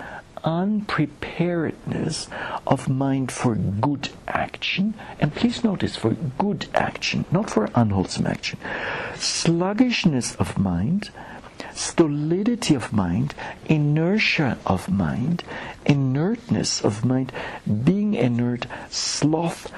unpreparedness 0.44 2.28
of 2.66 2.88
mind 2.88 3.32
for 3.32 3.54
good 3.54 4.10
action, 4.26 4.94
and 5.20 5.34
please 5.34 5.64
notice 5.64 5.96
for 5.96 6.10
good 6.38 6.66
action, 6.74 7.24
not 7.30 7.50
for 7.50 7.68
unwholesome 7.74 8.26
action, 8.26 8.58
sluggishness 9.16 10.34
of 10.36 10.58
mind, 10.58 11.10
stolidity 11.74 12.74
of 12.74 12.92
mind, 12.92 13.34
inertia 13.66 14.58
of 14.66 14.88
mind, 14.88 15.44
inertness 15.86 16.84
of 16.84 17.04
mind, 17.04 17.32
being 17.84 18.14
inert, 18.14 18.66
sloth, 18.90 19.72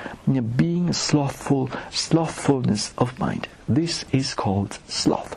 being 0.56 0.92
slothful, 0.92 1.70
slothfulness 1.90 2.92
of 2.98 3.18
mind. 3.18 3.48
This 3.68 4.04
is 4.12 4.34
called 4.34 4.78
sloth. 4.88 5.36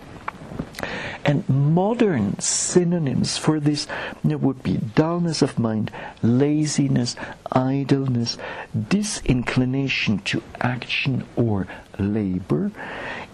And 1.26 1.48
modern 1.48 2.40
synonyms 2.40 3.38
for 3.38 3.60
this 3.60 3.88
would 4.24 4.64
be 4.64 4.78
dullness 4.78 5.42
of 5.42 5.58
mind, 5.58 5.92
laziness, 6.22 7.16
idleness, 7.52 8.38
disinclination 8.90 10.20
to 10.26 10.44
action 10.60 11.24
or 11.36 11.68
labor, 11.98 12.72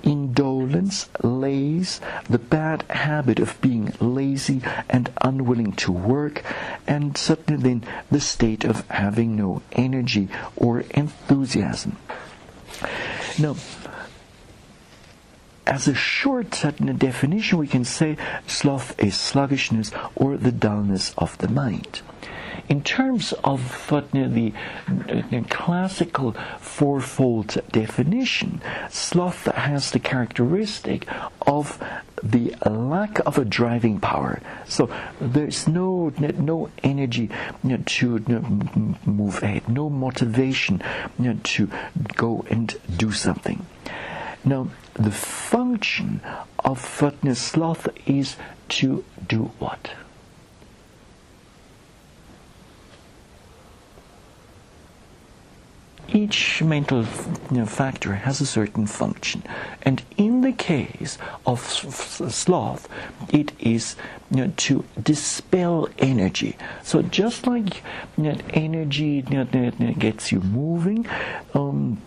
indolence, 0.03 1.09
laze, 1.23 1.99
the 2.29 2.39
bad 2.39 2.83
habit 2.89 3.39
of 3.39 3.59
being 3.61 3.93
lazy 3.99 4.61
and 4.89 5.11
unwilling 5.21 5.73
to 5.73 5.91
work, 5.91 6.43
and 6.87 7.17
certainly 7.17 7.61
then 7.61 7.83
the 8.11 8.19
state 8.19 8.63
of 8.63 8.87
having 8.89 9.35
no 9.35 9.61
energy 9.71 10.29
or 10.55 10.81
enthusiasm. 10.91 11.97
Now, 13.37 13.55
as 15.69 15.87
a 15.87 15.93
short 15.93 16.49
definition, 16.97 17.59
we 17.59 17.67
can 17.67 17.85
say 17.85 18.17
sloth 18.47 18.99
is 18.99 19.15
sluggishness 19.15 19.91
or 20.15 20.35
the 20.35 20.51
dullness 20.51 21.13
of 21.17 21.37
the 21.37 21.47
mind. 21.47 22.01
In 22.67 22.83
terms 22.83 23.33
of 23.43 23.91
uh, 23.91 24.01
the, 24.11 24.53
uh, 24.87 25.21
the 25.29 25.45
classical 25.49 26.33
fourfold 26.59 27.57
definition, 27.71 28.61
sloth 28.89 29.45
has 29.45 29.91
the 29.91 29.99
characteristic 29.99 31.07
of 31.45 31.81
the 32.21 32.53
lack 32.69 33.19
of 33.25 33.37
a 33.37 33.45
driving 33.45 33.99
power. 33.99 34.41
So 34.67 34.89
there's 35.21 35.67
no 35.67 36.11
no 36.19 36.69
energy 36.83 37.29
to 37.63 38.19
move 39.05 39.41
ahead, 39.41 39.69
no 39.69 39.89
motivation 39.89 40.81
to 41.43 41.69
go 42.15 42.45
and 42.49 42.75
do 42.97 43.11
something. 43.11 43.65
Now, 44.45 44.69
the 44.99 45.11
function 45.11 46.21
of 46.59 46.79
fitness 46.79 47.39
sloth 47.39 47.87
is 48.05 48.35
to 48.67 49.05
do 49.27 49.51
what? 49.59 49.91
Each 56.11 56.61
mental 56.63 57.05
you 57.51 57.57
know, 57.59 57.65
factor 57.65 58.15
has 58.15 58.41
a 58.41 58.45
certain 58.45 58.87
function, 58.87 59.43
and 59.83 60.01
in 60.17 60.41
the 60.41 60.51
case 60.51 61.19
of 61.45 61.59
sloth, 61.61 62.89
it 63.31 63.51
is 63.59 63.95
you 64.31 64.37
know, 64.37 64.53
to 64.57 64.83
dispel 65.01 65.87
energy. 65.99 66.57
So 66.83 67.03
just 67.03 67.45
like 67.45 67.83
you 68.17 68.23
know, 68.23 68.37
energy 68.49 69.21
gets 69.21 70.31
you 70.31 70.39
moving, 70.41 71.05
um, 71.53 72.01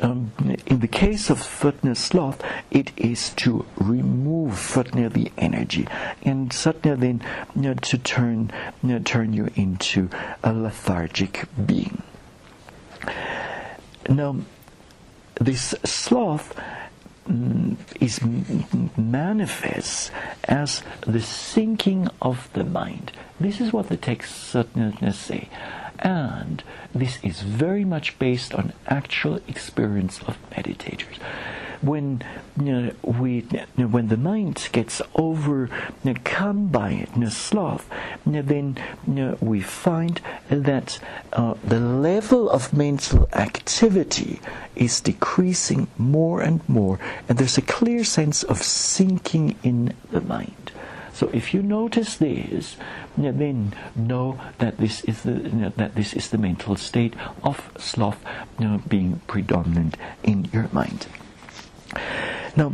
um, 0.00 0.32
in 0.66 0.80
the 0.80 0.88
case 0.88 1.30
of 1.30 1.38
Fatna 1.38 1.96
sloth, 1.96 2.42
it 2.70 2.92
is 2.96 3.30
to 3.34 3.64
remove 3.76 4.52
Fatna 4.52 5.12
the 5.12 5.30
energy, 5.38 5.86
and 6.22 6.50
Satna 6.50 6.98
then 6.98 7.22
you 7.54 7.62
know, 7.62 7.74
to 7.74 7.98
turn 7.98 8.52
you 8.82 8.88
know, 8.90 8.98
turn 8.98 9.32
you 9.32 9.50
into 9.54 10.10
a 10.42 10.52
lethargic 10.52 11.44
being. 11.64 12.02
Now, 14.08 14.36
this 15.40 15.74
sloth 15.84 16.58
mm, 17.28 17.76
is 18.00 18.20
manifest 18.96 20.10
as 20.44 20.82
the 21.06 21.20
sinking 21.20 22.08
of 22.20 22.50
the 22.52 22.64
mind. 22.64 23.12
This 23.40 23.60
is 23.60 23.72
what 23.72 23.88
the 23.88 23.96
texts 23.96 24.54
Satna 24.54 25.12
say 25.12 25.48
and 25.98 26.62
this 26.94 27.18
is 27.22 27.42
very 27.42 27.84
much 27.84 28.18
based 28.18 28.54
on 28.54 28.72
actual 28.86 29.40
experience 29.48 30.20
of 30.22 30.36
meditators. 30.50 31.18
When 31.82 32.22
you 32.58 32.64
know, 32.64 32.92
we, 33.02 33.46
you 33.50 33.66
know, 33.76 33.86
when 33.88 34.08
the 34.08 34.16
mind 34.16 34.68
gets 34.72 35.02
overcome 35.14 36.68
by 36.68 36.90
it, 36.92 37.10
you 37.14 37.22
know, 37.22 37.28
sloth, 37.28 37.86
then 38.24 38.78
we 39.40 39.60
find 39.60 40.20
that 40.48 40.98
uh, 41.32 41.54
the 41.62 41.80
level 41.80 42.48
of 42.48 42.72
mental 42.72 43.28
activity 43.34 44.40
is 44.76 45.00
decreasing 45.00 45.88
more 45.98 46.40
and 46.40 46.66
more, 46.68 46.98
and 47.28 47.36
there's 47.36 47.58
a 47.58 47.62
clear 47.62 48.02
sense 48.04 48.42
of 48.44 48.62
sinking 48.62 49.56
in 49.62 49.94
the 50.10 50.20
mind. 50.22 50.72
So 51.14 51.30
if 51.32 51.54
you 51.54 51.62
notice 51.62 52.16
this, 52.16 52.76
then 53.16 53.72
know 53.94 54.40
that 54.58 54.78
this 54.78 55.04
is 55.04 55.22
the 55.22 55.72
that 55.76 55.94
this 55.94 56.12
is 56.12 56.28
the 56.30 56.38
mental 56.38 56.74
state 56.76 57.14
of 57.44 57.70
sloth 57.78 58.22
you 58.58 58.66
know, 58.66 58.82
being 58.88 59.20
predominant 59.28 59.96
in 60.24 60.46
your 60.52 60.68
mind. 60.72 61.06
Now, 62.56 62.72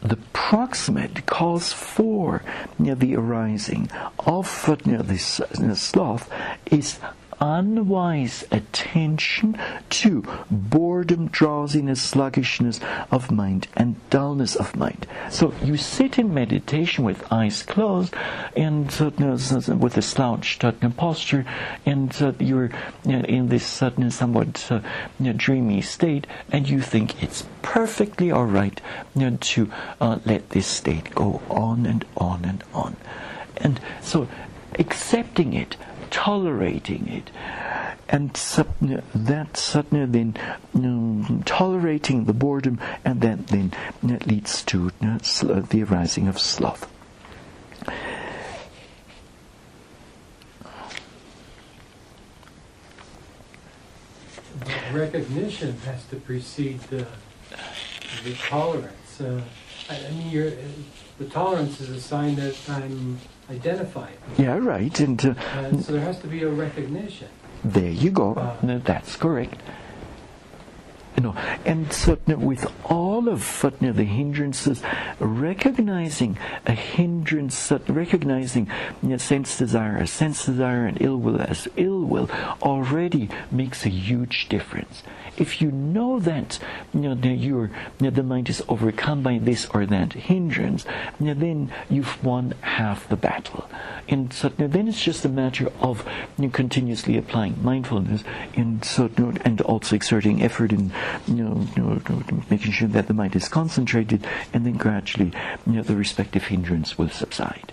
the 0.00 0.16
proximate 0.32 1.24
cause 1.26 1.72
for 1.72 2.42
you 2.78 2.86
know, 2.86 2.94
the 2.94 3.14
arising 3.14 3.90
of 4.18 4.48
you 4.84 4.92
know, 4.92 5.02
this 5.02 5.40
you 5.58 5.68
know, 5.68 5.74
sloth 5.74 6.28
is 6.66 6.98
unwise 7.40 8.44
attention 8.50 9.58
to 9.90 10.22
boredom, 10.50 11.28
drowsiness, 11.28 12.02
sluggishness 12.02 12.80
of 13.10 13.30
mind, 13.30 13.68
and 13.76 13.96
dullness 14.10 14.56
of 14.56 14.76
mind. 14.76 15.06
So 15.30 15.54
you 15.62 15.76
sit 15.76 16.18
in 16.18 16.34
meditation 16.34 17.04
with 17.04 17.32
eyes 17.32 17.62
closed 17.62 18.14
and 18.56 18.94
uh, 19.00 19.10
with 19.76 19.96
a 19.96 20.02
slouched 20.02 20.64
uh, 20.64 20.72
posture, 20.96 21.44
and 21.86 22.14
uh, 22.20 22.32
you're 22.38 22.70
in 23.04 23.48
this 23.48 23.66
sudden, 23.66 24.10
somewhat 24.10 24.66
uh, 24.70 24.80
dreamy 25.36 25.82
state, 25.82 26.26
and 26.50 26.68
you 26.68 26.80
think 26.80 27.22
it's 27.22 27.46
perfectly 27.62 28.30
all 28.30 28.46
right 28.46 28.80
to 29.40 29.70
uh, 30.00 30.18
let 30.24 30.50
this 30.50 30.66
state 30.66 31.14
go 31.14 31.40
on 31.50 31.86
and 31.86 32.04
on 32.16 32.44
and 32.44 32.64
on. 32.72 32.96
And 33.56 33.80
so 34.00 34.28
accepting 34.78 35.52
it, 35.52 35.76
tolerating 36.10 37.08
it, 37.08 37.30
and 38.08 38.30
that 38.30 39.56
suddenly 39.56 40.06
then 40.06 40.36
um, 40.74 41.42
tolerating 41.44 42.24
the 42.24 42.32
boredom, 42.32 42.80
and 43.04 43.20
that 43.20 43.48
then 43.48 43.72
leads 44.26 44.62
to 44.64 44.90
uh, 45.02 45.18
the 45.70 45.84
arising 45.88 46.28
of 46.28 46.38
sloth. 46.38 46.88
recognition 54.92 55.78
has 55.80 56.04
to 56.06 56.16
precede 56.16 56.80
the, 56.82 57.06
the 58.24 58.34
tolerance. 58.34 59.20
Uh, 59.20 59.40
I, 59.88 59.96
I 60.06 60.10
mean, 60.10 60.56
the 61.18 61.26
tolerance 61.26 61.80
is 61.80 61.90
a 61.90 62.00
sign 62.00 62.34
that 62.36 62.56
I'm 62.68 63.18
identified. 63.50 64.14
Yeah, 64.36 64.58
right. 64.58 64.98
And, 65.00 65.24
uh, 65.24 65.34
and 65.54 65.84
so 65.84 65.92
there 65.92 66.02
has 66.02 66.18
to 66.20 66.26
be 66.26 66.42
a 66.42 66.48
recognition. 66.48 67.28
There 67.64 67.90
you 67.90 68.10
go. 68.10 68.34
Uh, 68.34 68.78
That's 68.84 69.16
correct. 69.16 69.60
You 71.16 71.24
know, 71.24 71.34
and 71.64 71.92
certainly 71.92 72.46
with 72.46 72.70
all 72.84 73.28
of 73.28 73.42
certainly 73.42 73.92
the 73.92 74.04
hindrances, 74.04 74.80
recognizing 75.18 76.38
a 76.64 76.72
hindrance, 76.72 77.72
recognizing 77.88 78.70
you 79.02 79.08
know, 79.08 79.16
sense 79.16 79.58
desire 79.58 79.96
as 79.96 80.12
sense 80.12 80.46
desire 80.46 80.86
and 80.86 81.02
ill 81.02 81.16
will 81.16 81.40
as 81.40 81.66
ill 81.76 82.04
will 82.04 82.30
already 82.62 83.28
makes 83.50 83.84
a 83.84 83.88
huge 83.88 84.48
difference. 84.48 85.02
If 85.38 85.62
you 85.62 85.70
know 85.70 86.18
that 86.20 86.58
you 86.92 87.00
know, 87.00 87.14
you 87.14 87.70
know, 88.00 88.10
the 88.10 88.22
mind 88.22 88.50
is 88.50 88.62
overcome 88.68 89.22
by 89.22 89.38
this 89.38 89.66
or 89.66 89.86
that 89.86 90.12
hindrance, 90.12 90.84
you 91.20 91.26
know, 91.26 91.34
then 91.34 91.72
you've 91.88 92.22
won 92.24 92.54
half 92.60 93.08
the 93.08 93.16
battle. 93.16 93.70
And 94.08 94.32
so 94.32 94.48
then 94.48 94.88
it's 94.88 95.00
just 95.00 95.24
a 95.24 95.28
matter 95.28 95.70
of 95.80 96.04
continuously 96.52 97.16
applying 97.16 97.62
mindfulness 97.62 98.24
and 98.54 98.84
so 98.84 99.08
and 99.44 99.60
also 99.62 99.94
exerting 99.94 100.42
effort 100.42 100.72
in 100.72 100.92
making 102.50 102.72
sure 102.72 102.88
that 102.88 103.06
the 103.06 103.14
mind 103.14 103.36
is 103.36 103.48
concentrated, 103.48 104.26
and 104.52 104.66
then 104.66 104.76
gradually 104.76 105.32
the 105.66 105.96
respective 105.96 106.44
hindrance 106.44 106.98
will 106.98 107.08
subside. 107.08 107.72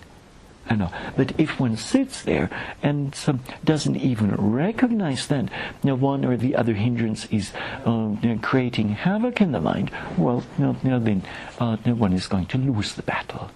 I 0.68 0.74
know. 0.74 0.90
But 1.16 1.38
if 1.38 1.60
one 1.60 1.76
sits 1.76 2.22
there 2.22 2.50
and 2.82 3.16
um, 3.26 3.40
doesn't 3.64 3.96
even 3.96 4.34
recognize 4.34 5.26
that 5.28 5.44
you 5.44 5.50
know, 5.84 5.94
one 5.94 6.24
or 6.24 6.36
the 6.36 6.56
other 6.56 6.74
hindrance 6.74 7.26
is 7.26 7.52
uh, 7.86 8.16
you 8.22 8.34
know, 8.34 8.38
creating 8.42 8.90
havoc 8.90 9.40
in 9.40 9.52
the 9.52 9.60
mind, 9.60 9.90
well, 10.16 10.42
you 10.58 10.76
know, 10.82 10.98
then 10.98 11.22
uh, 11.58 11.76
one 11.76 12.12
is 12.12 12.26
going 12.26 12.46
to 12.46 12.58
lose 12.58 12.94
the 12.94 13.02
battle. 13.02 13.50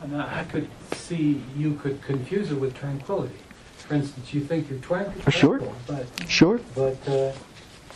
And 0.00 0.20
I 0.20 0.44
could 0.44 0.68
see 0.94 1.40
you 1.56 1.74
could 1.74 2.02
confuse 2.02 2.50
it 2.50 2.56
with 2.56 2.74
tranquility. 2.76 3.36
For 3.76 3.94
instance, 3.94 4.34
you 4.34 4.40
think 4.40 4.68
you're 4.68 4.80
tranquil, 4.80 5.30
sure. 5.30 5.60
but 5.86 6.06
sure, 6.28 6.60
but 6.74 6.96
uh, 7.08 7.32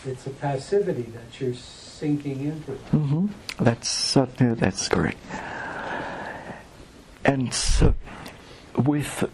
it's 0.04 0.26
a 0.26 0.30
passivity 0.30 1.02
that 1.02 1.40
you're 1.40 1.54
sinking 1.54 2.44
into. 2.44 2.72
Mm-hmm. 2.92 3.26
That's 3.64 4.16
uh, 4.16 4.26
that's 4.38 4.88
correct. 4.88 5.18
And 7.26 7.52
so, 7.52 7.94
with 8.76 9.28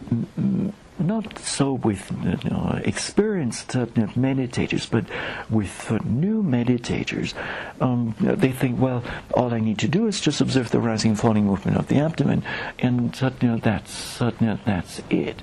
not 0.99 1.39
so 1.39 1.75
with 1.75 2.11
you 2.45 2.51
know, 2.51 2.81
experienced 2.85 3.77
uh, 3.77 3.87
meditators, 3.87 4.91
but 4.91 5.05
with 5.51 5.91
uh, 5.91 5.99
new 6.05 6.43
meditators, 6.43 7.35
um, 7.81 8.15
they 8.19 8.53
think, 8.53 8.81
well, 8.81 9.05
all 9.35 9.53
I 9.53 9.61
need 9.61 9.79
to 9.81 9.89
do 9.89 10.07
is 10.07 10.21
just 10.21 10.41
observe 10.41 10.71
the 10.71 10.81
rising 10.81 11.11
and 11.11 11.21
falling 11.21 11.45
movement 11.45 11.77
of 11.77 11.89
the 11.89 11.99
abdomen, 11.99 12.45
and 12.79 13.17
uh, 13.23 13.31
you 13.41 13.49
know, 13.49 13.57
that's 13.59 14.21
you 14.21 14.33
know, 14.41 14.59
that's 14.65 15.03
it 15.11 15.43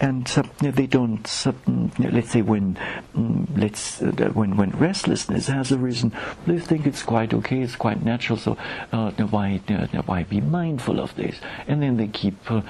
and 0.00 0.32
uh, 0.36 0.42
they 0.60 0.86
don't. 0.86 1.46
Uh, 1.46 1.52
let's 1.98 2.30
say 2.30 2.42
when 2.42 2.78
um, 3.14 3.48
let's 3.56 4.00
uh, 4.00 4.12
when 4.32 4.56
when 4.56 4.70
restlessness 4.70 5.48
has 5.48 5.72
arisen, 5.72 6.12
they 6.46 6.58
think 6.58 6.86
it's 6.86 7.02
quite 7.02 7.34
okay, 7.34 7.60
it's 7.60 7.76
quite 7.76 8.04
natural. 8.04 8.38
So 8.38 8.56
uh, 8.92 9.10
why 9.10 9.60
uh, 9.68 9.86
why 10.02 10.22
be 10.22 10.40
mindful 10.40 11.00
of 11.00 11.14
this? 11.16 11.40
And 11.66 11.82
then 11.82 11.96
they 11.96 12.08
keep 12.08 12.36
uh, 12.50 12.60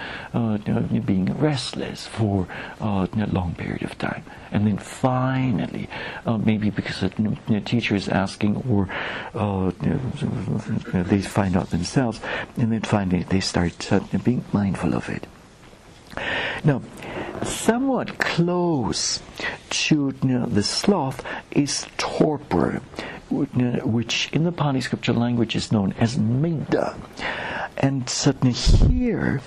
being 1.05 1.39
restless 1.39 2.07
for 2.07 2.47
a 2.81 3.09
long 3.31 3.55
period 3.57 3.83
of 3.83 3.99
time. 3.99 4.24
And 4.51 4.66
then 4.66 4.79
finally, 4.79 5.89
maybe 6.26 6.70
because 6.70 7.01
the 7.01 7.61
teacher 7.64 7.95
is 7.95 8.09
asking, 8.09 8.57
or 8.68 8.89
they 10.93 11.20
find 11.20 11.57
out 11.57 11.70
themselves, 11.70 12.20
and 12.57 12.72
then 12.72 12.81
finally 12.81 13.24
they 13.24 13.41
start 13.41 13.91
being 14.24 14.45
mindful 14.53 14.95
of 14.95 15.11
it. 15.11 15.26
Now, 16.64 16.83
somewhat 17.45 18.18
close 18.18 19.20
to 19.70 20.12
the 20.12 20.62
sloth 20.62 21.24
is 21.51 21.86
torpor, 21.97 22.80
which 23.30 24.28
in 24.32 24.45
the 24.45 24.53
Pali 24.53 24.80
scripture 24.80 25.12
language 25.12 25.55
is 25.57 25.70
known 25.72 25.95
as 25.99 26.16
middha. 26.16 26.97
And 27.76 28.09
certainly 28.09 28.55
here, 28.55 29.41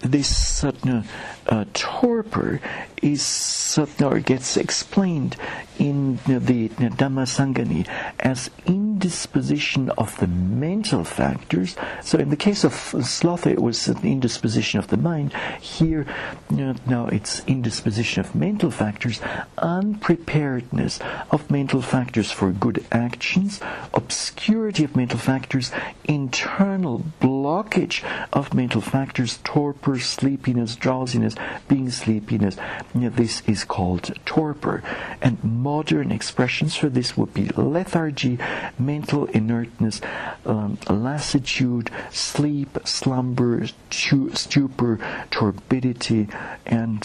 this 0.00 0.34
certain 0.36 1.04
uh, 1.48 1.64
torpor 1.72 2.60
is 3.02 3.78
or 4.02 4.18
gets 4.18 4.56
explained 4.56 5.36
in 5.78 6.16
the, 6.26 6.68
Dhammasangani 6.68 7.86
as 8.18 8.50
indisposition 8.66 9.90
of 9.90 10.16
the 10.18 10.26
mental 10.26 11.04
factors. 11.04 11.76
So 12.02 12.18
in 12.18 12.30
the 12.30 12.36
case 12.36 12.64
of 12.64 12.72
sloth, 12.74 13.46
it 13.46 13.62
was 13.62 13.86
an 13.86 14.04
indisposition 14.04 14.80
of 14.80 14.88
the 14.88 14.96
mind. 14.96 15.32
Here, 15.60 16.06
now 16.50 17.06
it's 17.06 17.44
indisposition 17.46 18.20
of 18.20 18.34
mental 18.34 18.72
factors, 18.72 19.20
unpreparedness 19.58 20.98
of 21.30 21.48
mental 21.50 21.82
factors 21.82 22.32
for 22.32 22.50
good 22.50 22.84
actions, 22.90 23.60
obscurity 23.94 24.82
of 24.82 24.96
mental 24.96 25.18
factors, 25.18 25.70
internal 26.04 27.04
blockage 27.20 28.02
of 28.32 28.52
mental 28.52 28.80
factors, 28.80 29.38
torpor, 29.44 30.00
sleepiness, 30.00 30.74
drowsiness, 30.74 31.36
being 31.68 31.90
sleepiness. 31.90 32.56
You 32.94 33.02
know, 33.02 33.08
this 33.10 33.42
is 33.46 33.64
called 33.64 34.12
torpor. 34.24 34.82
And 35.20 35.42
modern 35.42 36.10
expressions 36.12 36.76
for 36.76 36.88
this 36.88 37.16
would 37.16 37.34
be 37.34 37.48
lethargy, 37.48 38.38
mental 38.78 39.26
inertness, 39.26 40.00
um, 40.44 40.78
lassitude, 40.88 41.90
sleep, 42.10 42.78
slumber, 42.84 43.66
stupor, 43.90 44.98
turbidity, 45.30 46.28
and 46.66 47.02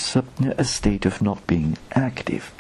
a 0.58 0.64
state 0.64 1.06
of 1.06 1.22
not 1.22 1.46
being 1.48 1.78
active. 1.94 2.54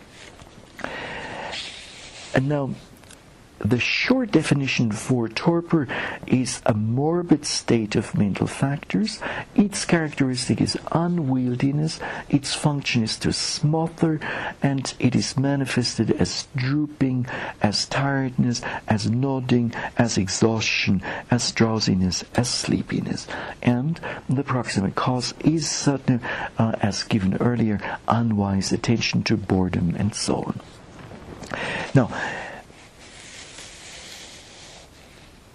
And 2.33 2.49
now, 2.49 2.71
the 3.63 3.79
short 3.79 4.31
definition 4.31 4.91
for 4.91 5.29
torpor 5.29 5.87
is 6.27 6.61
a 6.65 6.73
morbid 6.73 7.45
state 7.45 7.95
of 7.95 8.15
mental 8.15 8.47
factors. 8.47 9.19
Its 9.55 9.85
characteristic 9.85 10.59
is 10.59 10.75
unwieldiness, 10.91 11.99
its 12.29 12.53
function 12.53 13.03
is 13.03 13.17
to 13.17 13.31
smother, 13.31 14.19
and 14.61 14.93
it 14.99 15.15
is 15.15 15.37
manifested 15.37 16.11
as 16.11 16.47
drooping, 16.55 17.25
as 17.61 17.85
tiredness, 17.85 18.61
as 18.87 19.09
nodding, 19.09 19.73
as 19.97 20.17
exhaustion, 20.17 21.01
as 21.31 21.51
drowsiness, 21.51 22.23
as 22.35 22.49
sleepiness. 22.49 23.27
And 23.61 23.99
the 24.27 24.43
proximate 24.43 24.95
cause 24.95 25.33
is 25.39 25.87
uh, 25.87 25.97
as 26.57 27.03
given 27.03 27.37
earlier, 27.37 27.79
unwise 28.07 28.71
attention 28.71 29.23
to 29.23 29.37
boredom 29.37 29.95
and 29.97 30.13
so 30.13 30.43
on. 30.43 30.59
Now, 31.93 32.09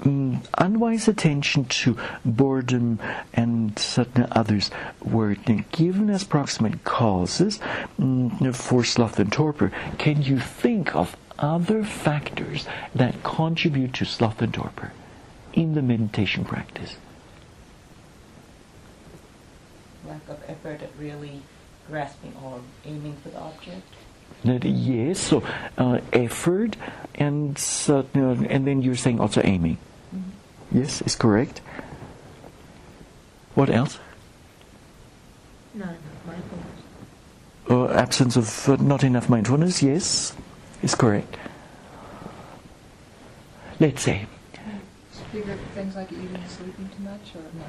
um, 0.05 0.43
unwise 0.57 1.09
attention 1.09 1.65
to 1.67 1.97
boredom 2.25 3.01
and 3.33 3.79
certain 3.79 4.27
others 4.33 4.71
were 5.03 5.35
given 5.35 6.11
as 6.11 6.25
proximate 6.25 6.85
causes 6.85 7.59
um, 7.99 8.53
for 8.53 8.85
sloth 8.85 9.19
and 9.19 9.33
torpor. 9.33 9.73
Can 9.99 10.23
you 10.23 10.39
think 10.39 10.95
of 10.95 11.17
other 11.39 11.85
factors 11.85 12.67
that 12.95 13.23
contribute 13.23 13.95
to 13.95 14.05
sloth 14.05 14.43
and 14.43 14.53
torpor 14.53 14.93
in 15.53 15.75
the 15.75 15.83
meditation 15.83 16.45
practice? 16.45 16.97
Lack 20.07 20.29
of 20.29 20.39
effort 20.49 20.83
at 20.83 20.91
really 20.99 21.43
grasping 21.89 22.35
or 22.43 22.61
aiming 22.85 23.17
for 23.23 23.31
the 23.31 23.39
object? 23.41 23.83
That- 24.45 24.65
Yes, 24.65 25.19
so 25.19 25.43
uh, 25.77 26.01
effort 26.13 26.77
and 27.17 27.61
uh, 27.89 28.03
and 28.15 28.67
then 28.67 28.83
you're 28.83 28.95
saying 28.95 29.21
also 29.21 29.41
aiming. 29.43 29.79
Yes, 30.71 31.03
is 31.03 31.17
correct. 31.17 31.61
What 33.55 33.71
else? 33.71 33.99
Enough 35.75 35.97
mindfulness. 36.27 36.67
Uh, 37.71 37.89
absence 37.89 38.37
of 38.37 38.69
uh, 38.69 38.77
not 38.77 39.05
enough 39.05 39.29
mindfulness. 39.29 39.83
Yes, 39.83 40.35
is 40.83 40.95
correct. 40.95 41.37
Let's 43.81 44.03
say 44.03 44.27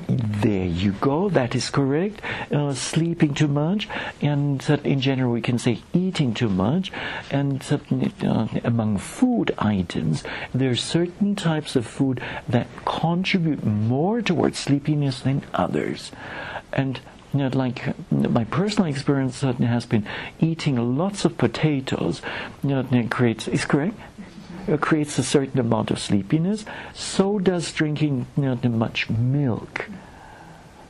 There 0.08 0.66
you 0.66 0.94
go. 0.94 1.30
That 1.30 1.56
is 1.56 1.70
correct. 1.70 2.22
Uh, 2.52 2.74
sleeping 2.74 3.34
too 3.34 3.50
much, 3.50 3.90
and 4.22 4.64
uh, 4.70 4.78
in 4.84 5.02
general, 5.02 5.34
we 5.34 5.42
can 5.42 5.60
say 5.60 5.82
eating 5.94 6.34
too 6.34 6.48
much. 6.48 6.92
And 7.30 7.62
uh, 8.24 8.48
among 8.64 8.98
food 9.00 9.54
items, 9.58 10.24
there 10.54 10.72
are 10.72 10.76
certain 10.76 11.36
types 11.36 11.76
of 11.76 11.86
food 11.86 12.22
that 12.48 12.68
contribute 12.86 13.66
more 13.66 14.22
towards 14.22 14.58
sleepiness 14.58 15.20
than 15.20 15.44
others. 15.54 16.12
And 16.72 17.02
you 17.34 17.40
know, 17.40 17.50
like 17.54 17.94
my 18.10 18.46
personal 18.46 18.90
experience 18.90 19.42
has 19.42 19.86
been 19.86 20.08
eating 20.40 20.98
lots 20.98 21.26
of 21.26 21.38
potatoes. 21.38 22.22
You 22.64 22.82
know, 22.82 23.08
creates 23.10 23.48
is 23.50 23.66
correct 23.66 24.00
uh, 24.70 24.78
creates 24.78 25.18
a 25.18 25.24
certain 25.24 25.60
amount 25.60 25.92
of 25.92 26.00
sleepiness. 26.00 26.66
So 26.94 27.40
does 27.40 27.72
drinking 27.72 28.28
you 28.38 28.44
know, 28.44 28.70
much 28.70 29.10
milk. 29.10 29.90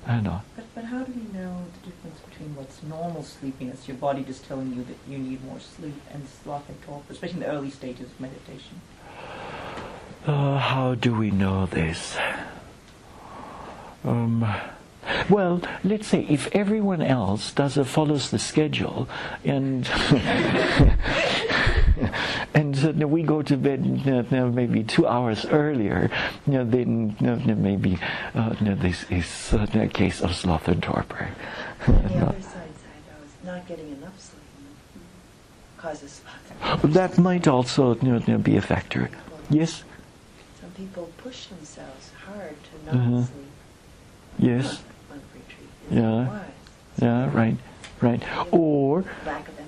I 0.06 0.22
know. 0.22 0.42
But, 0.56 0.66
but 0.76 0.86
how 0.86 1.04
do 1.04 1.12
we 1.12 1.38
know 1.38 1.66
the 1.74 1.90
difference 1.92 2.20
between 2.22 2.56
what's 2.56 2.82
normal 2.84 3.24
sleepiness, 3.24 3.88
your 3.88 3.98
body 3.98 4.24
just 4.24 4.46
telling 4.46 4.74
you 4.74 4.84
that 4.84 4.98
you 5.08 5.18
need 5.18 5.44
more 5.46 5.60
sleep, 5.60 6.02
and 6.12 6.28
sloth 6.44 6.68
and 6.68 6.82
torpor, 6.82 7.14
especially 7.14 7.36
in 7.36 7.40
the 7.42 7.48
early 7.48 7.70
stages 7.70 8.08
of 8.08 8.20
meditation? 8.20 8.82
Uh, 10.26 10.58
how 10.58 10.96
do 10.96 11.16
we 11.16 11.32
know 11.32 11.66
this? 11.68 12.18
Um, 14.04 14.46
well, 15.30 15.62
let's 15.84 16.08
say 16.08 16.26
if 16.30 16.54
everyone 16.56 17.02
else 17.02 17.52
does 17.52 17.78
uh, 17.78 17.84
follows 17.84 18.32
the 18.32 18.40
schedule, 18.40 19.08
and 19.44 19.86
uh, 22.86 22.92
we 23.08 23.24
go 23.24 23.42
to 23.42 23.58
bed 23.58 23.82
uh, 24.08 24.36
uh, 24.36 24.46
maybe 24.48 24.84
two 24.84 25.08
hours 25.08 25.46
earlier, 25.46 26.10
you 26.46 26.54
know, 26.54 26.66
then 26.66 27.16
uh, 27.22 27.36
maybe 27.56 27.98
uh, 28.36 28.56
you 28.60 28.66
know, 28.68 28.76
this 28.76 29.06
is 29.10 29.54
uh, 29.54 29.66
a 29.74 29.88
case 29.88 30.22
of 30.22 30.36
sloth 30.36 30.68
and 30.68 30.82
torpor. 30.84 31.30
On 31.88 31.94
the 32.04 32.16
other 32.18 32.42
side, 32.42 32.52
side 32.52 33.04
though, 33.08 33.26
is 33.26 33.46
not 33.46 33.68
getting 33.68 33.90
enough 33.92 34.20
sleep 34.20 34.44
causes 35.78 36.22
sloth. 36.60 36.82
that 36.94 37.18
might 37.18 37.48
also 37.48 37.96
you 37.96 38.20
know, 38.28 38.38
be 38.38 38.58
a 38.58 38.62
factor. 38.62 39.10
Yes. 39.50 39.84
Some 40.62 40.72
people 40.72 41.10
push 41.18 41.46
themselves 41.48 42.12
hard 42.26 42.56
to 42.64 42.86
not 42.96 43.06
Mhm. 43.06 43.24
sleep 43.26 43.46
Yes. 44.40 44.82
on 45.12 45.22
retreat. 45.34 45.70
Yeah. 45.90 46.40
Yeah. 47.02 47.32
Right. 47.34 47.58
Right. 48.02 48.24
Or 48.52 49.04
Lack 49.26 49.48
of 49.48 49.56
energy. 49.58 49.59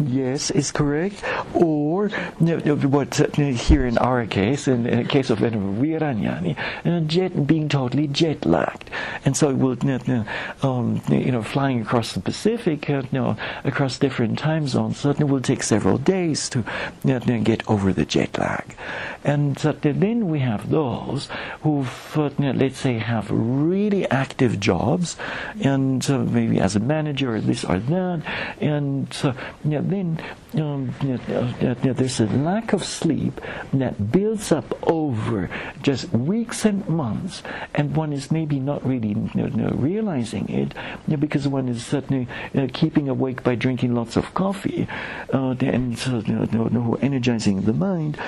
Yes, 0.00 0.50
is 0.52 0.70
correct. 0.70 1.24
Or 1.54 2.08
what 2.38 3.20
uh, 3.20 3.26
here 3.36 3.84
in 3.84 3.98
our 3.98 4.26
case, 4.26 4.68
in 4.68 4.84
the 4.84 5.04
case 5.04 5.28
of 5.30 5.40
Viranyani, 5.40 6.56
uh, 6.84 7.00
jet 7.00 7.46
being 7.46 7.68
totally 7.68 8.06
jet 8.06 8.46
lagged, 8.46 8.90
and 9.24 9.36
so 9.36 9.50
it 9.50 9.58
will 9.58 9.76
you 9.78 9.98
know, 10.06 10.24
um, 10.62 11.02
you 11.08 11.32
know 11.32 11.42
flying 11.42 11.82
across 11.82 12.12
the 12.12 12.20
Pacific, 12.20 12.88
uh, 12.88 13.02
you 13.10 13.18
know, 13.18 13.36
across 13.64 13.98
different 13.98 14.38
time 14.38 14.68
zones, 14.68 14.98
so 14.98 15.10
it 15.10 15.18
will 15.24 15.40
take 15.40 15.64
several 15.64 15.98
days 15.98 16.48
to 16.50 16.64
you 17.04 17.18
know, 17.18 17.40
get 17.42 17.68
over 17.68 17.92
the 17.92 18.04
jet 18.04 18.38
lag, 18.38 18.76
and 19.24 19.64
uh, 19.66 19.72
then 19.80 20.28
we 20.28 20.38
have 20.38 20.70
those 20.70 21.28
who, 21.62 21.84
uh, 22.14 22.30
you 22.38 22.44
know, 22.46 22.52
let's 22.52 22.78
say, 22.78 22.98
have 22.98 23.28
really 23.30 24.08
active 24.10 24.60
jobs, 24.60 25.16
and 25.60 26.08
uh, 26.08 26.18
maybe 26.18 26.60
as 26.60 26.76
a 26.76 26.80
manager 26.80 27.34
or 27.34 27.40
this 27.40 27.64
or 27.64 27.80
that, 27.80 28.22
and 28.60 29.16
uh, 29.24 29.32
you 29.64 29.70
know, 29.70 29.87
then 29.90 30.20
um, 30.54 30.94
uh, 31.00 31.74
there's 31.82 32.20
a 32.20 32.26
lack 32.26 32.72
of 32.72 32.84
sleep 32.84 33.40
that 33.72 34.10
builds 34.10 34.52
up 34.52 34.78
over 34.88 35.50
just 35.82 36.10
weeks 36.12 36.64
and 36.64 36.88
months, 36.88 37.42
and 37.74 37.96
one 37.96 38.12
is 38.12 38.30
maybe 38.30 38.58
not 38.58 38.84
really 38.86 39.14
realizing 39.14 40.48
it 40.48 40.74
because 41.20 41.46
one 41.48 41.68
is 41.68 41.84
certainly 41.84 42.26
uh, 42.54 42.66
keeping 42.72 43.08
awake 43.08 43.42
by 43.42 43.54
drinking 43.54 43.94
lots 43.94 44.16
of 44.16 44.32
coffee 44.34 44.86
and 45.32 45.98
uh, 46.06 46.96
energizing 47.00 47.62
the 47.62 47.72
mind. 47.72 48.18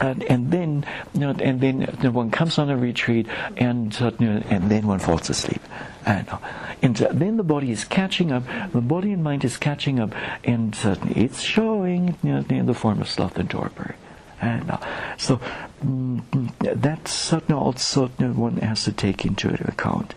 And, 0.00 0.22
and 0.24 0.50
then, 0.50 0.84
you 1.14 1.20
know, 1.20 1.30
and 1.30 1.60
then 1.60 2.12
one 2.12 2.30
comes 2.30 2.58
on 2.58 2.68
a 2.68 2.76
retreat, 2.76 3.26
and 3.56 3.96
uh, 4.00 4.10
you 4.18 4.26
know, 4.26 4.42
and 4.50 4.70
then 4.70 4.86
one 4.86 4.98
falls 4.98 5.30
asleep. 5.30 5.62
And, 6.04 6.28
uh, 6.28 6.38
and 6.82 7.02
uh, 7.02 7.08
then 7.12 7.36
the 7.36 7.42
body 7.42 7.70
is 7.70 7.84
catching 7.84 8.30
up. 8.30 8.44
The 8.72 8.80
body 8.80 9.12
and 9.12 9.24
mind 9.24 9.44
is 9.44 9.56
catching 9.56 9.98
up, 9.98 10.14
and 10.44 10.76
uh, 10.84 10.96
it's 11.08 11.40
showing 11.40 12.16
you 12.22 12.32
know, 12.32 12.44
in 12.48 12.66
the 12.66 12.74
form 12.74 13.00
of 13.00 13.08
sloth 13.08 13.38
and 13.38 13.48
torpor. 13.48 13.96
And 14.40 14.70
uh, 14.70 14.78
so 15.16 15.40
mm, 15.84 16.22
that's 16.58 17.12
certainly 17.12 17.60
also 17.60 18.08
one 18.08 18.58
has 18.58 18.84
to 18.84 18.92
take 18.92 19.24
into 19.24 19.48
account. 19.66 20.14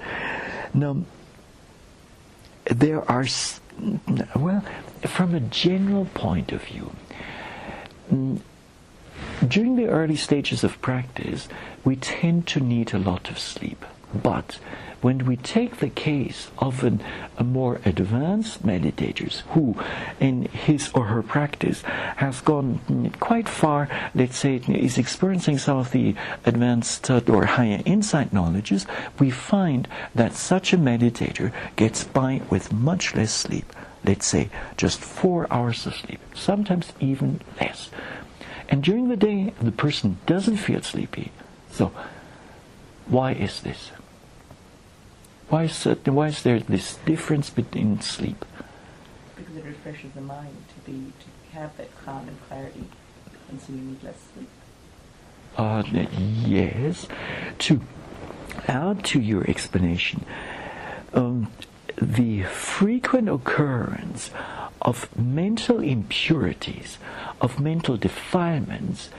Now, 0.74 0.98
there 2.66 3.10
are, 3.10 3.26
well, 4.36 4.64
from 5.08 5.34
a 5.34 5.40
general 5.40 6.06
point 6.14 6.52
of 6.52 6.64
view, 6.64 6.92
mm, 8.12 8.42
during 9.48 9.76
the 9.76 9.88
early 9.88 10.16
stages 10.16 10.64
of 10.64 10.82
practice, 10.82 11.48
we 11.84 11.96
tend 11.96 12.48
to 12.48 12.60
need 12.60 12.94
a 12.94 13.00
lot 13.00 13.30
of 13.30 13.40
sleep. 13.40 13.86
But 14.14 14.60
when 15.02 15.26
we 15.26 15.38
take 15.38 15.78
the 15.78 15.90
case 15.90 16.50
of 16.58 16.84
an, 16.84 17.02
a 17.38 17.44
more 17.44 17.80
advanced 17.86 18.66
meditators 18.66 19.42
who, 19.54 19.78
in 20.20 20.44
his 20.46 20.90
or 20.94 21.06
her 21.06 21.22
practice, 21.22 21.84
has 22.18 22.42
gone 22.42 23.14
quite 23.20 23.48
far, 23.48 23.88
let's 24.14 24.38
say, 24.38 24.56
is 24.56 24.98
experiencing 24.98 25.58
some 25.58 25.78
of 25.78 25.92
the 25.92 26.16
advanced 26.46 27.10
or 27.10 27.46
higher 27.46 27.82
insight 27.86 28.34
knowledges, 28.34 28.86
we 29.20 29.30
find 29.30 29.88
that 30.16 30.34
such 30.34 30.74
a 30.74 30.78
meditator 30.78 31.54
gets 31.76 32.04
by 32.04 32.42
with 32.50 32.74
much 32.74 33.16
less 33.16 33.32
sleep. 33.32 33.72
Let's 34.04 34.26
say 34.26 34.50
just 34.76 35.00
four 35.00 35.48
hours 35.52 35.86
of 35.86 35.96
sleep, 35.96 36.20
sometimes 36.34 36.94
even 37.00 37.42
less. 37.60 37.90
And 38.70 38.84
during 38.84 39.10
the 39.10 39.18
day, 39.18 39.54
the 39.60 39.72
person 39.72 40.20
doesn't 40.28 40.58
feel 40.58 40.82
sleepy. 40.84 41.32
So, 41.72 41.92
why 43.08 43.34
is 43.34 43.62
this? 43.62 43.92
Why 45.50 45.64
is, 45.64 45.86
it, 45.88 46.08
why 46.08 46.28
is 46.28 46.44
there 46.44 46.60
this 46.60 46.98
difference 47.06 47.50
between 47.50 48.00
sleep? 48.02 48.46
Because 49.36 49.56
it 49.58 49.66
refreshes 49.66 50.12
the 50.14 50.22
mind 50.22 50.56
to 50.76 50.92
be 50.92 51.12
to 51.20 51.58
have 51.58 51.76
that 51.78 51.90
calm 52.06 52.28
and 52.28 52.38
clarity, 52.48 52.86
and 53.50 53.60
so 53.60 53.74
you 53.74 53.80
need 53.80 54.04
less 54.04 54.18
sleep. 54.36 54.50
Uh, 55.58 55.84
yes. 56.46 57.08
To 57.58 57.82
add 58.68 59.04
to 59.06 59.20
your 59.20 59.50
explanation, 59.50 60.24
um, 61.16 61.52
the 62.02 62.44
frequent 62.44 63.30
occurrence 63.30 64.32
of 64.82 65.10
mental 65.18 65.82
impurities, 65.82 66.98
of 67.42 67.60
mental 67.60 67.98
defilements, 67.98 69.10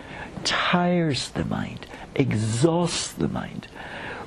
tires 0.44 1.30
the 1.30 1.44
mind, 1.44 1.86
exhausts 2.14 3.12
the 3.12 3.28
mind. 3.28 3.66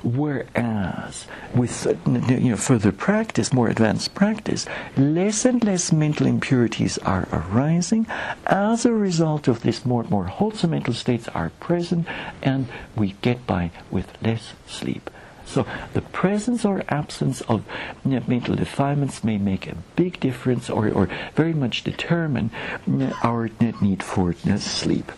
Whereas 0.04 1.26
with 1.54 1.86
you 2.06 2.50
know, 2.50 2.56
further 2.56 2.92
practice, 2.92 3.54
more 3.54 3.68
advanced 3.68 4.14
practice, 4.14 4.66
less 4.98 5.46
and 5.46 5.64
less 5.64 5.92
mental 5.92 6.26
impurities 6.26 6.98
are 6.98 7.26
arising. 7.32 8.06
As 8.46 8.84
a 8.84 8.92
result 8.92 9.48
of 9.48 9.62
this, 9.62 9.86
more 9.86 10.02
and 10.02 10.10
more 10.10 10.26
wholesome 10.26 10.72
mental 10.72 10.92
states 10.92 11.26
are 11.28 11.50
present, 11.58 12.06
and 12.42 12.68
we 12.94 13.14
get 13.22 13.46
by 13.46 13.70
with 13.90 14.12
less 14.22 14.52
sleep. 14.66 15.08
So 15.46 15.66
the 15.92 16.00
presence 16.00 16.64
or 16.64 16.82
absence 16.88 17.40
of 17.42 17.64
know, 18.04 18.22
mental 18.26 18.56
defilements 18.56 19.22
may 19.22 19.38
make 19.38 19.66
a 19.66 19.76
big 19.96 20.20
difference, 20.20 20.70
or, 20.70 20.88
or 20.90 21.08
very 21.34 21.54
much 21.54 21.84
determine 21.84 22.50
know, 22.86 23.12
our 23.22 23.50
need 23.80 24.02
for 24.02 24.34
know, 24.44 24.56
sleep. 24.58 25.12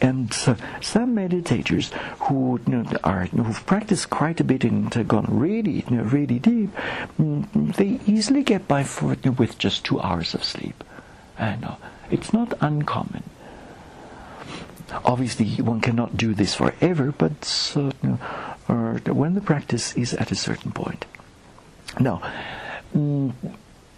And 0.00 0.30
uh, 0.46 0.54
some 0.80 1.14
meditators 1.14 1.92
who 2.24 2.60
you 2.66 2.76
know, 2.76 2.98
are 3.04 3.26
who've 3.26 3.66
practiced 3.66 4.08
quite 4.08 4.40
a 4.40 4.44
bit 4.44 4.64
and 4.64 4.94
uh, 4.96 5.02
gone 5.02 5.26
really, 5.28 5.84
you 5.88 5.96
know, 5.96 6.02
really 6.04 6.38
deep, 6.38 6.70
mm, 7.18 7.76
they 7.76 8.00
easily 8.06 8.42
get 8.42 8.66
by 8.66 8.84
for, 8.84 9.14
you 9.14 9.18
know, 9.26 9.32
with 9.32 9.58
just 9.58 9.84
two 9.84 10.00
hours 10.00 10.34
of 10.34 10.44
sleep. 10.44 10.82
And 11.38 11.64
uh, 11.64 11.76
it's 12.10 12.32
not 12.32 12.54
uncommon. 12.60 13.24
Obviously, 15.04 15.62
one 15.62 15.80
cannot 15.80 16.16
do 16.16 16.34
this 16.34 16.54
forever, 16.54 17.12
but 17.12 17.72
uh, 17.76 17.92
know, 18.02 18.18
or 18.70 19.00
when 19.12 19.34
the 19.34 19.40
practice 19.40 19.96
is 19.96 20.14
at 20.14 20.30
a 20.30 20.36
certain 20.36 20.70
point. 20.70 21.04
Now, 21.98 22.22
mm, 22.94 23.32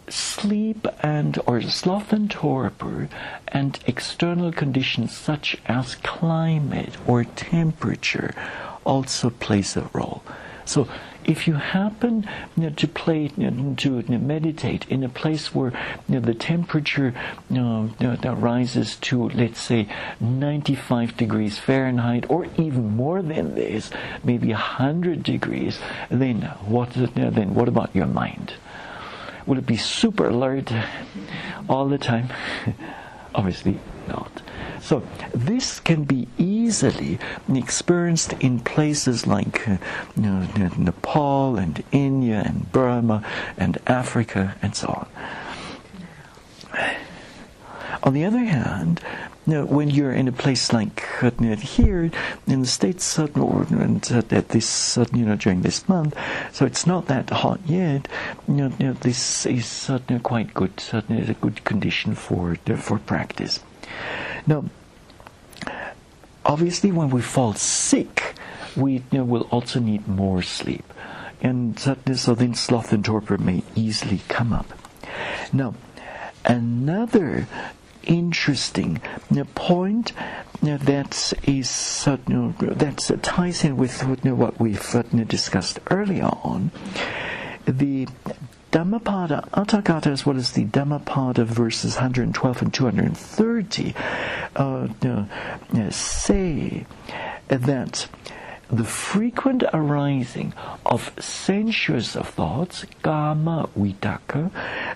sleep 0.09 0.87
and 1.01 1.39
or 1.47 1.61
sloth 1.63 2.13
and 2.13 2.31
torpor 2.31 3.09
and 3.49 3.79
external 3.87 4.51
conditions 4.51 5.15
such 5.15 5.57
as 5.67 5.97
climate 5.97 6.97
or 7.07 7.25
temperature 7.25 8.35
also 8.85 9.29
plays 9.31 9.77
a 9.77 9.89
role. 9.93 10.23
So 10.65 10.89
if 11.25 11.47
you 11.47 11.55
happen 11.55 12.29
you 12.57 12.65
know, 12.65 12.71
to 12.71 12.89
play 12.89 13.31
you 13.37 13.51
know, 13.51 13.75
to 13.75 14.01
you 14.01 14.05
know, 14.09 14.19
meditate 14.19 14.87
in 14.89 15.03
a 15.03 15.09
place 15.09 15.55
where 15.55 15.73
the 16.09 16.35
temperature 16.35 17.15
rises 17.51 18.97
to 18.97 19.29
let's 19.31 19.61
say 19.61 19.89
95 20.21 21.17
degrees 21.17 21.59
Fahrenheit 21.59 22.29
or 22.29 22.47
even 22.57 22.97
more 22.97 23.23
than 23.23 23.55
this 23.55 23.91
maybe 24.25 24.49
100 24.49 25.23
degrees 25.23 25.79
then 26.11 26.43
what 26.67 26.91
then 26.93 27.55
what 27.55 27.69
about 27.69 27.95
your 27.95 28.07
mind? 28.07 28.55
Will 29.47 29.59
it 29.59 29.67
be 29.67 29.77
super 29.77 30.29
alert 30.29 30.73
all 31.69 31.89
the 31.89 31.99
time? 31.99 32.29
Obviously 33.35 33.79
not. 34.09 34.43
So 34.81 35.03
this 35.33 35.81
can 35.81 36.05
be 36.05 36.29
easily 36.65 37.19
experienced 37.49 38.33
in 38.35 38.61
places 38.61 39.27
like 39.27 39.69
uh, 39.69 39.77
you 40.17 40.23
know, 40.23 40.71
Nepal 40.79 41.57
and 41.57 41.83
India 41.93 42.43
and 42.45 42.71
Burma 42.73 43.25
and 43.57 43.79
Africa 43.87 44.57
and 44.63 44.75
so 44.75 44.89
on. 44.89 45.09
On 48.05 48.15
the 48.15 48.25
other 48.25 48.39
hand, 48.39 49.01
you 49.47 49.55
know, 49.55 49.65
when 49.65 49.91
you're 49.91 50.13
in 50.13 50.29
a 50.29 50.33
place 50.33 50.73
like 50.73 51.23
uh, 51.23 51.31
here 51.57 52.11
in 52.47 52.61
the 52.61 52.67
states, 52.67 53.19
uh, 53.19 53.29
or 53.37 53.67
uh, 53.71 54.23
at 54.31 54.49
this 54.49 54.99
uh, 54.99 55.05
you 55.13 55.25
know 55.25 55.37
during 55.37 55.63
this 55.63 55.89
month, 55.89 56.17
so 56.53 56.65
it's 56.65 56.87
not 56.87 57.07
that 57.07 57.31
hot 57.31 57.61
yet. 57.67 58.09
You 58.49 58.55
know, 58.55 58.93
this 58.93 59.47
is 59.47 59.91
quite 60.23 60.55
good. 60.55 60.79
Certainly, 60.81 61.31
a 61.31 61.35
good 61.35 61.65
condition 61.65 62.15
for 62.15 62.57
for 62.77 62.99
practice. 62.99 63.61
Now, 64.47 64.65
obviously, 66.45 66.93
when 66.93 67.11
we 67.11 67.23
fall 67.23 67.55
sick, 67.55 68.35
we 68.77 68.95
you 68.95 69.19
know, 69.19 69.25
will 69.25 69.49
also 69.51 69.81
need 69.81 70.07
more 70.09 70.43
sleep. 70.43 70.85
And 71.41 71.79
so 71.79 71.95
then 72.35 72.55
sloth 72.55 72.93
and 72.93 73.05
torpor 73.05 73.37
may 73.37 73.65
easily 73.75 74.21
come 74.29 74.53
up. 74.53 74.73
Now, 75.53 75.75
another 76.45 77.49
interesting 78.05 79.01
point 79.55 80.13
that 80.63 81.33
is 81.43 81.69
that 83.09 83.23
ties 83.23 83.65
in 83.65 83.77
with 83.77 84.05
what 84.05 84.61
we've 84.61 84.95
discussed 85.29 85.81
earlier 85.91 86.31
on. 86.43 86.71
The 87.67 88.07
Dhammapada 88.73 89.49
Atthakatha 89.53 90.07
as 90.07 90.25
well 90.25 90.37
as 90.37 90.53
the 90.53 90.65
Dhammapada 90.65 91.45
verses 91.45 91.97
112 91.97 92.63
and 92.63 92.73
230 92.73 93.95
uh, 94.57 94.89
uh, 95.05 95.91
say 95.91 96.87
that 97.49 98.09
the 98.73 98.85
frequent 98.85 99.63
arising 99.75 100.55
of 100.87 101.13
sensuous 101.21 102.15
thoughts, 102.15 102.87
kama 103.03 103.69
vitakka, 103.77 104.51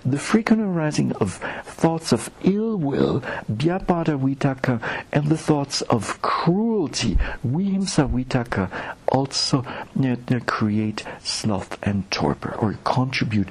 the 0.05 0.19
frequent 0.19 0.62
arising 0.62 1.12
of 1.12 1.35
thoughts 1.65 2.11
of 2.11 2.31
ill 2.43 2.78
will, 2.78 3.20
vyapada 3.53 4.19
vitakka, 4.19 4.81
and 5.12 5.27
the 5.27 5.36
thoughts 5.36 5.82
of 5.82 6.20
cruelty, 6.23 7.16
vihimsa 7.47 8.09
vitakka, 8.09 8.70
also 9.09 9.62
create 10.47 11.05
sloth 11.23 11.78
and 11.82 12.11
torpor, 12.11 12.55
or 12.59 12.78
contribute 12.85 13.48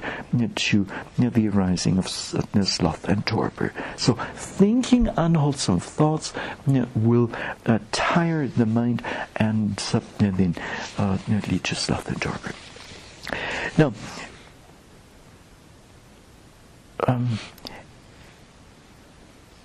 to 0.56 0.86
the 1.18 1.48
arising 1.48 1.98
of 1.98 2.08
sloth 2.08 3.08
and 3.08 3.24
torpor. 3.26 3.72
So 3.96 4.14
thinking 4.34 5.08
unwholesome 5.16 5.80
thoughts 5.80 6.32
will 6.66 7.30
uh, 7.64 7.78
tire 7.92 8.48
the 8.48 8.66
mind 8.66 9.02
and 9.36 9.78
uh, 10.20 11.18
lead 11.28 11.64
to 11.64 11.74
sloth 11.74 12.08
and 12.08 12.20
torpor. 12.20 12.52
Now, 13.78 13.92
um, 17.06 17.38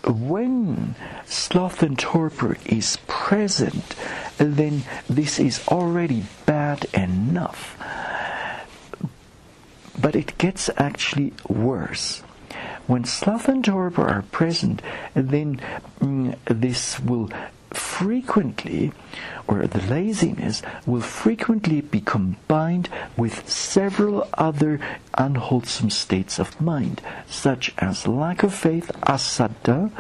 when 0.06 0.95
sloth 1.26 1.84
and 1.84 1.98
torpor 1.98 2.57
is 2.65 2.98
present, 3.07 3.95
then 4.38 4.84
this 5.10 5.40
is 5.40 5.65
already 5.68 6.23
bad 6.45 6.86
enough. 6.94 7.78
But 9.99 10.15
it 10.15 10.38
gets 10.38 10.69
actually 10.78 11.34
worse. 11.48 12.22
When 12.88 13.06
sloth 13.06 13.48
and 13.48 13.64
torpor 13.64 14.07
are 14.07 14.23
present, 14.23 14.82
then 15.14 15.61
mm, 15.99 16.36
this 16.45 16.99
will 16.99 17.30
frequently, 17.73 18.91
or 19.48 19.68
the 19.68 19.81
laziness, 19.88 20.61
will 20.85 21.02
frequently 21.02 21.81
be 21.81 22.02
combined 22.02 22.89
with 23.18 23.48
several 23.49 24.27
other 24.34 24.80
unwholesome 25.18 25.89
states 25.89 26.39
of 26.39 26.60
mind, 26.61 27.02
such 27.27 27.73
as 27.77 28.07
lack 28.07 28.43
of 28.43 28.53
faith, 28.53 28.91
asaddha, 29.03 29.91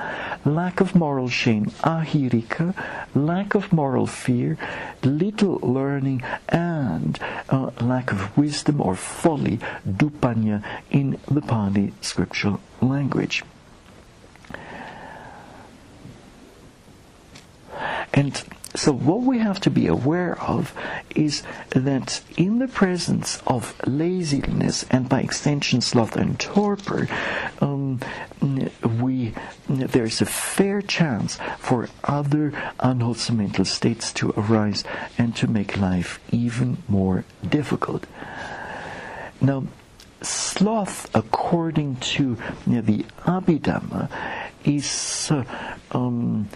lack 0.45 0.79
of 0.81 0.95
moral 0.95 1.29
shame, 1.29 1.65
ahirika, 1.83 2.73
lack 3.13 3.55
of 3.55 3.71
moral 3.73 4.07
fear, 4.07 4.57
little 5.03 5.59
learning, 5.61 6.23
and 6.49 7.19
uh, 7.49 7.71
lack 7.81 8.11
of 8.11 8.35
wisdom 8.37 8.81
or 8.81 8.95
folly, 8.95 9.59
dupanya, 9.87 10.63
in 10.89 11.19
the 11.29 11.41
Pali 11.41 11.93
scriptural 12.01 12.59
language. 12.81 13.43
And 18.13 18.41
so, 18.73 18.93
what 18.93 19.21
we 19.21 19.39
have 19.39 19.59
to 19.61 19.69
be 19.69 19.87
aware 19.87 20.41
of 20.41 20.73
is 21.13 21.43
that 21.71 22.21
in 22.37 22.59
the 22.59 22.69
presence 22.69 23.41
of 23.45 23.75
laziness 23.85 24.85
and 24.89 25.09
by 25.09 25.19
extension 25.21 25.81
sloth 25.81 26.15
and 26.15 26.39
torpor, 26.39 27.09
um, 27.59 27.99
we 29.01 29.33
there's 29.67 30.21
a 30.21 30.25
fair 30.25 30.81
chance 30.81 31.37
for 31.59 31.89
other 32.05 32.53
unwholesome 32.79 33.37
mental 33.37 33.65
states 33.65 34.13
to 34.13 34.33
arise 34.37 34.85
and 35.17 35.35
to 35.35 35.47
make 35.47 35.77
life 35.77 36.21
even 36.31 36.77
more 36.87 37.25
difficult. 37.47 38.05
Now, 39.41 39.65
sloth, 40.21 41.09
according 41.13 41.97
to 41.97 42.37
you 42.67 42.73
know, 42.73 42.81
the 42.81 43.05
Abhidhamma, 43.25 44.09
is 44.63 45.29
uh, 45.31 45.43
um, 45.91 46.47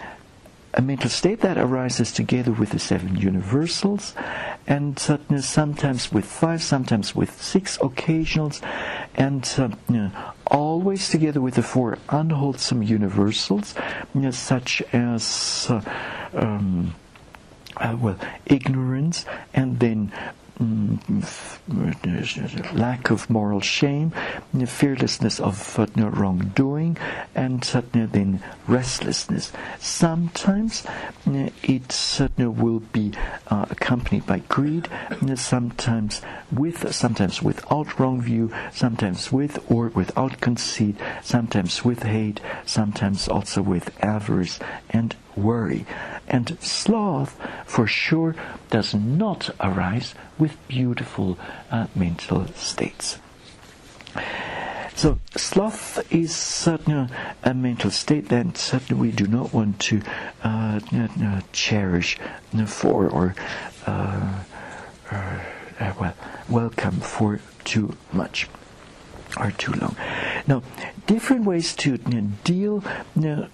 a 0.75 0.81
mental 0.81 1.09
state 1.09 1.39
that 1.39 1.57
arises 1.57 2.11
together 2.11 2.51
with 2.51 2.71
the 2.71 2.79
seven 2.79 3.15
universals, 3.15 4.13
and 4.67 4.99
sometimes 4.99 6.11
with 6.11 6.25
five, 6.25 6.61
sometimes 6.61 7.15
with 7.15 7.41
six 7.41 7.77
occasionals, 7.77 8.61
and 9.15 9.55
uh, 9.57 10.09
always 10.47 11.09
together 11.09 11.39
with 11.39 11.55
the 11.55 11.63
four 11.63 11.97
unwholesome 12.09 12.83
universals, 12.83 13.73
such 14.31 14.81
as 14.91 15.67
uh, 15.69 15.81
um, 16.33 16.93
uh, 17.77 17.95
well 17.99 18.17
ignorance, 18.45 19.25
and 19.53 19.79
then 19.79 20.11
lack 22.73 23.09
of 23.09 23.29
moral 23.29 23.61
shame, 23.61 24.11
fearlessness 24.65 25.39
of 25.39 25.79
uh, 25.79 25.85
wrongdoing, 25.95 26.97
and 27.33 27.61
then 27.61 28.41
restlessness. 28.67 29.51
Sometimes 29.79 30.85
uh, 30.85 31.49
it 31.63 32.19
will 32.37 32.79
be 32.79 33.13
uh, 33.47 33.65
accompanied 33.69 34.25
by 34.25 34.39
greed, 34.39 34.87
sometimes 35.35 36.21
with, 36.51 36.93
sometimes 36.93 37.41
without 37.41 37.99
wrong 37.99 38.21
view, 38.21 38.51
sometimes 38.71 39.31
with 39.31 39.59
or 39.69 39.89
without 39.89 40.39
conceit, 40.39 40.95
sometimes 41.21 41.83
with 41.83 42.03
hate, 42.03 42.39
sometimes 42.65 43.27
also 43.27 43.61
with 43.61 43.91
avarice 44.03 44.59
and 44.89 45.15
worry. 45.35 45.85
And 46.27 46.57
sloth, 46.61 47.39
for 47.65 47.87
sure, 47.87 48.35
does 48.69 48.93
not 48.93 49.49
arise 49.59 50.15
with 50.37 50.55
beautiful 50.67 51.37
uh, 51.71 51.87
mental 51.95 52.47
states. 52.55 53.19
So 54.95 55.19
sloth 55.35 56.09
is 56.11 56.33
certainly 56.33 57.09
a 57.43 57.53
mental 57.53 57.91
state 57.91 58.29
that 58.29 58.57
certainly 58.57 59.09
we 59.09 59.11
do 59.11 59.27
not 59.27 59.53
want 59.53 59.79
to 59.81 60.01
uh, 60.41 60.79
uh, 60.93 61.41
cherish 61.51 62.17
for 62.65 63.09
or 63.09 63.35
uh, 63.85 64.43
uh, 65.11 65.39
well 65.99 66.13
welcome 66.47 67.01
for 67.01 67.41
too 67.65 67.95
much 68.13 68.47
or 69.37 69.51
too 69.51 69.73
long. 69.73 69.97
Now, 70.47 70.63
different 71.05 71.45
ways 71.45 71.75
to 71.75 71.97
deal 72.43 72.83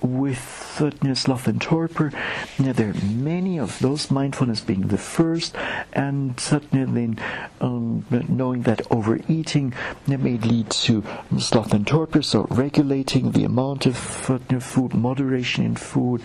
with 0.01 0.81
uh, 0.81 1.15
sloth 1.15 1.47
and 1.47 1.61
torpor. 1.61 2.11
There 2.57 2.89
are 2.89 3.05
many 3.05 3.59
of 3.59 3.79
those, 3.79 4.09
mindfulness 4.09 4.61
being 4.61 4.87
the 4.87 4.97
first, 4.97 5.55
and 5.93 6.39
certainly 6.39 7.17
um, 7.59 8.05
knowing 8.29 8.63
that 8.63 8.81
overeating 8.91 9.73
may 10.07 10.37
lead 10.37 10.69
to 10.69 11.03
sloth 11.39 11.73
and 11.73 11.85
torpor, 11.85 12.21
so 12.21 12.47
regulating 12.49 13.31
the 13.31 13.43
amount 13.43 13.85
of 13.85 14.29
uh, 14.29 14.59
food, 14.59 14.93
moderation 14.93 15.65
in 15.65 15.75
food, 15.75 16.21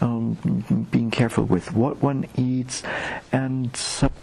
um, 0.00 0.86
being 0.90 1.10
careful 1.10 1.44
with 1.44 1.72
what 1.72 2.02
one 2.02 2.26
eats, 2.36 2.82
and 3.32 3.72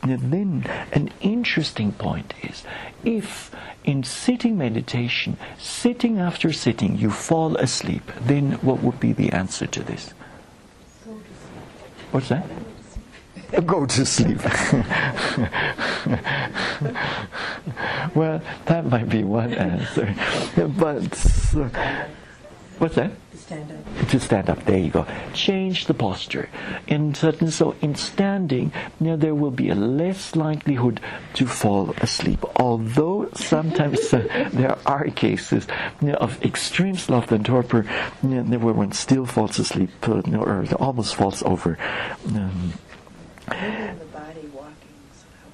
then 0.04 0.66
an 0.92 1.10
interesting 1.22 1.92
point 1.94 2.34
is 2.44 2.64
if 3.04 3.52
in 3.84 4.04
sitting 4.04 4.58
meditation, 4.58 5.38
sitting 5.58 6.18
after 6.18 6.43
sitting, 6.52 6.98
you 6.98 7.10
fall 7.10 7.56
asleep, 7.58 8.12
then 8.22 8.54
what 8.64 8.82
would 8.84 9.00
be 9.00 9.14
the 9.14 9.32
answer 9.32 9.68
to 9.68 9.84
this? 9.84 10.14
What's 12.12 12.30
that? 12.30 12.46
Go 13.66 13.86
to 13.86 14.06
sleep. 14.06 14.44
well, 18.16 18.42
that 18.66 18.86
might 18.86 19.10
be 19.10 19.24
one 19.24 19.54
answer. 19.54 20.14
But, 20.56 21.56
uh, 21.56 21.70
what's 22.80 22.96
that? 22.96 23.12
To 23.44 23.50
stand 23.50 23.72
up. 23.72 24.08
to 24.08 24.20
stand 24.20 24.50
up. 24.50 24.66
There 24.66 24.78
you 24.78 24.90
go. 24.90 25.06
Change 25.34 25.88
the 25.88 25.94
posture. 25.94 26.50
And 26.88 27.16
certain, 27.16 27.52
so 27.52 27.76
in 27.82 27.96
standing, 27.96 28.72
you 29.02 29.08
know, 29.08 29.16
there 29.18 29.36
will 29.36 29.52
be 29.52 29.68
a 29.68 29.76
less 29.76 30.36
likelihood 30.36 31.02
to 31.34 31.46
fall 31.46 31.94
asleep. 32.00 32.40
Although 32.56 33.30
sometimes 33.36 34.14
uh, 34.14 34.50
there 34.54 34.78
are 34.86 35.10
cases 35.10 35.68
you 36.02 36.10
know, 36.10 36.14
of 36.16 36.42
extreme 36.42 36.96
sloth 36.96 37.34
and 37.34 37.46
torpor, 37.46 37.86
you 38.24 38.30
know, 38.30 38.58
where 38.60 38.74
one 38.74 38.94
still 38.94 39.26
falls 39.26 39.60
asleep 39.60 39.90
uh, 40.08 40.22
or 40.38 40.66
almost 40.80 41.16
falls 41.16 41.44
over. 41.44 41.78
Um, 42.28 42.74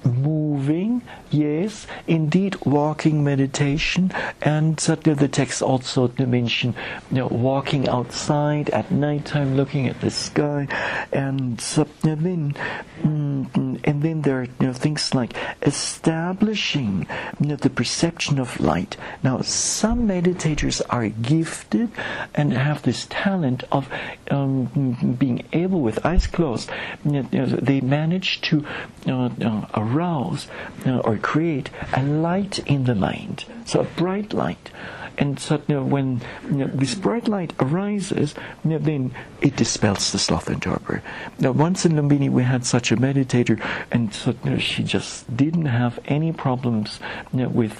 Moving 0.04 1.02
yes, 1.30 1.86
indeed, 2.06 2.56
walking 2.64 3.24
meditation, 3.24 4.12
and 4.42 4.78
certainly 4.78 5.18
the 5.18 5.28
text 5.28 5.62
also 5.62 6.08
to 6.08 6.26
mention, 6.26 6.74
you 7.10 7.18
know, 7.18 7.28
walking 7.28 7.88
outside 7.88 8.70
at 8.70 8.90
nighttime, 8.90 9.56
looking 9.56 9.88
at 9.88 10.00
the 10.00 10.10
sky, 10.10 10.66
and 11.12 11.58
then, 12.02 12.54
mm, 13.02 13.80
and 13.84 14.02
then 14.02 14.22
there 14.22 14.40
are 14.40 14.44
you 14.44 14.66
know 14.66 14.72
things 14.72 15.14
like 15.14 15.34
establishing 15.62 17.06
you 17.38 17.46
know, 17.46 17.56
the 17.56 17.70
perception 17.70 18.38
of 18.38 18.60
light. 18.60 18.96
Now, 19.22 19.40
some 19.40 20.08
meditators 20.08 20.82
are 20.90 21.08
gifted 21.08 21.90
and 22.34 22.52
have 22.52 22.82
this 22.82 23.06
talent 23.10 23.64
of 23.72 23.88
um, 24.30 25.16
being 25.18 25.44
able, 25.52 25.80
with 25.80 26.04
eyes 26.04 26.26
closed, 26.26 26.70
you 27.04 27.22
know, 27.32 27.46
they 27.46 27.80
manage 27.80 28.40
to 28.42 28.64
uh, 29.06 29.30
uh, 29.42 29.66
arouse 29.74 30.46
uh, 30.86 30.98
or 30.98 31.16
create 31.22 31.70
a 31.92 32.02
light 32.02 32.58
in 32.60 32.84
the 32.84 32.94
mind, 32.94 33.44
so 33.64 33.80
a 33.80 33.84
bright 33.84 34.32
light. 34.32 34.70
And 35.18 35.38
so 35.38 35.60
you 35.68 35.74
know, 35.74 35.84
when 35.84 36.22
you 36.46 36.56
know, 36.56 36.66
this 36.68 36.94
bright 36.94 37.28
light 37.28 37.52
arises, 37.60 38.34
you 38.64 38.70
know, 38.70 38.78
then 38.78 39.14
it 39.42 39.54
dispels 39.56 40.12
the 40.12 40.18
sloth 40.18 40.48
and 40.48 40.62
torpor. 40.62 41.02
Now, 41.38 41.50
once 41.52 41.84
in 41.84 41.92
Lumbini, 41.92 42.30
we 42.30 42.42
had 42.42 42.64
such 42.64 42.90
a 42.90 42.96
meditator, 42.96 43.62
and 43.90 44.14
so 44.14 44.34
she 44.58 44.82
just 44.82 45.36
didn't 45.36 45.66
have 45.66 45.98
any 46.06 46.32
problems 46.32 47.00
with 47.32 47.72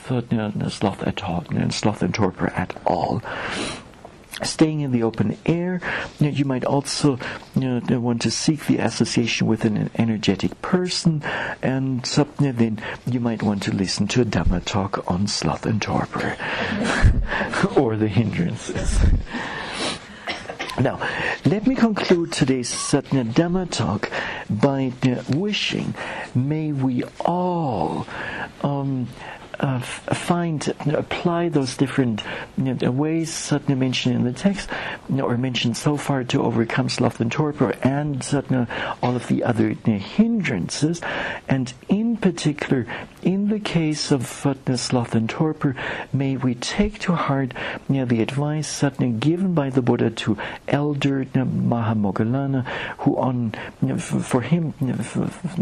sloth 0.70 1.02
at 1.02 1.24
all, 1.24 1.46
know, 1.60 1.68
sloth 1.70 2.02
and 2.02 2.14
torpor 2.14 2.48
at 2.48 2.76
all 2.84 3.22
staying 4.42 4.80
in 4.80 4.92
the 4.92 5.02
open 5.02 5.36
air. 5.46 5.80
You, 6.18 6.44
might 6.44 6.64
also 6.64 7.18
you 7.54 7.80
know, 7.80 8.00
want 8.00 8.22
to 8.22 8.30
seek 8.30 8.66
the 8.66 8.78
association 8.78 9.46
with 9.46 9.64
an 9.64 9.90
energetic 9.96 10.60
person, 10.62 11.22
and 11.62 12.02
then 12.04 12.82
you 13.06 13.20
might 13.20 13.42
want 13.42 13.62
to 13.64 13.72
listen 13.72 14.08
to 14.08 14.22
a 14.22 14.24
Dhamma 14.24 14.64
talk 14.64 15.10
on 15.10 15.26
sloth 15.26 15.66
and 15.66 15.80
torpor, 15.80 16.36
or 17.76 17.96
the 17.96 18.08
hindrances. 18.08 18.98
Now, 20.80 20.98
let 21.44 21.66
me 21.66 21.74
conclude 21.74 22.32
today's 22.32 22.68
Satya 22.68 23.24
Dhamma 23.24 23.70
talk 23.70 24.10
by 24.48 24.92
uh, 25.02 25.22
wishing, 25.36 25.94
may 26.34 26.72
we 26.72 27.04
all 27.20 28.06
um, 28.62 29.06
uh, 29.60 29.78
find, 29.80 30.74
apply 30.86 31.48
those 31.48 31.76
different 31.76 32.22
you 32.56 32.74
know, 32.74 32.90
ways 32.90 33.32
Satya 33.32 33.76
mentioned 33.76 34.16
in 34.16 34.24
the 34.24 34.32
text, 34.32 34.70
you 35.08 35.16
know, 35.16 35.26
or 35.26 35.36
mentioned 35.36 35.76
so 35.76 35.96
far 35.96 36.24
to 36.24 36.42
overcome 36.42 36.88
sloth 36.88 37.20
and 37.20 37.30
torpor, 37.30 37.74
and 37.82 38.24
Satya, 38.24 38.66
all 39.02 39.16
of 39.16 39.28
the 39.28 39.44
other 39.44 39.68
hindrances, 39.84 41.00
and 41.48 41.72
in 41.88 42.16
particular, 42.16 42.86
in 43.22 43.48
the 43.48 43.60
case 43.60 44.10
of 44.10 44.46
uh, 44.46 44.76
sloth 44.76 45.14
and 45.14 45.28
torpor, 45.28 45.76
may 46.12 46.36
we 46.36 46.54
take 46.54 46.98
to 47.00 47.14
heart 47.14 47.52
the 47.88 48.22
advice 48.22 48.68
Satya 48.68 49.08
given 49.08 49.52
by 49.54 49.68
the 49.68 49.82
Buddha 49.82 50.10
to 50.10 50.38
elder 50.68 51.24
Mahamoggallana, 51.26 52.66
who 52.98 53.18
on 53.18 53.52
for 54.00 54.40
him 54.40 54.72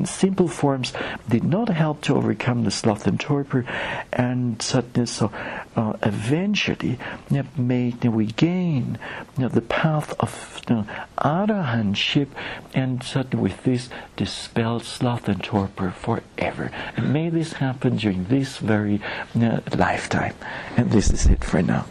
simple 0.04 0.48
forms 0.48 0.92
did 1.28 1.44
not 1.44 1.68
help 1.68 2.00
to 2.02 2.14
overcome 2.14 2.64
the 2.64 2.70
sloth 2.70 3.06
and 3.06 3.18
torpor, 3.18 3.64
and 4.12 4.60
Satya, 4.60 5.06
so 5.06 5.30
uh, 5.76 5.94
eventually 6.02 6.98
you 7.30 7.42
know, 7.42 7.44
may 7.56 7.92
we 8.02 8.26
gain 8.26 8.98
you 9.36 9.42
know, 9.42 9.48
the 9.48 9.60
path 9.60 10.14
of 10.20 10.60
you 10.68 10.76
know, 10.76 10.86
arahantship, 11.18 12.28
and 12.74 13.02
suddenly 13.02 13.42
with 13.42 13.62
this 13.64 13.88
dispel 14.16 14.80
sloth 14.80 15.28
and 15.28 15.42
torpor 15.42 15.90
forever. 15.90 16.70
And 16.96 17.12
may 17.12 17.30
this 17.30 17.54
happen 17.54 17.96
during 17.96 18.24
this 18.24 18.58
very 18.58 19.00
you 19.34 19.40
know, 19.40 19.62
lifetime. 19.76 20.34
And 20.76 20.90
this 20.90 21.10
is 21.10 21.26
it 21.26 21.44
for 21.44 21.62
now. 21.62 21.86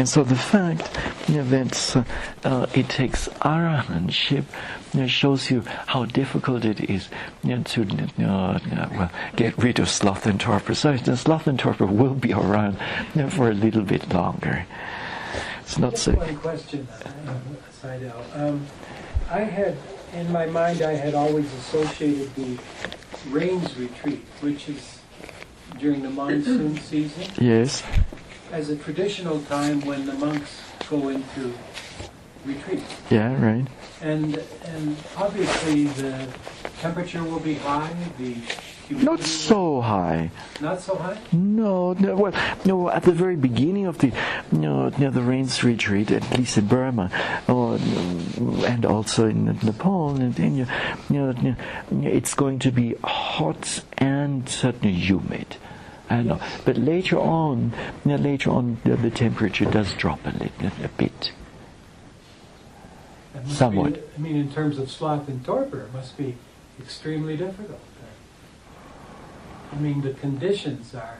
And 0.00 0.08
so 0.08 0.24
the 0.24 0.34
fact 0.34 0.98
you 1.28 1.36
know, 1.36 1.44
that 1.44 2.06
uh, 2.42 2.66
it 2.74 2.88
takes 2.88 3.28
arahantship 3.42 4.44
you 4.94 5.00
know, 5.00 5.06
shows 5.06 5.50
you 5.50 5.60
how 5.88 6.06
difficult 6.06 6.64
it 6.64 6.88
is 6.88 7.10
you 7.44 7.56
know, 7.56 7.62
to 7.64 8.08
well, 8.18 9.10
get 9.36 9.58
rid 9.58 9.78
of 9.78 9.90
sloth 9.90 10.24
and 10.24 10.40
torpor. 10.40 10.74
So 10.74 10.96
sloth 10.96 11.46
and 11.46 11.58
torpor 11.58 11.84
will 11.84 12.14
be 12.14 12.32
around 12.32 12.78
for 13.28 13.50
a 13.50 13.52
little 13.52 13.82
bit 13.82 14.10
longer. 14.10 14.64
It's 15.60 15.76
not 15.76 15.98
so. 15.98 16.12
one 16.12 16.36
question, 16.38 16.88
Sayadaw. 17.82 18.40
Um, 18.40 18.66
I 19.30 19.40
had, 19.40 19.76
in 20.14 20.32
my 20.32 20.46
mind, 20.46 20.80
I 20.80 20.94
had 20.94 21.12
always 21.12 21.52
associated 21.52 22.34
the 22.36 22.58
rains 23.28 23.76
retreat, 23.76 24.24
which 24.40 24.66
is 24.70 24.98
during 25.78 26.00
the 26.00 26.10
monsoon 26.10 26.78
season, 26.78 27.24
Yes. 27.38 27.82
As 28.52 28.68
a 28.68 28.76
traditional 28.76 29.40
time 29.42 29.80
when 29.82 30.06
the 30.06 30.14
monks 30.14 30.60
go 30.88 31.08
into 31.08 31.54
retreat. 32.44 32.82
Yeah. 33.10 33.40
Right. 33.42 33.66
And, 34.00 34.42
and 34.64 34.96
obviously 35.16 35.84
the 35.84 36.26
temperature 36.80 37.22
will 37.22 37.40
be 37.40 37.54
high, 37.54 37.94
the 38.18 38.34
humidity 38.88 39.04
Not 39.04 39.20
so 39.20 39.80
high. 39.82 40.30
Not 40.60 40.80
so 40.80 40.96
high? 40.96 41.18
No, 41.32 41.92
no, 41.92 42.16
well, 42.16 42.58
no. 42.64 42.90
At 42.90 43.02
the 43.02 43.12
very 43.12 43.36
beginning 43.36 43.86
of 43.86 43.98
the, 43.98 44.08
you 44.52 44.58
know, 44.58 44.88
you 44.88 45.04
know, 45.04 45.10
the 45.10 45.22
rains 45.22 45.62
retreat, 45.62 46.10
at 46.10 46.38
least 46.38 46.56
in 46.56 46.66
Burma, 46.66 47.10
or, 47.46 47.76
and 48.66 48.86
also 48.86 49.28
in 49.28 49.44
Nepal 49.62 50.16
and 50.16 50.38
India, 50.38 50.66
you 51.10 51.16
know, 51.16 51.30
you 51.32 51.56
know, 51.90 52.08
it's 52.08 52.34
going 52.34 52.58
to 52.60 52.72
be 52.72 52.94
hot 53.04 53.82
and 53.98 54.48
certainly 54.48 54.94
humid. 54.94 55.56
I 56.10 56.22
know, 56.22 56.40
but 56.64 56.76
later 56.76 57.18
on, 57.18 57.72
you 58.04 58.10
know, 58.10 58.16
later 58.16 58.50
on, 58.50 58.78
the, 58.84 58.96
the 58.96 59.10
temperature 59.10 59.64
does 59.64 59.92
drop 59.94 60.18
a 60.26 60.30
little, 60.30 60.70
a 60.84 60.88
bit. 60.88 61.32
Must 63.34 63.46
be- 63.46 63.52
Somewhat. 63.54 64.02
I 64.16 64.20
mean, 64.20 64.36
in 64.36 64.52
terms 64.52 64.78
of 64.78 64.90
sloth 64.90 65.28
and 65.28 65.44
torpor, 65.44 65.82
it 65.82 65.92
must 65.94 66.18
be 66.18 66.36
extremely 66.80 67.36
difficult. 67.36 67.80
I 69.72 69.76
mean, 69.76 70.00
the 70.02 70.14
conditions 70.14 70.94
are, 70.94 71.18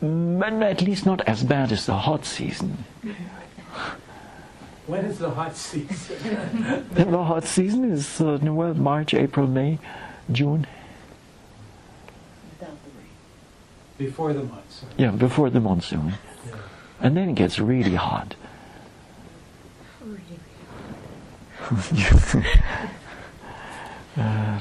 But 0.00 0.52
at 0.54 0.82
least 0.82 1.06
not 1.06 1.20
as 1.28 1.44
bad 1.44 1.70
as 1.70 1.86
the 1.86 1.94
hot 1.94 2.24
season. 2.24 2.84
when 4.86 5.04
is 5.04 5.18
the 5.18 5.30
hot 5.30 5.56
season? 5.56 6.84
The 6.94 7.22
hot 7.22 7.44
season 7.44 7.92
is 7.92 8.20
uh, 8.20 8.38
well 8.42 8.74
March, 8.74 9.14
April, 9.14 9.46
May, 9.46 9.78
June. 10.32 10.66
Without 12.58 12.76
the 12.84 12.90
rain. 12.98 13.08
Before 13.98 14.32
the 14.32 14.42
monsoon. 14.44 14.88
Yeah, 14.96 15.10
before 15.10 15.50
the 15.50 15.60
monsoon. 15.60 16.14
Yeah. 16.46 16.54
And 17.00 17.16
then 17.16 17.30
it 17.30 17.34
gets 17.34 17.58
really 17.58 17.94
hot. 17.94 18.34
Uh, 24.18 24.58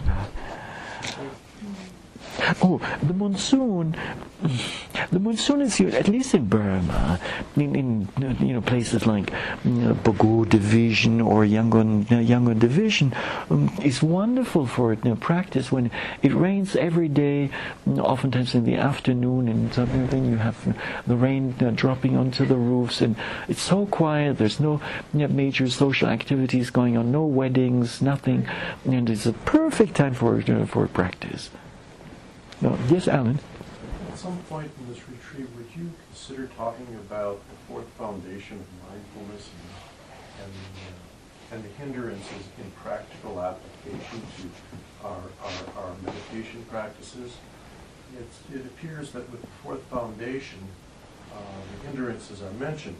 Oh, 2.61 2.81
the 3.01 3.13
monsoon. 3.13 3.95
The 5.11 5.19
monsoon 5.19 5.61
is 5.61 5.75
here, 5.75 5.89
at 5.89 6.07
least 6.07 6.33
in 6.33 6.45
Burma, 6.45 7.19
in, 7.55 7.75
in 7.75 8.07
you 8.39 8.53
know 8.53 8.61
places 8.61 9.07
like 9.07 9.31
you 9.63 9.71
know, 9.71 10.45
Division 10.45 11.21
or 11.21 11.43
Yangon 11.45 12.05
Yangon 12.05 12.59
Division, 12.59 13.13
um, 13.49 13.71
is 13.83 14.03
wonderful 14.03 14.67
for 14.67 14.93
you 14.93 14.99
know, 15.03 15.15
practice 15.15 15.71
when 15.71 15.89
it 16.21 16.33
rains 16.33 16.75
every 16.75 17.07
day. 17.07 17.49
you 17.85 17.93
Oftentimes 18.01 18.53
in 18.53 18.65
the 18.65 18.75
afternoon, 18.75 19.47
and 19.47 19.73
something, 19.73 20.07
then 20.07 20.29
you 20.29 20.37
have 20.37 20.57
the 21.07 21.15
rain 21.15 21.55
uh, 21.61 21.71
dropping 21.71 22.15
onto 22.17 22.45
the 22.45 22.55
roofs, 22.55 23.01
and 23.01 23.15
it's 23.47 23.61
so 23.61 23.85
quiet. 23.87 24.37
There's 24.37 24.59
no 24.59 24.81
you 25.13 25.27
major 25.27 25.69
social 25.69 26.09
activities 26.09 26.69
going 26.69 26.97
on, 26.97 27.11
no 27.11 27.25
weddings, 27.25 28.01
nothing, 28.01 28.47
and 28.85 29.09
it's 29.09 29.25
a 29.25 29.33
perfect 29.33 29.95
time 29.95 30.13
for 30.13 30.39
you 30.39 30.65
for 30.65 30.87
practice. 30.87 31.49
No, 32.65 32.75
yes, 32.89 33.07
Alan. 33.07 33.37
At 34.09 34.17
some 34.17 34.39
point 34.49 34.71
in 34.79 34.91
this 34.91 35.07
retreat, 35.07 35.47
would 35.55 35.67
you 35.77 35.91
consider 36.09 36.47
talking 36.57 36.87
about 36.95 37.39
the 37.47 37.55
fourth 37.67 37.87
foundation 37.89 38.57
of 38.57 38.89
mindfulness 38.89 39.49
and, 40.39 40.45
and, 40.45 40.53
uh, 40.55 41.53
and 41.53 41.63
the 41.63 41.69
hindrances 41.77 42.47
in 42.57 42.71
practical 42.71 43.39
application 43.39 44.19
to 44.39 45.05
our, 45.07 45.21
our, 45.43 45.83
our 45.83 45.95
meditation 46.03 46.65
practices? 46.67 47.37
It's, 48.17 48.39
it 48.51 48.65
appears 48.65 49.11
that 49.11 49.29
with 49.29 49.41
the 49.41 49.47
fourth 49.61 49.83
foundation, 49.83 50.67
uh, 51.31 51.37
the 51.71 51.87
hindrances 51.87 52.41
are 52.41 52.53
mentioned. 52.53 52.97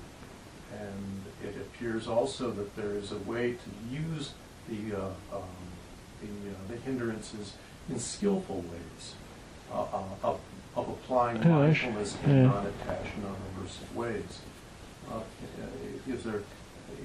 And 0.79 1.23
it 1.43 1.59
appears 1.59 2.07
also 2.07 2.51
that 2.51 2.75
there 2.75 2.91
is 2.91 3.11
a 3.11 3.19
way 3.19 3.53
to 3.53 3.95
use 3.95 4.33
the, 4.69 4.95
uh, 4.95 5.37
um, 5.37 5.41
the, 6.21 6.51
uh, 6.51 6.53
the 6.67 6.77
hindrances 6.77 7.53
in 7.89 7.97
skillful 7.97 8.57
ways 8.57 9.15
of, 9.75 10.39
of 10.75 10.89
applying 10.89 11.41
Yeah, 11.43 11.59
I 11.59 11.73
sh- 11.73 11.83
mindfulness 11.83 12.17
in 12.25 12.29
yeah. 12.31 12.41
non-attached, 12.47 13.17
non-aversive 13.23 13.95
ways. 13.95 14.39
Uh, 15.11 15.19
Is 16.07 16.23
there, 16.23 16.41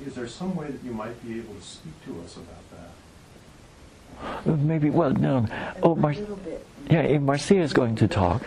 is 0.07 0.15
there 0.15 0.27
some 0.29 0.55
way 0.57 0.69
that 0.71 0.83
you 0.85 0.93
might 0.93 1.21
be 1.27 1.39
able 1.39 1.55
to 1.55 1.63
speak 1.63 1.93
to 2.07 2.21
us 2.23 2.37
about 2.37 2.65
that? 2.71 4.51
Uh, 4.53 4.57
Maybe, 4.57 4.91
well, 4.91 5.11
no. 5.11 5.47
Oh, 5.83 5.95
Mar- 5.95 6.13
A 6.13 6.15
little 6.15 6.37
bit. 6.37 6.67
yeah, 6.91 7.01
if 7.03 7.21
Marcia 7.23 7.57
is 7.57 7.73
going 7.73 7.95
to 7.97 8.09
talk, 8.09 8.43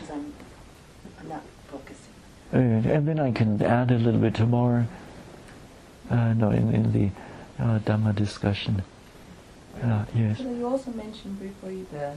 Because 0.00 0.16
I'm, 0.16 0.32
I'm 1.20 1.28
not 1.28 1.42
focusing. 1.70 2.12
uh, 2.52 2.94
and 2.94 3.06
then 3.08 3.18
I 3.20 3.32
can 3.32 3.60
add 3.62 3.90
a 3.90 3.98
little 3.98 4.20
bit 4.20 4.34
tomorrow. 4.34 4.86
Uh, 6.10 6.32
no, 6.34 6.50
in, 6.50 6.74
in 6.74 6.92
the 6.92 7.10
uh, 7.62 7.78
Dhamma 7.80 8.14
discussion. 8.14 8.82
Uh, 9.82 10.04
yes. 10.14 10.38
So 10.38 10.50
you 10.50 10.66
also 10.68 10.90
mentioned 10.90 11.38
briefly 11.38 11.86
the 11.92 12.12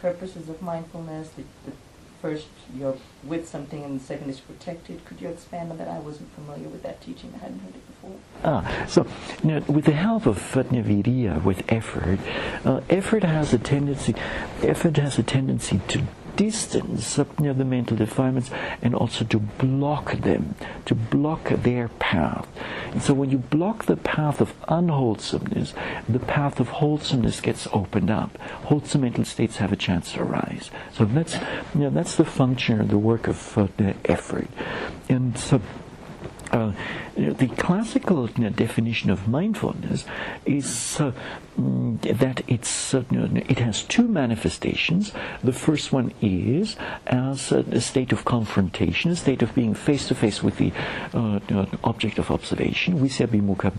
purposes 0.00 0.48
of 0.48 0.60
mindfulness. 0.62 1.30
The, 1.30 1.42
the 1.64 1.76
first, 2.20 2.48
you're 2.74 2.96
with 3.24 3.48
something, 3.48 3.84
and 3.84 4.00
the 4.00 4.04
second 4.04 4.30
is 4.30 4.40
protected. 4.40 5.04
Could 5.04 5.20
you 5.20 5.28
expand 5.28 5.70
on 5.70 5.78
that? 5.78 5.88
I 5.88 5.98
wasn't 5.98 6.32
familiar 6.34 6.68
with 6.68 6.82
that 6.82 7.00
teaching. 7.00 7.32
I 7.36 7.38
hadn't 7.38 7.60
heard 7.60 7.74
it 7.74 7.86
before. 7.86 8.16
Ah, 8.44 8.86
so 8.88 9.06
you 9.42 9.50
know, 9.50 9.60
with 9.68 9.84
the 9.84 9.92
help 9.92 10.26
of 10.26 10.38
Vatnaviriya, 10.38 11.42
with 11.44 11.62
effort, 11.70 12.18
uh, 12.64 12.80
effort 12.88 13.24
has 13.24 13.52
a 13.52 13.58
tendency, 13.58 14.14
effort 14.62 14.96
has 14.96 15.18
a 15.18 15.22
tendency 15.22 15.80
to 15.88 16.02
distance 16.36 17.18
you 17.18 17.26
know, 17.38 17.52
the 17.52 17.64
mental 17.64 17.96
defilements 17.96 18.50
and 18.82 18.94
also 18.94 19.24
to 19.24 19.38
block 19.38 20.12
them, 20.12 20.54
to 20.84 20.94
block 20.94 21.48
their 21.48 21.88
path. 21.88 22.46
And 22.92 23.02
so 23.02 23.14
when 23.14 23.30
you 23.30 23.38
block 23.38 23.86
the 23.86 23.96
path 23.96 24.40
of 24.40 24.54
unwholesomeness, 24.68 25.74
the 26.08 26.18
path 26.18 26.60
of 26.60 26.68
wholesomeness 26.68 27.40
gets 27.40 27.66
opened 27.72 28.10
up. 28.10 28.36
Wholesome 28.68 29.02
mental 29.02 29.24
states 29.24 29.56
have 29.56 29.72
a 29.72 29.76
chance 29.76 30.12
to 30.12 30.22
arise. 30.22 30.70
So 30.92 31.04
that's, 31.04 31.34
you 31.74 31.80
know, 31.80 31.90
that's 31.90 32.16
the 32.16 32.24
function 32.24 32.80
or 32.80 32.84
the 32.84 32.98
work 32.98 33.26
of 33.26 33.58
uh, 33.58 33.68
the 33.76 33.94
effort. 34.04 34.48
And 35.08 35.38
so 35.38 35.60
uh, 36.52 36.72
the 37.16 37.48
classical 37.58 38.30
you 38.30 38.44
know, 38.44 38.50
definition 38.50 39.10
of 39.10 39.28
mindfulness 39.28 40.04
is 40.44 41.00
uh, 41.00 41.12
that 41.56 42.42
it's 42.46 42.94
uh, 42.94 43.02
it 43.10 43.58
has 43.58 43.82
two 43.82 44.06
manifestations. 44.06 45.12
The 45.42 45.52
first 45.52 45.92
one 45.92 46.12
is 46.20 46.76
as 47.06 47.52
a, 47.52 47.80
state 47.80 48.12
of 48.12 48.24
confrontation, 48.24 49.10
a 49.10 49.16
state 49.16 49.42
of 49.42 49.54
being 49.54 49.74
face 49.74 50.08
to 50.08 50.14
face 50.14 50.42
with 50.42 50.58
the 50.58 50.72
uh, 51.14 51.66
object 51.84 52.18
of 52.18 52.30
observation. 52.30 53.00
We 53.00 53.08
say 53.08 53.26
Bimukha 53.26 53.70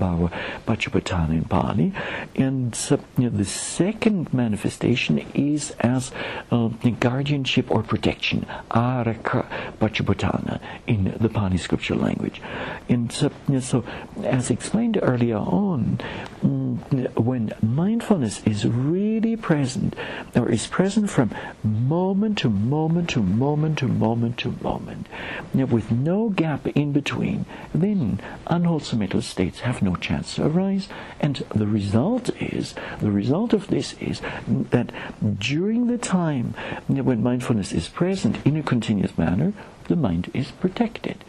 Paccupatthana 0.66 1.32
in 1.32 1.46
Pali, 1.46 1.94
and 2.36 2.78
uh, 2.90 2.98
the 3.18 3.46
second 3.46 4.34
manifestation 4.34 5.20
is 5.34 5.72
as 5.80 6.12
uh, 6.52 6.70
the 6.84 6.92
guardianship 6.92 7.70
or 7.70 7.84
protection, 7.84 8.46
Arakkha 8.72 9.46
Paccupatthana 9.80 10.60
in 10.88 11.16
the 11.20 11.30
Pali 11.30 11.58
scripture 11.58 11.96
language. 11.96 12.42
And 12.90 13.12
so, 13.12 13.32
so 13.60 13.84
as 14.24 14.50
explained 14.50 15.00
earlier 15.02 15.38
on, 15.38 16.00
mm, 16.42 17.18
when 17.18 17.54
mindfulness 17.76 18.42
is 18.46 18.66
really 18.66 19.36
present, 19.36 19.96
or 20.36 20.50
is 20.50 20.68
present 20.68 21.10
from 21.10 21.34
moment 21.64 22.38
to 22.40 22.50
moment 22.50 23.10
to 23.12 23.22
moment 23.22 23.80
to 23.80 23.88
moment 23.88 24.38
to 24.40 24.56
moment, 24.62 25.08
with 25.54 25.92
no 25.92 26.30
gap 26.30 26.68
in 26.68 26.92
between, 26.92 27.46
then 27.74 28.20
unwholesome 28.48 29.00
mental 29.00 29.22
states 29.22 29.62
have 29.62 29.82
no 29.82 29.96
chance 29.96 30.36
to 30.36 30.46
arise. 30.46 30.88
And 31.20 31.38
the 31.54 31.68
result 31.68 32.30
is, 32.42 32.76
the 33.00 33.12
result 33.12 33.54
of 33.54 33.68
this 33.68 33.94
is 33.94 34.22
that 34.48 34.92
during 35.40 35.88
the 35.88 35.98
time 35.98 36.54
when 36.88 37.24
mindfulness 37.24 37.72
is 37.72 37.90
present 37.90 38.38
in 38.46 38.56
a 38.58 38.64
continuous 38.64 39.18
manner, 39.18 39.54
the 39.88 39.96
mind 39.96 40.30
is 40.34 40.52
protected 40.52 41.24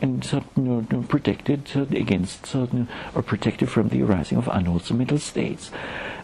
and 0.00 0.24
you 0.56 0.86
know, 0.90 1.04
protected 1.08 1.70
uh, 1.76 1.82
against 1.82 2.54
uh, 2.54 2.66
or 3.14 3.22
protected 3.22 3.68
from 3.68 3.88
the 3.88 4.02
arising 4.02 4.38
of 4.38 4.48
unwholesome 4.48 4.98
mental 4.98 5.18
states, 5.18 5.68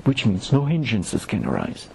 which 0.04 0.24
means 0.26 0.52
no 0.52 0.64
hindrances 0.64 1.24
can 1.24 1.44
arise. 1.44 1.88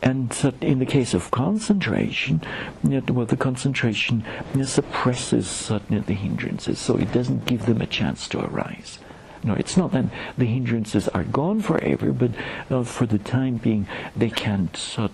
And 0.00 0.32
in 0.60 0.78
the 0.78 0.86
case 0.86 1.12
of 1.12 1.30
concentration, 1.32 2.40
well, 2.84 3.26
the 3.26 3.36
concentration 3.36 4.24
suppresses 4.62 5.70
uh, 5.70 5.80
the 5.88 6.14
hindrances, 6.14 6.78
so 6.78 6.96
it 6.96 7.10
doesn't 7.12 7.46
give 7.46 7.66
them 7.66 7.80
a 7.80 7.86
chance 7.86 8.28
to 8.28 8.44
arise. 8.44 8.98
No, 9.42 9.54
it's 9.54 9.76
not 9.76 9.92
that 9.92 10.06
the 10.36 10.46
hindrances 10.46 11.08
are 11.08 11.24
gone 11.24 11.60
forever, 11.60 12.12
but 12.12 12.30
uh, 12.70 12.82
for 12.82 13.06
the 13.06 13.18
time 13.18 13.56
being, 13.56 13.86
they 14.16 14.30
can't 14.30 14.76
uh, 14.98 15.08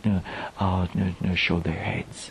uh, 0.58 0.86
show 1.34 1.60
their 1.60 1.72
heads. 1.72 2.30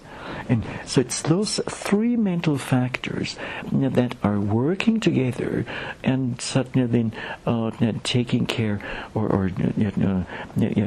And 0.50 0.66
so 0.86 1.02
it's 1.02 1.22
those 1.22 1.60
three 1.70 2.16
mental 2.16 2.58
factors 2.58 3.38
that 3.72 4.16
are 4.24 4.40
working 4.40 5.00
together 5.00 5.66
and 6.04 6.40
suddenly 6.42 6.88
then 6.88 7.14
uh, 7.46 7.72
taking 8.04 8.46
care 8.46 8.82
or, 9.14 9.28
or 9.28 9.50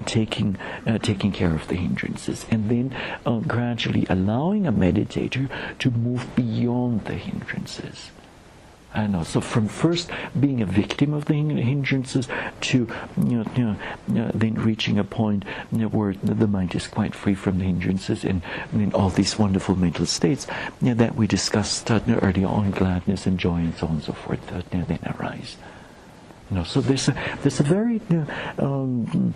taking 0.07 0.57
uh, 0.87 0.99
taking 0.99 1.33
care 1.33 1.55
of 1.55 1.69
the 1.69 1.77
hindrances, 1.77 2.47
and 2.51 2.71
then 2.71 2.97
uh, 3.25 3.39
gradually 3.41 4.07
allowing 4.09 4.67
a 4.67 4.73
meditator 4.73 5.49
to 5.79 5.91
move 5.91 6.27
beyond 6.35 7.05
the 7.05 7.15
hindrances. 7.15 8.11
I 8.97 9.07
know. 9.07 9.25
So 9.25 9.43
from 9.43 9.69
first 9.69 10.11
being 10.41 10.63
a 10.63 10.67
victim 10.67 11.13
of 11.13 11.27
the 11.27 11.35
hindrances 11.35 12.29
to 12.63 12.89
you 13.19 13.45
know, 13.45 13.77
you 14.09 14.15
know, 14.15 14.31
then 14.35 14.55
reaching 14.55 14.99
a 14.99 15.05
point 15.05 15.45
where 15.71 16.15
the 16.15 16.47
mind 16.47 16.75
is 16.75 16.87
quite 16.89 17.15
free 17.15 17.35
from 17.35 17.59
the 17.59 17.65
hindrances 17.65 18.25
and, 18.25 18.41
in 18.73 18.95
all 18.95 19.11
these 19.11 19.39
wonderful 19.39 19.77
mental 19.77 20.07
states 20.07 20.47
that 20.81 21.15
we 21.15 21.27
discussed 21.27 21.91
uh, 21.91 22.01
earlier 22.23 22.49
on, 22.49 22.71
gladness 22.71 23.27
and 23.27 23.39
joy 23.39 23.57
and 23.57 23.77
so 23.77 23.87
on 23.87 23.97
and 23.97 24.05
so 24.05 24.15
forth, 24.15 24.41
uh, 24.51 24.63
then 24.73 24.99
arise. 25.19 25.57
You 26.51 26.59
know, 26.59 26.63
so 26.65 26.81
there's 26.81 27.09
a 27.09 27.17
there's 27.43 27.59
a 27.59 27.65
very 27.65 28.01
um, 28.59 29.35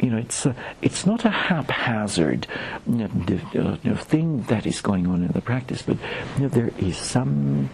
you 0.00 0.10
know 0.10 0.18
it's 0.18 0.44
a, 0.44 0.56
it's 0.82 1.06
not 1.06 1.24
a 1.24 1.30
haphazard 1.30 2.48
you 2.88 3.08
know, 3.54 3.94
thing 3.96 4.42
that 4.44 4.66
is 4.66 4.80
going 4.80 5.06
on 5.06 5.22
in 5.22 5.28
the 5.28 5.40
practice, 5.40 5.82
but 5.82 5.96
you 6.36 6.42
know, 6.42 6.48
there 6.48 6.72
is 6.78 6.96
some 6.96 7.70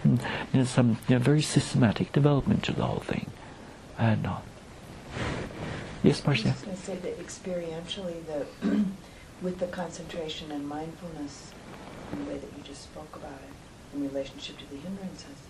you 0.53 0.59
know, 0.59 0.63
some 0.63 0.95
very 1.07 1.41
systematic 1.41 2.11
development 2.13 2.63
to 2.65 2.71
the 2.71 2.83
whole 2.83 2.99
thing. 2.99 3.31
And 3.97 4.27
uh, 4.27 4.37
yes, 6.03 6.23
I 6.23 6.29
was 6.29 6.45
Marcia. 6.45 6.65
going 6.65 6.77
to 6.77 6.83
say 6.83 6.95
that 6.97 7.19
experientially, 7.19 8.23
the 8.27 8.85
with 9.41 9.57
the 9.57 9.67
concentration 9.67 10.51
and 10.51 10.67
mindfulness, 10.67 11.51
in 12.11 12.25
the 12.25 12.31
way 12.31 12.37
that 12.37 12.49
you 12.55 12.63
just 12.63 12.83
spoke 12.83 13.15
about 13.15 13.31
it, 13.31 13.95
in 13.95 14.03
relationship 14.07 14.57
to 14.59 14.69
the 14.69 14.77
hindrances, 14.77 15.46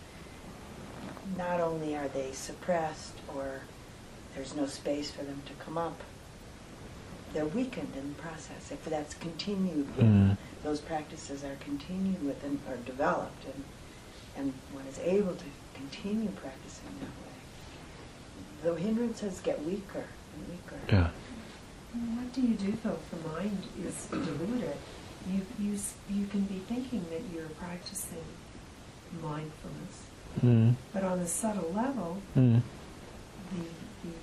not 1.36 1.60
only 1.60 1.96
are 1.96 2.08
they 2.08 2.32
suppressed 2.32 3.14
or 3.36 3.62
there's 4.36 4.56
no 4.56 4.66
space 4.68 5.12
for 5.12 5.24
them 5.24 5.42
to 5.46 5.54
come 5.64 5.78
up, 5.78 6.00
they're 7.34 7.46
weakened 7.46 7.94
in 7.98 8.10
the 8.10 8.22
process. 8.22 8.72
If 8.72 8.86
that's 8.86 9.14
continued, 9.16 9.96
with, 9.98 10.06
Mm. 10.06 10.38
those 10.64 10.80
practices 10.80 11.44
are 11.44 11.56
continued 11.60 12.24
with 12.24 12.44
and 12.44 12.60
are 12.70 12.78
developed, 12.78 13.44
and 13.46 13.64
and 14.38 14.54
one 14.72 14.86
is 14.86 15.00
able 15.00 15.34
to 15.36 15.46
continue 15.74 16.30
practicing 16.30 16.86
that 17.00 17.10
way, 17.26 17.34
the 18.62 18.76
hindrances 18.80 19.40
get 19.42 19.64
weaker 19.66 20.06
and 20.36 20.48
weaker. 20.50 20.80
Yeah. 20.90 21.10
What 22.16 22.32
do 22.34 22.42
you 22.42 22.56
do 22.56 22.78
though 22.84 22.92
if 22.92 23.10
the 23.12 23.28
mind 23.30 23.64
is 23.84 24.06
deluded? 24.06 24.78
You, 25.30 25.42
you, 25.60 25.78
you 26.10 26.28
can 26.28 26.42
be 26.42 26.60
thinking 26.60 27.04
that 27.10 27.22
you're 27.34 27.50
practicing 27.50 28.24
mindfulness, 29.22 30.04
Mm. 30.44 30.76
but 30.94 31.04
on 31.04 31.20
a 31.20 31.28
subtle 31.28 31.72
level, 31.76 32.18
Mm. 32.36 32.62
the, 33.52 33.58
the 33.58 34.14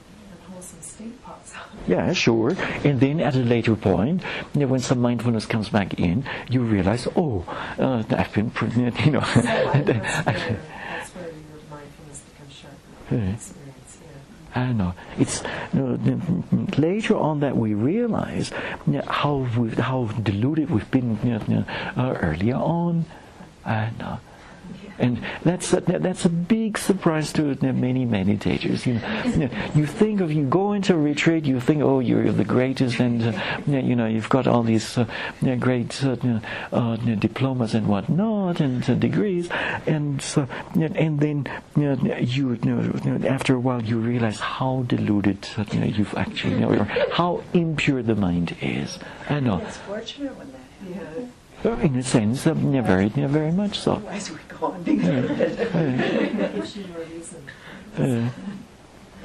unwholesome 0.47 0.81
state 0.83 1.23
pops 1.25 1.55
up. 1.57 1.69
Yeah, 1.89 2.13
sure. 2.13 2.51
And 2.85 3.01
then 3.01 3.21
at 3.21 3.35
a 3.35 3.39
later 3.41 3.75
point, 3.75 4.23
you 4.55 4.61
know, 4.61 4.67
when 4.69 4.81
some 4.81 5.01
mindfulness 5.01 5.47
comes 5.47 5.69
back 5.71 5.99
in, 5.99 6.25
you 6.49 6.63
realize, 6.63 7.09
oh, 7.17 7.45
uh, 7.79 8.03
I've 8.11 8.33
been, 8.33 8.53
you 9.05 9.11
know. 9.11 9.21
So 9.23 9.41
I- 9.41 9.81
that's, 9.83 10.27
where, 10.27 10.61
that's 10.93 11.11
where 11.17 11.25
your 11.25 11.63
mindfulness 11.71 12.21
becomes 12.31 12.53
sharper. 12.53 13.15
Yeah. 13.15 13.33
Experience, 13.35 13.99
yeah. 14.55 14.63
I 14.63 14.73
know. 14.73 14.95
It's 15.19 15.43
you 15.73 15.81
know, 15.81 16.67
later 16.79 17.17
on 17.17 17.41
that 17.41 17.57
we 17.57 17.75
realize 17.75 18.53
you 18.87 18.93
know, 18.95 19.03
how 19.09 19.45
how 19.81 20.05
deluded 20.23 20.71
we've 20.71 20.91
been 20.93 21.19
you 21.25 21.41
know, 21.49 21.65
uh, 21.97 22.17
earlier 22.23 22.55
on. 22.57 23.05
I 23.67 23.91
know. 23.99 24.21
And 24.99 25.21
that's 25.43 25.73
a, 25.73 25.81
that's 25.81 26.25
a 26.25 26.29
big 26.29 26.79
surprise 26.79 27.33
to 27.35 27.57
you 27.61 27.73
many 27.73 28.07
meditators. 28.07 28.87
You 28.87 28.95
know, 28.95 29.51
you, 29.75 29.87
think 29.87 30.21
of 30.21 30.33
you 30.33 30.45
go 30.45 30.73
into 30.73 30.95
a 30.95 30.99
retreat, 30.99 31.45
you 31.45 31.61
think, 31.61 31.83
oh, 31.83 32.01
you're 32.01 32.31
the 32.33 32.45
greatest, 32.45 33.01
and 33.01 33.23
uh, 33.23 33.61
you 33.67 33.73
know, 33.73 33.79
you 33.79 33.97
know, 33.97 34.07
you've 34.07 34.29
got 34.29 34.47
all 34.47 34.63
these 34.63 34.99
uh, 34.99 35.07
great 35.59 36.03
uh, 36.05 36.17
uh, 36.73 36.97
diplomas 36.97 37.75
and 37.75 37.87
whatnot 37.89 38.61
and 38.61 38.89
uh, 38.89 38.95
degrees, 38.95 39.49
and 39.87 40.21
so, 40.23 40.47
and 40.75 41.21
then 41.21 41.47
you 41.77 41.97
know, 41.97 42.17
you, 42.19 42.55
you, 42.55 42.59
know, 42.65 43.29
after 43.29 43.55
a 43.55 43.61
while 43.61 43.83
you 43.83 43.99
realize 43.99 44.41
how 44.41 44.85
deluded 44.87 45.49
uh, 45.57 45.65
you 45.73 45.81
know, 45.81 45.87
you've 45.87 46.15
actually, 46.15 46.55
you 46.55 46.61
know, 46.61 46.85
how 47.13 47.43
impure 47.53 48.03
the 48.03 48.15
mind 48.15 48.57
is. 48.61 48.99
I 49.29 49.41
know. 49.41 49.59
It's 49.59 49.77
fortunate 49.79 50.37
when 50.37 50.53
that 50.53 50.97
happens. 50.99 51.25
Uh, 51.25 51.44
In 51.65 51.97
a 51.97 52.03
sense, 52.03 52.47
uh, 52.47 52.55
yeah, 52.55 52.83
very, 52.83 53.11
yeah, 53.17 53.27
very 53.27 53.51
much 53.51 53.79
so. 53.79 53.93
Otherwise 53.93 54.31
we 54.31 54.37
go 54.49 54.67
on 54.67 54.83
being 54.83 54.99
deluded. 54.99 55.59
It 55.61 56.55
gives 56.55 56.77
you 56.77 56.85
a 56.95 57.05
reason. 57.07 57.43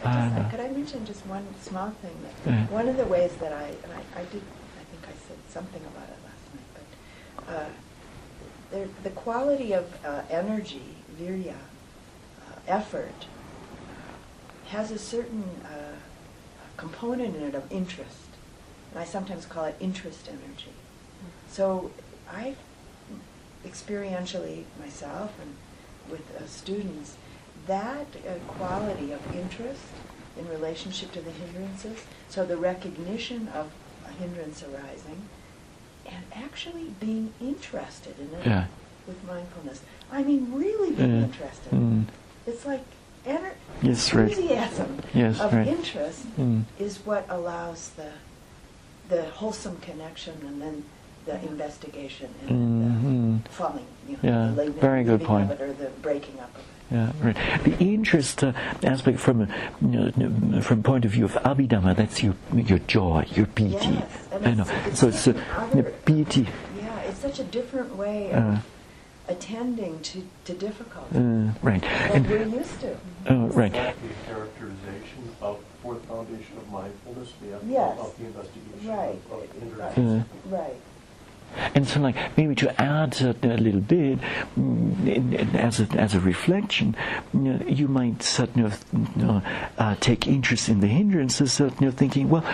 Uh, 0.01 0.49
Could 0.49 0.61
I 0.61 0.69
mention 0.69 1.05
just 1.05 1.25
one 1.25 1.45
small 1.61 1.89
thing? 2.01 2.15
That 2.23 2.51
Yeah. 2.51 2.67
One 2.67 2.87
of 2.87 2.95
the 2.95 3.03
ways 3.03 3.33
that 3.41 3.51
I, 3.51 3.65
and 3.83 3.91
I, 3.91 4.21
I 4.21 4.23
did, 4.23 4.41
I 4.79 4.83
think 4.89 5.03
I 5.03 5.11
said 5.27 5.37
something 5.49 5.81
about 5.81 6.07
it 6.07 6.17
last 6.23 6.45
night, 6.55 6.69
but 7.45 7.53
uh, 7.53 7.69
there, 8.71 8.87
the 9.03 9.09
quality 9.09 9.73
of 9.73 9.93
uh, 10.05 10.21
energy, 10.29 10.95
virya, 11.21 11.51
uh, 11.51 12.59
effort, 12.69 13.25
has 14.67 14.91
a 14.91 14.97
certain 14.97 15.43
uh, 15.65 15.97
component 16.77 17.35
in 17.35 17.43
it 17.43 17.55
of 17.55 17.69
interest. 17.69 18.29
And 18.91 18.99
I 19.01 19.03
sometimes 19.03 19.45
call 19.45 19.65
it 19.65 19.75
interest 19.81 20.29
energy. 20.29 20.71
So 21.49 21.91
I 22.31 22.55
experientially 23.65 24.63
myself 24.79 25.33
and 25.41 25.55
with 26.09 26.21
uh, 26.41 26.45
students, 26.47 27.15
that 27.67 28.07
uh, 28.27 28.33
quality 28.53 29.11
of 29.11 29.21
interest 29.35 29.81
in 30.37 30.47
relationship 30.47 31.11
to 31.11 31.21
the 31.21 31.31
hindrances, 31.31 31.99
so 32.29 32.45
the 32.45 32.57
recognition 32.57 33.47
of 33.49 33.71
a 34.07 34.11
hindrance 34.13 34.63
arising, 34.63 35.23
and 36.07 36.23
actually 36.33 36.85
being 36.99 37.33
interested 37.41 38.15
in 38.19 38.33
it 38.39 38.45
Yeah. 38.45 38.65
with 39.05 39.23
mindfulness. 39.27 39.81
I 40.11 40.23
mean, 40.23 40.51
really 40.53 40.91
being 40.95 41.17
Yeah. 41.17 41.23
interested. 41.25 41.71
Mm. 41.71 42.05
It's 42.47 42.65
like 42.65 42.83
ener- 43.27 43.53
Yes, 43.81 44.13
right. 44.13 44.29
enthusiasm 44.29 44.99
Yes, 45.13 45.39
of 45.39 45.53
right. 45.53 45.67
interest 45.67 46.25
Mm. 46.37 46.63
is 46.79 46.99
what 47.05 47.25
allows 47.29 47.89
the 47.95 48.11
the 49.09 49.25
wholesome 49.25 49.77
connection 49.77 50.35
and 50.45 50.61
then 50.61 50.83
the 51.29 51.47
investigation 51.47 52.29
and 52.47 53.41
Mhm. 53.41 53.43
the 53.43 53.49
falling, 53.49 53.85
you 54.07 54.17
know, 54.23 54.29
Yeah, 54.57 54.63
the 54.65 54.71
very 54.71 55.03
good 55.03 55.23
point. 55.23 55.51
of 55.51 55.59
it 55.59 55.63
or 55.63 55.73
the 55.73 55.89
breaking 56.01 56.39
up 56.39 56.49
of 56.55 56.61
it. 56.61 56.65
Yeah, 56.91 57.11
right. 57.21 57.37
The 57.63 57.77
interest 57.79 58.43
uh, 58.43 58.51
aspect 58.83 59.19
from 59.19 59.41
a 59.41 59.47
you 59.81 60.11
know, 60.17 60.61
from 60.61 60.81
point 60.81 61.05
of 61.05 61.11
view 61.11 61.25
of 61.25 61.33
abhidhamma, 61.45 61.95
that's 61.95 62.23
your 62.23 62.33
your 62.53 62.79
joy, 62.79 63.25
your 63.35 63.45
piti. 63.45 63.75
Yes, 64.01 64.27
I 64.43 64.51
know. 64.55 64.63
it's- 64.63 64.87
it's 64.87 64.99
so 64.99 65.07
it's 65.09 65.27
uh, 65.27 65.33
different 65.33 65.71
the 65.73 65.79
other- 65.79 65.93
piti. 66.05 66.47
Yeah, 66.81 66.99
it's 67.07 67.19
such 67.19 67.39
a 67.39 67.43
different 67.43 67.95
way 67.95 68.31
of 68.31 68.43
Uh, 68.43 68.57
attending 69.27 69.99
to, 70.01 70.23
to 70.45 70.53
difficulty 70.53 71.15
uh, 71.17 71.51
right. 71.61 71.83
than 71.83 72.11
And 72.15 72.27
we're 72.27 72.47
used 72.61 72.81
to. 72.81 72.95
oh, 73.29 73.45
right. 73.61 73.71
Would 73.71 73.73
that 73.73 74.01
be 74.01 74.09
a 74.09 74.33
characterization 74.33 75.23
of 75.43 75.57
the 75.59 75.77
fourth 75.83 76.03
foundation 76.05 76.57
of 76.57 76.65
mindfulness, 76.71 77.29
the 77.39 77.55
of, 77.55 77.61
Yes. 77.69 77.99
of 77.99 78.17
the 78.17 78.25
investigation 78.25 78.89
Right. 78.89 79.19
of, 79.31 79.97
of 79.97 79.97
Uh. 79.99 80.23
Right. 80.57 80.75
And 81.75 81.87
so, 81.87 81.99
like 81.99 82.15
maybe 82.37 82.55
to 82.55 82.81
add 82.81 83.21
uh, 83.21 83.33
a 83.43 83.57
little 83.57 83.81
bit 83.81 84.19
mm, 84.57 85.55
as 85.55 85.79
a, 85.79 85.87
as 85.99 86.15
a 86.15 86.19
reflection, 86.19 86.95
you, 87.33 87.39
know, 87.39 87.65
you 87.65 87.87
might 87.87 88.23
sort 88.23 88.55
of 88.57 88.83
you 88.93 89.07
know, 89.15 89.41
uh, 89.77 89.95
take 89.99 90.27
interest 90.27 90.69
in 90.69 90.79
the 90.79 90.87
hindrances, 90.87 91.53
sort 91.53 91.73
of, 91.73 91.81
you 91.81 91.87
know, 91.87 91.91
thinking, 91.91 92.29
well, 92.29 92.45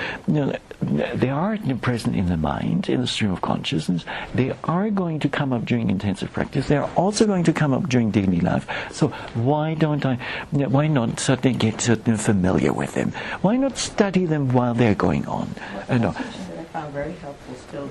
they 0.81 1.29
are 1.29 1.57
present 1.81 2.15
in 2.15 2.27
the 2.27 2.37
mind, 2.37 2.89
in 2.89 3.01
the 3.01 3.07
stream 3.07 3.31
of 3.31 3.41
consciousness. 3.41 4.05
They 4.33 4.53
are 4.63 4.89
going 4.89 5.19
to 5.21 5.29
come 5.29 5.53
up 5.53 5.65
during 5.65 5.89
intensive 5.89 6.31
practice. 6.31 6.67
They 6.67 6.77
are 6.77 6.89
also 6.95 7.25
going 7.25 7.43
to 7.45 7.53
come 7.53 7.73
up 7.73 7.89
during 7.89 8.11
daily 8.11 8.39
life. 8.39 8.67
So 8.91 9.09
why 9.33 9.73
don't 9.73 10.05
I? 10.05 10.15
Why 10.51 10.87
not 10.87 11.19
certainly 11.19 11.57
get 11.57 11.81
familiar 11.81 12.73
with 12.73 12.93
them? 12.93 13.11
Why 13.41 13.57
not 13.57 13.77
study 13.77 14.25
them 14.25 14.49
while 14.49 14.73
they're 14.73 14.95
going 14.95 15.25
on? 15.27 15.47
One 15.87 16.01
teaching 16.01 16.47
that 16.47 16.59
I 16.59 16.63
found 16.63 16.93
very 16.93 17.13
helpful 17.13 17.55
still 17.55 17.87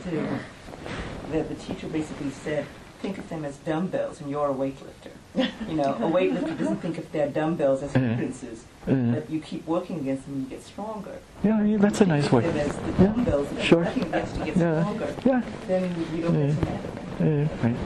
that 1.33 1.49
the 1.49 1.55
teacher 1.55 1.89
basically 1.89 2.31
said, 2.31 2.67
think 3.01 3.19
of 3.19 3.29
them 3.29 3.45
as 3.45 3.57
dumbbells 3.59 4.21
and 4.21 4.31
you're 4.31 4.51
a 4.51 4.55
weightlifter. 4.55 5.11
You 5.69 5.75
know, 5.77 5.95
a 5.95 6.09
weightlifter 6.11 6.57
doesn't 6.57 6.77
think 6.79 6.97
of 6.99 7.11
their 7.13 7.29
dumbbells 7.29 7.83
as 7.83 7.93
hindrances, 7.93 8.65
uh. 8.87 8.93
but 9.15 9.29
you 9.29 9.41
keep 9.41 9.67
working 9.67 9.99
against 9.99 10.25
them, 10.27 10.41
you 10.41 10.47
get 10.47 10.63
stronger. 10.63 11.19
Yeah, 11.43 11.63
yeah, 11.65 11.77
that's 11.79 12.01
a 12.01 12.07
nice 12.07 12.31
way. 12.31 12.45
of 12.47 12.55
them 12.55 12.69
as 12.71 12.77
the 12.77 12.91
Yeah, 13.03 13.13
dumbbells 13.13 13.49
that 13.51 13.65
sure. 13.65 13.79
you're 13.83 13.87
working 13.87 14.03
against, 14.05 14.37
you 14.37 14.45
get 14.45 14.57
Yeah, 14.57 14.81
stronger. 14.83 15.17
yeah. 15.27 15.43
Then 15.67 16.07
you 16.15 16.23
don't 16.23 16.35
Yeah. 16.39 16.47
get 16.47 16.55
so 16.55 16.61
mad 16.65 16.81
at 16.85 17.19
them. 17.19 17.49
Uh, 17.63 17.67
right. 17.69 17.77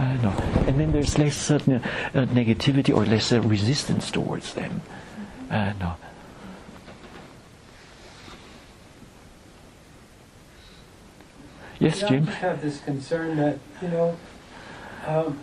I 0.00 0.16
know. 0.22 0.30
And 0.66 0.80
then 0.80 0.92
there's 0.92 1.18
less 1.18 1.36
certain 1.36 1.74
uh, 1.74 1.80
uh, 2.14 2.24
negativity 2.26 2.94
or 2.96 3.04
less 3.06 3.32
uh, 3.32 3.40
resistance 3.42 4.10
towards 4.10 4.54
them. 4.54 4.82
I 5.50 5.74
know. 5.78 5.94
Yes, 11.82 11.98
Jim? 11.98 12.22
I 12.22 12.26
just 12.26 12.38
have 12.38 12.62
this 12.62 12.80
concern 12.80 13.36
that, 13.38 13.58
you 13.80 13.88
know, 13.88 14.16
um, 15.04 15.42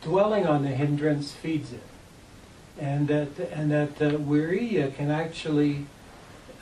dwelling 0.00 0.46
on 0.46 0.62
the 0.62 0.70
hindrance 0.70 1.32
feeds 1.32 1.72
it. 1.72 1.82
And 2.80 3.08
that, 3.08 3.38
and 3.52 3.70
that 3.70 4.00
uh, 4.00 4.12
viriya 4.12 4.94
can 4.94 5.10
actually, 5.10 5.84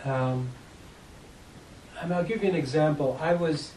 um, 0.04 0.48
and 2.00 2.12
I'll 2.12 2.24
give 2.24 2.42
you 2.42 2.48
an 2.48 2.56
example. 2.56 3.16
I 3.20 3.34
was 3.34 3.72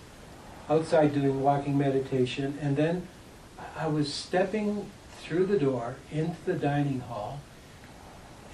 outside 0.67 1.13
doing 1.13 1.43
walking 1.43 1.77
meditation, 1.77 2.57
and 2.59 2.75
then 2.75 3.07
I 3.77 3.85
was 3.85 4.11
stepping 4.11 4.89
through 5.19 5.45
the 5.45 5.59
door 5.59 5.97
into 6.11 6.43
the 6.45 6.53
dining 6.53 7.01
hall, 7.01 7.41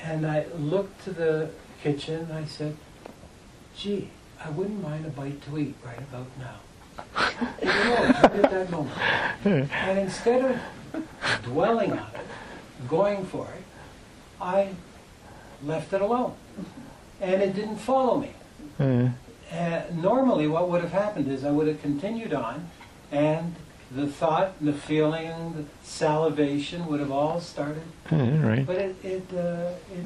and 0.04 0.28
I 0.28 0.48
looked 0.58 1.02
to 1.06 1.12
the 1.12 1.52
kitchen, 1.82 2.28
and 2.30 2.34
I 2.34 2.44
said, 2.44 2.76
gee, 3.78 4.10
I 4.44 4.50
wouldn't 4.52 4.82
mind 4.82 5.06
a 5.06 5.10
bite 5.10 5.42
to 5.46 5.58
eat 5.58 5.76
right 5.86 5.98
about 6.00 6.28
now. 6.40 6.60
You 7.62 7.68
know, 7.68 7.96
at 8.06 8.52
that 8.52 8.70
moment. 8.72 8.98
And 9.46 10.00
instead 10.00 10.44
of 10.94 11.04
dwelling 11.44 11.92
on 11.92 11.98
it, 12.00 12.88
going 12.90 13.26
for 13.26 13.46
it, 13.48 13.64
I 14.42 14.70
left 15.64 15.94
it 15.94 16.02
alone. 16.02 16.34
And 17.22 17.42
it 17.42 17.54
didn't 17.56 17.78
follow 17.78 18.20
me. 18.20 18.32
Uh, 18.80 19.10
Uh, 19.52 19.82
normally, 19.96 20.48
what 20.48 20.70
would 20.70 20.82
have 20.82 20.92
happened 20.92 21.28
is 21.28 21.44
I 21.44 21.50
would 21.50 21.68
have 21.68 21.82
continued 21.82 22.34
on, 22.36 22.70
and 23.12 23.56
the 23.90 24.06
thought, 24.06 24.54
the 24.62 24.74
feeling, 24.74 25.54
the 25.58 25.66
salivation 25.84 26.86
would 26.86 27.00
have 27.00 27.12
all 27.12 27.42
started. 27.42 27.82
uh, 28.12 28.16
right. 28.16 28.64
But 28.64 28.76
it, 28.76 28.96
it, 29.04 29.24
uh, 29.34 29.72
it, 29.92 30.06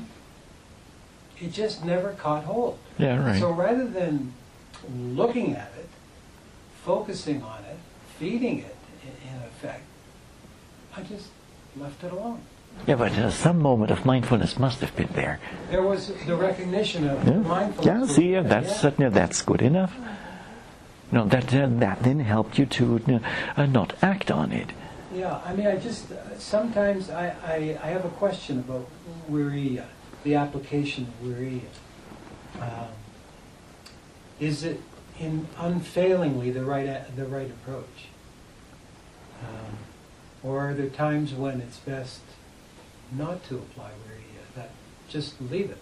it 1.43 1.51
just 1.51 1.83
never 1.83 2.13
caught 2.13 2.45
hold. 2.45 2.77
Yeah, 2.97 3.23
right. 3.23 3.39
So 3.39 3.51
rather 3.51 3.87
than 3.87 4.33
looking 4.97 5.55
at 5.55 5.71
it, 5.77 5.89
focusing 6.85 7.41
on 7.43 7.63
it, 7.65 7.77
feeding 8.19 8.59
it 8.59 8.75
in, 9.03 9.29
in 9.29 9.43
effect, 9.43 9.83
I 10.95 11.01
just 11.01 11.27
left 11.77 12.03
it 12.03 12.11
alone. 12.11 12.41
Yeah, 12.87 12.95
but 12.95 13.11
uh, 13.11 13.29
some 13.29 13.59
moment 13.59 13.91
of 13.91 14.03
mindfulness 14.05 14.57
must 14.57 14.79
have 14.81 14.95
been 14.95 15.09
there. 15.13 15.39
There 15.69 15.83
was 15.83 16.11
the 16.25 16.35
recognition 16.35 17.07
of 17.07 17.27
Yeah, 17.27 17.37
mindfulness. 17.37 18.09
yeah 18.09 18.15
see, 18.15 18.31
yeah, 18.31 18.41
that's, 18.41 18.69
Yeah. 18.69 18.77
certainly 18.77 19.11
that's 19.11 19.41
good 19.41 19.61
enough. 19.61 19.93
No, 21.11 21.25
that, 21.25 21.53
uh, 21.53 21.67
that 21.69 22.01
then 22.01 22.19
helped 22.21 22.57
you 22.57 22.65
to 22.65 22.99
uh, 23.07 23.61
uh, 23.61 23.65
not 23.67 23.93
act 24.01 24.31
on 24.31 24.51
it. 24.51 24.69
Yeah, 25.13 25.39
I 25.45 25.53
mean, 25.53 25.67
I 25.67 25.75
just, 25.75 26.11
uh, 26.11 26.15
sometimes 26.39 27.11
I, 27.11 27.27
I, 27.45 27.55
I 27.83 27.87
have 27.89 28.03
a 28.05 28.09
question 28.09 28.59
about 28.59 28.87
Viriya, 29.29 29.85
the 30.23 30.35
application 30.35 31.07
of 31.07 31.27
Viriya. 31.27 31.61
Um, 32.59 32.87
Is 34.39 34.63
it 34.63 34.81
in 35.19 35.47
unfailingly 35.57 36.51
the 36.51 36.63
right, 36.63 37.15
the 37.15 37.25
right 37.25 37.49
approach? 37.49 38.07
Um, 39.41 39.77
Or 40.43 40.59
are 40.59 40.73
there 40.73 40.89
times 40.89 41.33
when 41.33 41.61
it's 41.61 41.77
best 41.77 42.21
not 43.11 43.43
to 43.47 43.55
apply 43.55 43.91
Viriya, 44.07 44.55
that 44.55 44.69
just 45.09 45.39
leave 45.41 45.69
it? 45.69 45.77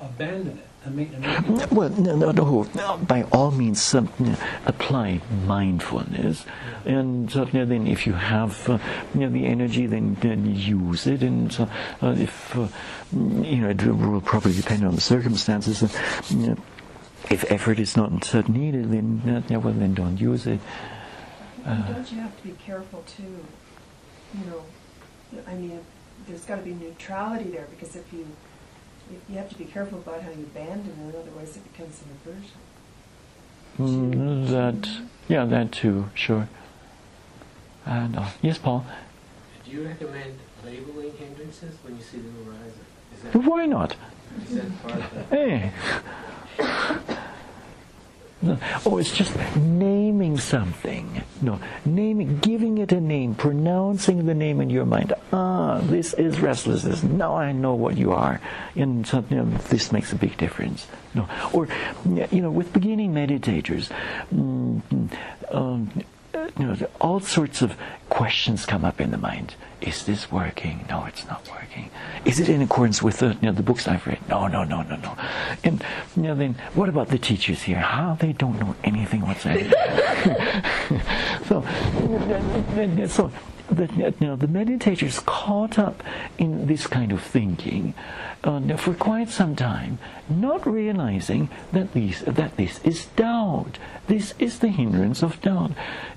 Abandon 0.00 0.58
it, 0.58 0.67
I 0.86 0.90
mean, 0.90 1.12
I 1.22 1.40
mean, 1.40 1.66
Well, 1.70 1.90
no, 1.90 2.16
no, 2.16 2.30
no, 2.30 2.66
no, 2.74 2.96
by 2.98 3.24
all 3.32 3.50
means, 3.50 3.94
apply 4.64 5.20
mindfulness, 5.44 6.46
and 6.86 7.34
uh, 7.36 7.44
then 7.44 7.86
if 7.86 8.06
you 8.06 8.12
have 8.14 8.68
uh, 8.68 8.78
you 9.12 9.20
know, 9.20 9.30
the 9.30 9.44
energy, 9.46 9.86
then, 9.86 10.16
then 10.20 10.54
use 10.54 11.06
it, 11.06 11.22
and 11.22 11.54
uh, 11.60 11.66
uh, 12.00 12.14
if 12.16 12.56
uh, 12.56 12.68
you 13.12 13.56
know, 13.56 13.70
it 13.70 13.82
will 13.84 14.20
probably 14.20 14.52
depend 14.54 14.84
on 14.84 14.94
the 14.94 15.00
circumstances. 15.00 15.82
Uh, 15.82 15.88
you 16.30 16.46
know, 16.48 16.56
if 17.30 17.44
effort 17.50 17.78
is 17.78 17.96
not 17.96 18.48
needed, 18.48 18.90
then 18.90 19.22
uh, 19.26 19.42
yeah, 19.48 19.58
well, 19.58 19.74
then 19.74 19.94
don't 19.94 20.18
use 20.18 20.46
it. 20.46 20.60
Uh, 21.66 21.92
don't 21.92 22.10
you 22.12 22.20
have 22.20 22.34
to 22.40 22.42
be 22.44 22.54
careful 22.64 23.02
too, 23.06 23.44
you 24.38 24.46
know, 24.46 25.42
I 25.46 25.54
mean, 25.54 25.80
there's 26.26 26.44
gotta 26.44 26.62
be 26.62 26.72
neutrality 26.72 27.50
there, 27.50 27.66
because 27.68 27.96
if 27.96 28.10
you, 28.12 28.26
you- 29.10 29.20
you 29.28 29.38
have 29.38 29.48
to 29.50 29.56
be 29.58 29.64
careful 29.64 29.98
about 29.98 30.22
how 30.22 30.30
you 30.30 30.44
abandon 30.54 30.92
it, 31.08 31.14
otherwise 31.16 31.56
it 31.56 31.72
becomes 31.72 32.00
an 32.02 32.08
aversion. 32.32 32.58
mm, 33.78 34.48
that, 34.48 34.88
yeah, 35.28 35.44
that 35.44 35.70
too, 35.72 36.10
sure. 36.14 36.48
And 37.86 38.16
uh, 38.16 38.26
yes, 38.42 38.58
Paul. 38.58 38.84
Do 39.64 39.70
you 39.70 39.86
recommend 39.86 40.38
labeling 40.64 41.12
hindrances 41.18 41.74
when 41.82 41.96
you 41.96 42.02
see 42.02 42.18
them 42.18 42.34
arise? 42.46 42.72
Is 43.14 43.22
that, 43.32 43.34
Why 43.44 43.66
not? 43.66 43.96
is 44.44 44.56
that 44.56 44.82
part 44.82 44.94
of 45.00 45.30
the... 45.30 45.36
Hey. 45.36 45.72
Oh, 48.86 48.98
it's 48.98 49.12
just 49.12 49.34
naming 49.56 50.38
something. 50.38 51.22
No, 51.42 51.60
naming, 51.84 52.38
giving 52.38 52.78
it 52.78 52.92
a 52.92 53.00
name, 53.00 53.34
pronouncing 53.34 54.26
the 54.26 54.34
name 54.34 54.60
in 54.60 54.70
your 54.70 54.86
mind. 54.86 55.12
Ah, 55.32 55.80
this 55.82 56.14
is 56.14 56.40
restlessness. 56.40 57.02
Now 57.02 57.36
I 57.36 57.52
know 57.52 57.74
what 57.74 57.96
you 57.96 58.12
are, 58.12 58.40
and 58.76 59.06
so, 59.06 59.24
you 59.28 59.36
know, 59.36 59.44
this 59.68 59.92
makes 59.92 60.12
a 60.12 60.16
big 60.16 60.36
difference. 60.36 60.86
No, 61.14 61.28
or 61.52 61.68
you 62.06 62.40
know, 62.40 62.50
with 62.50 62.72
beginning 62.72 63.12
meditators, 63.12 63.90
mm, 64.32 64.80
um, 65.50 65.90
you 66.58 66.66
know, 66.66 66.76
all 67.00 67.20
sorts 67.20 67.62
of 67.62 67.76
questions 68.08 68.66
come 68.66 68.84
up 68.84 69.00
in 69.00 69.10
the 69.10 69.18
mind. 69.18 69.54
Is 69.80 70.04
this 70.04 70.30
working? 70.32 70.84
No, 70.88 71.04
it's 71.04 71.26
not 71.26 71.48
working. 71.50 71.90
Is 72.24 72.40
it 72.40 72.48
in 72.48 72.62
accordance 72.62 73.02
with 73.02 73.18
the, 73.18 73.28
you 73.40 73.42
know, 73.42 73.52
the 73.52 73.62
books 73.62 73.86
I've 73.86 74.06
read? 74.06 74.18
No, 74.28 74.48
no, 74.48 74.64
no, 74.64 74.82
no, 74.82 74.96
no. 74.96 75.16
And 75.62 75.84
you 76.16 76.22
know, 76.22 76.34
then 76.34 76.56
what 76.74 76.88
about 76.88 77.08
the 77.08 77.18
teachers 77.18 77.62
here? 77.62 77.78
How 77.78 78.16
they 78.18 78.32
don't 78.32 78.58
know 78.58 78.74
anything 78.82 79.20
whatsoever. 79.20 79.70
so, 81.46 81.62
so 83.06 83.30
the, 83.70 84.14
you 84.20 84.26
know, 84.26 84.36
the 84.36 84.46
meditators 84.46 85.24
caught 85.24 85.78
up 85.78 86.02
in 86.38 86.66
this 86.66 86.86
kind 86.86 87.12
of 87.12 87.22
thinking 87.22 87.94
uh, 88.44 88.76
for 88.76 88.94
quite 88.94 89.28
some 89.28 89.54
time, 89.54 89.98
not 90.28 90.66
realizing 90.66 91.50
that 91.72 91.92
these 91.92 92.20
that 92.22 92.56
this 92.56 92.80
is 92.84 93.06
doubt. 93.16 93.78
This 94.06 94.34
is 94.38 94.60
the 94.60 94.68
hindrance 94.68 95.22
of 95.22 95.40
doubt, 95.40 95.72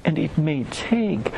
and 0.05 0.17
it 0.17 0.37
may 0.37 0.63
take 0.65 1.31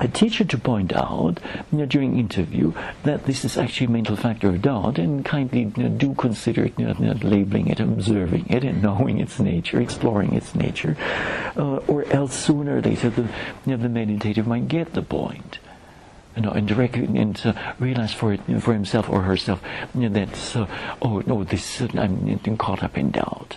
a 0.00 0.08
teacher 0.08 0.44
to 0.44 0.58
point 0.58 0.92
out 0.94 1.40
you 1.72 1.78
know, 1.78 1.86
during 1.86 2.18
interview 2.18 2.72
that 3.04 3.24
this 3.26 3.44
is 3.44 3.56
actually 3.56 3.86
a 3.86 3.90
mental 3.90 4.16
factor 4.16 4.48
of 4.48 4.62
doubt 4.62 4.98
and 4.98 5.24
kindly 5.24 5.72
you 5.76 5.82
know, 5.82 5.88
do 5.88 6.14
consider 6.14 6.64
it, 6.64 6.78
know, 6.78 6.94
you 6.98 7.06
know, 7.06 7.18
labeling 7.22 7.68
it, 7.68 7.80
observing 7.80 8.46
it, 8.48 8.64
and 8.64 8.82
knowing 8.86 9.20
its 9.20 9.38
nature, 9.38 9.80
exploring 9.80 10.32
its 10.34 10.54
nature, 10.54 10.96
uh, 11.56 11.76
or 11.88 12.04
else 12.12 12.34
sooner 12.34 12.78
or 12.78 12.82
later 12.82 13.10
the, 13.10 13.22
you 13.22 13.28
know, 13.66 13.76
the 13.76 13.88
meditative 13.88 14.46
might 14.46 14.68
get 14.68 14.92
the 14.92 15.02
point. 15.02 15.58
You 16.36 16.42
know, 16.42 16.50
and 16.50 16.68
direct 16.68 16.96
and 16.96 17.40
uh, 17.46 17.54
realize 17.78 18.12
for 18.12 18.34
it 18.34 18.40
for 18.60 18.74
himself 18.74 19.08
or 19.08 19.22
herself 19.22 19.62
you 19.94 20.06
know, 20.06 20.20
that 20.20 20.54
uh, 20.54 20.66
oh 21.00 21.22
no 21.24 21.44
this 21.44 21.80
uh, 21.80 21.88
I'm 21.94 22.38
caught 22.58 22.82
up 22.82 22.98
in 22.98 23.10
doubt. 23.10 23.56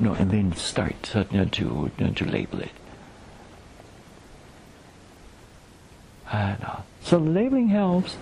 No, 0.00 0.14
and 0.14 0.32
then 0.32 0.52
start 0.56 1.14
uh, 1.14 1.22
to 1.24 1.90
you 1.96 2.04
know, 2.04 2.12
to 2.12 2.24
label 2.24 2.58
it. 2.58 2.72
And, 6.32 6.62
uh, 6.64 6.76
so 7.02 7.18
labeling 7.18 7.68
helps. 7.68 8.16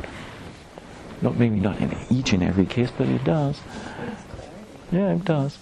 Not 1.21 1.37
maybe 1.37 1.59
not 1.59 1.81
in 1.81 1.97
each 2.11 2.33
and 2.33 2.43
every 2.43 2.67
case, 2.67 2.91
but 2.97 3.09
it 3.09 3.25
does. 3.25 3.61
Yeah, 4.93 5.15
it 5.15 5.25
does. 5.25 5.59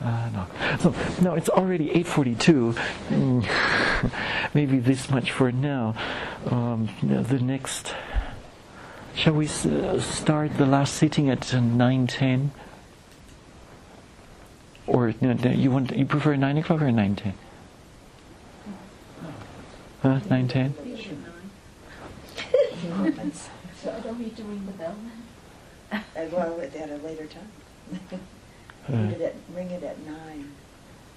Uh, 0.00 0.28
no. 0.32 0.46
So 0.78 0.94
now 1.22 1.34
it's 1.34 1.48
already 1.48 1.88
8:42. 1.90 2.74
Mm, 3.08 4.10
maybe 4.54 4.78
this 4.78 5.10
much 5.10 5.32
for 5.32 5.50
now. 5.50 5.94
Um, 6.50 6.88
the 7.02 7.38
next. 7.38 7.94
Shall 9.14 9.34
we 9.34 9.46
uh, 9.46 10.00
start 10.00 10.56
the 10.56 10.66
last 10.66 10.94
sitting 10.94 11.30
at 11.30 11.54
uh, 11.54 11.58
9:10? 11.58 12.50
Or 14.86 15.14
no, 15.20 15.32
no, 15.32 15.50
you 15.50 15.70
want 15.70 15.96
you 15.96 16.04
prefer 16.04 16.36
9 16.36 16.58
o'clock 16.58 16.82
or 16.82 16.86
9:10? 16.86 17.32
Huh? 20.02 20.20
9:10? 20.28 20.83
So 23.82 23.92
I 23.92 24.00
don't 24.00 24.18
need 24.18 24.34
to 24.36 24.42
ring 24.44 24.64
the 24.64 24.72
bell 24.72 24.96
Uh, 25.92 25.98
Well, 26.32 26.58
at 26.60 26.74
at 26.74 26.90
a 26.90 26.96
later 27.04 27.26
time. 27.26 27.50
Ring 28.88 29.10
it 29.12 29.20
at, 29.20 29.34
ring 29.54 29.70
it 29.70 29.82
at 29.82 29.98
nine, 30.06 30.52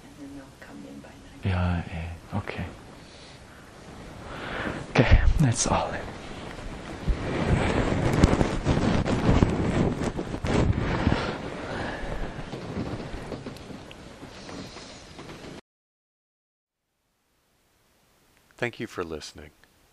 and 0.04 0.12
then 0.18 0.30
they'll 0.34 0.44
come 0.60 0.82
in 0.88 1.00
by 1.00 1.08
nine. 1.08 1.40
Yeah, 1.44 1.82
yeah, 1.90 2.38
okay. 2.38 2.64
Okay, 4.90 5.20
that's 5.40 5.66
all. 5.66 5.92
Thank 18.56 18.80
you 18.80 18.86
for 18.86 19.04
listening. 19.04 19.50